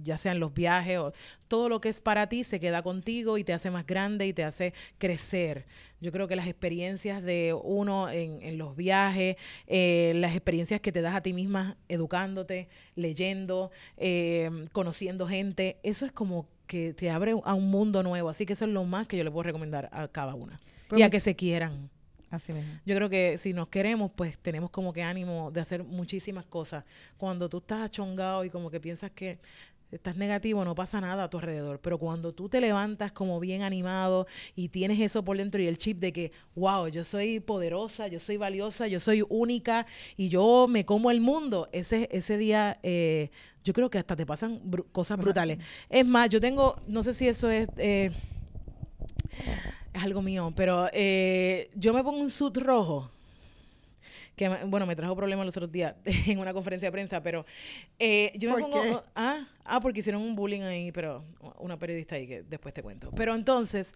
ya 0.03 0.17
sean 0.17 0.39
los 0.39 0.55
viajes 0.55 0.99
o 0.99 1.13
todo 1.49 1.69
lo 1.69 1.81
que 1.81 1.89
es 1.89 2.01
para 2.01 2.29
ti 2.29 2.45
se 2.45 2.61
queda 2.61 2.83
contigo 2.83 3.37
y 3.37 3.45
te 3.45 3.53
hace 3.53 3.71
más 3.71 3.85
grande 3.85 4.29
y 4.29 4.33
te 4.33 4.45
hace 4.45 4.75
crecer. 4.99 5.67
Yo 6.01 6.13
creo 6.13 6.29
que 6.29 6.37
las 6.37 6.47
experiencias 6.47 7.23
de 7.23 7.53
uno 7.61 8.09
en, 8.09 8.41
en 8.43 8.59
los 8.59 8.77
viajes, 8.77 9.37
eh, 9.67 10.13
las 10.17 10.37
experiencias 10.37 10.81
que 10.81 10.93
te 10.93 11.01
das 11.01 11.17
a 11.17 11.23
ti 11.23 11.33
misma 11.33 11.77
educándote, 11.89 12.69
leyendo, 12.95 13.71
eh, 13.97 14.69
conociendo 14.73 15.27
gente, 15.27 15.79
eso 15.83 16.07
es 16.07 16.13
como 16.13 16.47
que 16.67 16.95
te 16.95 17.11
abre 17.11 17.35
a 17.45 17.55
un 17.55 17.71
mundo 17.71 18.03
nuevo. 18.03 18.29
Así 18.29 18.47
que 18.47 18.55
eso 18.55 18.65
es 18.65 18.71
lo 18.71 18.85
más 18.85 19.07
que 19.07 19.17
yo 19.17 19.25
le 19.25 19.31
puedo 19.31 19.45
recomendar 19.45 19.89
a 19.93 20.09
cada 20.09 20.35
una. 20.35 20.59
Pues 20.89 21.01
y 21.01 21.03
a 21.03 21.11
que 21.11 21.21
se 21.21 21.35
quieran. 21.35 21.91
Así 22.31 22.53
mismo. 22.53 22.73
Yo 22.85 22.97
creo 22.97 23.09
que 23.09 23.39
si 23.39 23.53
nos 23.53 23.69
queremos, 23.69 24.11
pues 24.15 24.37
tenemos 24.39 24.71
como 24.71 24.93
que 24.93 25.03
ánimo 25.03 25.51
de 25.53 25.61
hacer 25.61 25.85
muchísimas 25.85 26.45
cosas. 26.45 26.85
Cuando 27.17 27.49
tú 27.49 27.59
estás 27.59 27.83
achongado 27.83 28.45
y 28.45 28.51
como 28.51 28.71
que 28.71 28.81
piensas 28.81 29.11
que 29.13 29.39
estás 29.91 30.17
negativo, 30.17 30.65
no 30.65 30.75
pasa 30.75 31.01
nada 31.01 31.25
a 31.25 31.31
tu 31.31 31.39
alrededor. 31.39 31.81
Pero 31.81 31.99
cuando 31.99 32.33
tú 32.33 32.49
te 32.49 32.61
levantas 32.61 33.13
como 33.13 33.41
bien 33.41 33.63
animado 33.63 34.27
y 34.55 34.69
tienes 34.69 35.01
eso 35.01 35.25
por 35.25 35.37
dentro 35.37 35.61
y 35.61 35.67
el 35.67 35.79
chip 35.79 35.99
de 35.99 36.13
que, 36.13 36.33
wow, 36.55 36.89
yo 36.89 37.05
soy 37.05 37.41
poderosa, 37.41 38.09
yo 38.09 38.21
soy 38.21 38.37
valiosa, 38.37 38.87
yo 38.89 39.01
soy 39.01 39.25
única 39.29 39.87
y 40.17 40.29
yo 40.29 40.67
me 40.69 40.85
como 40.85 41.11
el 41.11 41.21
mundo, 41.21 41.69
ese, 41.73 42.09
ese 42.13 42.39
día 42.39 42.79
eh, 42.83 43.31
yo 43.65 43.73
creo 43.73 43.91
que 43.91 43.99
hasta 43.99 44.17
te 44.17 44.27
pasan 44.27 44.61
cosas 44.93 45.19
brutales. 45.19 45.59
Es 45.89 46.07
más, 46.07 46.29
yo 46.31 46.41
tengo, 46.41 46.77
no 46.87 47.03
sé 47.03 47.15
si 47.15 47.29
eso 47.29 47.51
es... 47.51 47.69
eh, 47.79 48.13
es 49.97 50.03
algo 50.05 50.21
mío, 50.23 50.53
pero 50.55 50.89
eh, 50.93 51.71
yo 51.75 51.95
me 51.95 52.05
pongo 52.05 52.21
un 52.21 52.31
suit 52.31 52.57
rojo. 52.59 53.11
Que, 54.37 54.49
bueno, 54.67 54.87
me 54.87 54.95
trajo 54.95 55.17
problemas 55.17 55.47
los 55.47 55.57
otros 55.57 55.73
días 55.73 55.95
en 56.05 56.39
una 56.39 56.53
conferencia 56.53 56.89
de 56.89 56.93
prensa, 56.93 57.23
pero 57.23 57.47
eh, 57.99 58.33
yo 58.37 58.51
me 58.51 58.61
¿Por 58.61 58.71
pongo... 58.71 58.83
qué? 58.83 59.09
Ah, 59.15 59.49
ah, 59.65 59.81
porque 59.81 60.01
hicieron 60.01 60.23
un 60.23 60.37
bullying 60.37 60.61
ahí, 60.61 60.93
pero 60.93 61.25
una 61.59 61.79
periodista 61.79 62.17
ahí 62.17 62.27
que 62.27 62.43
después 62.43 62.75
te 62.75 62.83
cuento. 62.83 63.11
Pero 63.13 63.35
entonces, 63.35 63.93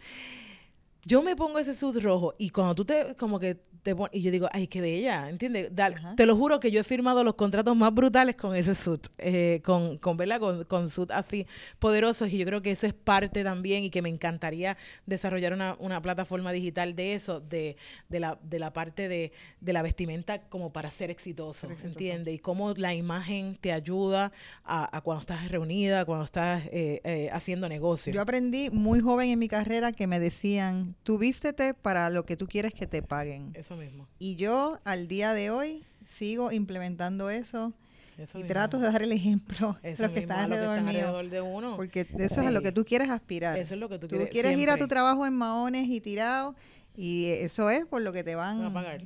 yo 1.05 1.23
me 1.23 1.37
pongo 1.37 1.59
ese 1.59 1.75
suit 1.75 1.97
rojo 2.03 2.35
y 2.39 2.51
cuando 2.51 2.75
tú 2.75 2.85
te, 2.85 3.15
como 3.17 3.39
que 3.39 3.59
te 3.83 3.97
pones, 3.97 4.15
y 4.15 4.21
yo 4.21 4.31
digo, 4.31 4.47
ay, 4.53 4.67
qué 4.67 4.83
bella, 4.83 5.31
¿entiendes? 5.31 5.75
Dale, 5.75 5.97
te 6.15 6.27
lo 6.27 6.37
juro 6.37 6.61
que 6.61 6.71
yo 6.71 6.81
he 6.81 6.85
firmado 6.85 7.25
los 7.25 7.35
contratos 7.35 7.75
más 7.75 7.95
brutales 7.95 8.37
con 8.37 8.55
ese 8.55 8.75
suit, 8.75 9.07
eh, 9.17 9.63
con, 9.65 9.97
con, 9.97 10.19
¿verdad? 10.19 10.39
Con, 10.39 10.65
con 10.65 10.91
suit 10.91 11.11
así 11.11 11.47
poderosos 11.79 12.29
y 12.31 12.37
yo 12.37 12.45
creo 12.45 12.61
que 12.61 12.73
eso 12.73 12.87
es 12.87 12.93
parte 12.93 13.43
también 13.43 13.85
y 13.85 13.89
que 13.91 14.03
me 14.03 14.11
encantaría 14.11 14.77
desarrollar 15.07 15.55
una, 15.55 15.77
una 15.79 16.03
plataforma 16.03 16.53
digital 16.53 16.95
de 16.95 17.15
eso, 17.15 17.41
de, 17.41 17.77
de, 18.11 18.21
la, 18.21 18.39
de 18.43 18.59
la 18.59 18.73
parte 18.75 19.09
de, 19.09 19.33
de 19.63 19.73
la 19.73 19.81
vestimenta 19.81 20.43
como 20.43 20.73
para 20.75 20.91
ser 20.91 21.11
exitoso, 21.11 21.61
Ser 21.61 21.71
exitoso. 21.73 21.89
¿entiendes? 21.89 22.35
Y 22.35 22.39
cómo 22.39 22.75
la 22.75 22.93
imagen 22.93 23.57
te 23.59 23.73
ayuda 23.73 24.31
a, 24.63 24.95
a 24.95 25.01
cuando 25.01 25.23
estás 25.23 25.49
reunida, 25.51 26.05
cuando 26.05 26.27
estás 26.27 26.65
eh, 26.67 27.01
eh, 27.05 27.31
haciendo 27.33 27.67
negocio. 27.67 28.13
Yo 28.13 28.21
aprendí 28.21 28.69
muy 28.69 29.01
joven 29.01 29.31
en 29.31 29.39
mi 29.39 29.49
carrera 29.49 29.93
que 29.93 30.07
me 30.07 30.21
decían, 30.21 30.90
tú 31.03 31.19
vístete 31.19 31.75
para 31.75 32.11
lo 32.11 32.25
que 32.25 32.37
tú 32.37 32.47
quieres 32.47 32.73
que 32.75 32.87
te 32.87 33.03
paguen. 33.03 33.51
Eso 33.55 33.77
mismo. 33.77 34.07
Y 34.19 34.37
yo 34.37 34.79
al 34.85 35.09
día 35.09 35.33
de 35.35 35.51
hoy 35.51 35.85
sigo 36.07 36.51
implementando 36.53 37.31
eso 37.31 37.73
Eso 38.19 38.39
y 38.39 38.43
mismo. 38.43 38.49
trato 38.53 38.79
de 38.79 38.91
dar 38.91 39.03
el 39.03 39.13
ejemplo 39.13 39.79
a 39.83 39.89
Eso 39.89 40.03
los 40.03 40.13
que 40.13 40.21
mismo, 40.21 40.33
están 40.35 40.39
a 40.45 40.49
los 40.49 40.59
que 40.59 40.65
alrededor 40.65 40.79
están 40.79 40.85
mío. 40.95 41.07
alrededor 41.19 41.31
de 41.31 41.41
uno. 41.41 41.77
Porque 41.77 42.01
eso 42.19 42.41
es 42.41 42.47
a 42.47 42.51
lo 42.51 42.63
que 42.63 42.73
tú 42.73 42.85
quieres 42.85 43.09
aspirar. 43.11 43.59
Eso 43.59 43.75
es 43.75 43.81
lo 43.81 43.89
que 43.89 43.99
tú 43.99 44.07
tú 44.09 44.17
quieres. 44.17 44.31
quieres 44.31 44.59
ir 44.59 44.71
a 44.71 44.77
tu 44.77 44.89
trabajo 44.89 45.27
en 45.27 45.35
maones 45.35 45.89
y 45.89 46.01
tirado 46.01 46.55
y 46.97 47.27
eso 47.27 47.71
es 47.71 47.87
por 47.87 48.03
lo 48.03 48.13
que 48.13 48.25
te 48.25 48.35
van 48.35 48.59
Van 48.59 48.67
a 48.67 48.73
pagar. 48.75 49.03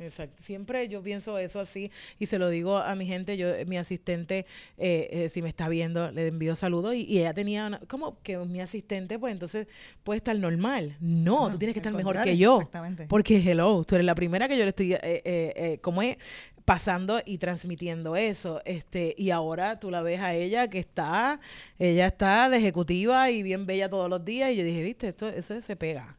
Exacto. 0.00 0.42
Siempre 0.42 0.88
yo 0.88 1.02
pienso 1.02 1.38
eso 1.38 1.60
así 1.60 1.90
y 2.18 2.26
se 2.26 2.38
lo 2.38 2.48
digo 2.48 2.76
a 2.76 2.94
mi 2.94 3.06
gente. 3.06 3.36
Yo, 3.36 3.48
mi 3.66 3.76
asistente, 3.78 4.46
eh, 4.76 5.08
eh, 5.10 5.28
si 5.28 5.42
me 5.42 5.48
está 5.48 5.68
viendo, 5.68 6.10
le 6.12 6.28
envío 6.28 6.54
saludos 6.56 6.94
y, 6.94 7.04
y 7.04 7.18
ella 7.18 7.34
tenía, 7.34 7.66
una- 7.66 7.80
como 7.80 8.20
que 8.22 8.36
mi 8.38 8.60
asistente, 8.60 9.18
pues 9.18 9.32
entonces 9.32 9.66
puede 10.04 10.18
estar 10.18 10.36
normal. 10.36 10.96
No, 11.00 11.50
tú 11.50 11.58
tienes 11.58 11.74
que 11.74 11.80
estar 11.80 11.92
mejor 11.92 12.22
que 12.22 12.36
yo. 12.36 12.56
exactamente. 12.56 13.06
Porque, 13.08 13.36
hello, 13.38 13.84
tú 13.86 13.94
eres 13.96 14.04
la 14.06 14.14
primera 14.14 14.48
que 14.48 14.56
yo 14.56 14.64
le 14.64 14.70
estoy, 14.70 14.92
eh, 14.94 14.98
eh, 15.02 15.22
eh, 15.56 15.78
como 15.80 16.02
es, 16.02 16.16
pasando 16.64 17.20
y 17.24 17.38
transmitiendo 17.38 18.14
eso. 18.14 18.60
este 18.66 19.14
Y 19.16 19.30
ahora 19.30 19.80
tú 19.80 19.90
la 19.90 20.02
ves 20.02 20.20
a 20.20 20.34
ella 20.34 20.68
que 20.68 20.78
está, 20.78 21.40
ella 21.78 22.08
está 22.08 22.50
de 22.50 22.58
ejecutiva 22.58 23.30
y 23.30 23.42
bien 23.42 23.64
bella 23.64 23.88
todos 23.88 24.10
los 24.10 24.22
días. 24.24 24.52
Y 24.52 24.56
yo 24.56 24.64
dije, 24.64 24.82
viste, 24.82 25.08
esto, 25.08 25.28
eso 25.30 25.58
se 25.62 25.76
pega. 25.76 26.18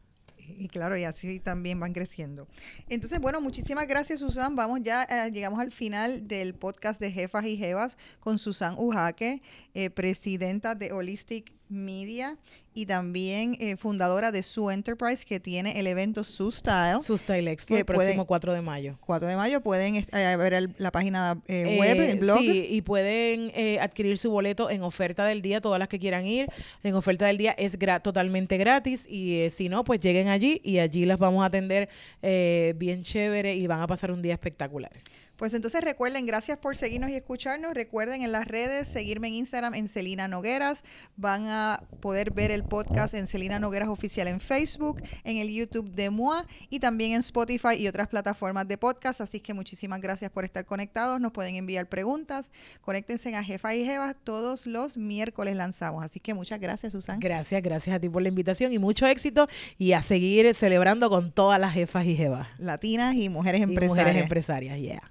Y 0.58 0.68
claro, 0.68 0.96
y 0.96 1.04
así 1.04 1.40
también 1.40 1.78
van 1.80 1.92
creciendo. 1.92 2.48
Entonces, 2.88 3.18
bueno, 3.20 3.40
muchísimas 3.40 3.86
gracias, 3.86 4.20
Susan. 4.20 4.56
Vamos 4.56 4.80
ya, 4.82 5.04
eh, 5.04 5.30
llegamos 5.32 5.58
al 5.58 5.72
final 5.72 6.26
del 6.26 6.54
podcast 6.54 7.00
de 7.00 7.10
Jefas 7.10 7.44
y 7.44 7.56
Jevas 7.56 7.96
con 8.20 8.38
Susan 8.38 8.74
Ujaque, 8.78 9.42
eh, 9.74 9.90
presidenta 9.90 10.74
de 10.74 10.92
Holistic 10.92 11.59
Media 11.70 12.36
y 12.72 12.86
también 12.86 13.56
eh, 13.58 13.76
fundadora 13.76 14.30
de 14.30 14.42
Su 14.44 14.70
Enterprise, 14.70 15.24
que 15.24 15.40
tiene 15.40 15.80
el 15.80 15.86
evento 15.88 16.22
Su 16.22 16.52
Style. 16.52 17.00
Su 17.04 17.16
Style 17.18 17.48
Expo 17.50 17.76
el 17.76 17.84
próximo 17.84 18.12
pueden- 18.14 18.26
4 18.26 18.52
de 18.54 18.60
mayo. 18.62 18.96
4 19.00 19.26
de 19.28 19.36
mayo 19.36 19.60
pueden 19.60 19.96
eh, 19.96 20.36
ver 20.36 20.52
el- 20.54 20.74
la 20.78 20.92
página 20.92 21.40
eh, 21.48 21.76
web, 21.80 21.98
Eh, 22.00 22.10
el 22.12 22.18
blog. 22.20 22.38
Sí, 22.38 22.66
y 22.70 22.82
pueden 22.82 23.50
adquirir 23.80 24.18
su 24.18 24.30
boleto 24.30 24.70
en 24.70 24.82
oferta 24.82 25.24
del 25.26 25.42
día, 25.42 25.60
todas 25.60 25.78
las 25.78 25.88
que 25.88 25.98
quieran 25.98 26.26
ir. 26.26 26.46
En 26.84 26.94
oferta 26.94 27.26
del 27.26 27.38
día 27.38 27.52
es 27.52 27.78
gra- 27.78 28.00
totalmente 28.02 28.56
gratis 28.56 29.06
y 29.08 29.48
si 29.50 29.68
no, 29.68 29.82
pues 29.82 29.98
lleguen 30.00 30.28
allí 30.28 30.60
y 30.64 30.78
allí 30.78 31.06
las 31.06 31.18
vamos 31.18 31.42
a 31.42 31.46
atender 31.46 31.88
eh, 32.22 32.74
bien 32.76 33.02
chévere 33.02 33.54
y 33.54 33.66
van 33.66 33.80
a 33.82 33.86
pasar 33.88 34.12
un 34.12 34.22
día 34.22 34.34
espectacular. 34.34 34.92
Pues 35.40 35.54
entonces 35.54 35.82
recuerden, 35.82 36.26
gracias 36.26 36.58
por 36.58 36.76
seguirnos 36.76 37.08
y 37.08 37.14
escucharnos. 37.14 37.72
Recuerden 37.72 38.20
en 38.20 38.30
las 38.30 38.46
redes 38.46 38.86
seguirme 38.86 39.28
en 39.28 39.34
Instagram 39.36 39.72
en 39.72 39.88
Celina 39.88 40.28
Nogueras. 40.28 40.84
Van 41.16 41.46
a 41.46 41.82
poder 42.00 42.30
ver 42.30 42.50
el 42.50 42.62
podcast 42.62 43.14
en 43.14 43.26
Celina 43.26 43.58
Nogueras 43.58 43.88
Oficial 43.88 44.28
en 44.28 44.38
Facebook, 44.38 45.02
en 45.24 45.38
el 45.38 45.48
YouTube 45.48 45.92
de 45.92 46.10
MOA 46.10 46.46
y 46.68 46.78
también 46.78 47.12
en 47.12 47.20
Spotify 47.20 47.74
y 47.78 47.88
otras 47.88 48.08
plataformas 48.08 48.68
de 48.68 48.76
podcast. 48.76 49.22
Así 49.22 49.40
que 49.40 49.54
muchísimas 49.54 50.02
gracias 50.02 50.30
por 50.30 50.44
estar 50.44 50.66
conectados. 50.66 51.22
Nos 51.22 51.32
pueden 51.32 51.56
enviar 51.56 51.88
preguntas. 51.88 52.50
Conéctense 52.82 53.34
a 53.34 53.42
Jefa 53.42 53.74
y 53.74 53.86
Jeva. 53.86 54.12
Todos 54.12 54.66
los 54.66 54.98
miércoles 54.98 55.56
lanzamos. 55.56 56.04
Así 56.04 56.20
que 56.20 56.34
muchas 56.34 56.60
gracias, 56.60 56.92
Susan. 56.92 57.18
Gracias, 57.18 57.62
gracias 57.62 57.96
a 57.96 57.98
ti 57.98 58.10
por 58.10 58.20
la 58.20 58.28
invitación 58.28 58.74
y 58.74 58.78
mucho 58.78 59.06
éxito 59.06 59.48
y 59.78 59.92
a 59.92 60.02
seguir 60.02 60.54
celebrando 60.54 61.08
con 61.08 61.32
todas 61.32 61.58
las 61.58 61.72
jefas 61.72 62.04
y 62.04 62.14
jevas 62.14 62.46
Latinas 62.58 63.14
y 63.14 63.30
mujeres 63.30 63.60
y 63.60 63.62
empresarias. 63.62 64.04
mujeres 64.04 64.22
empresarias. 64.22 64.78
Yeah. 64.78 65.10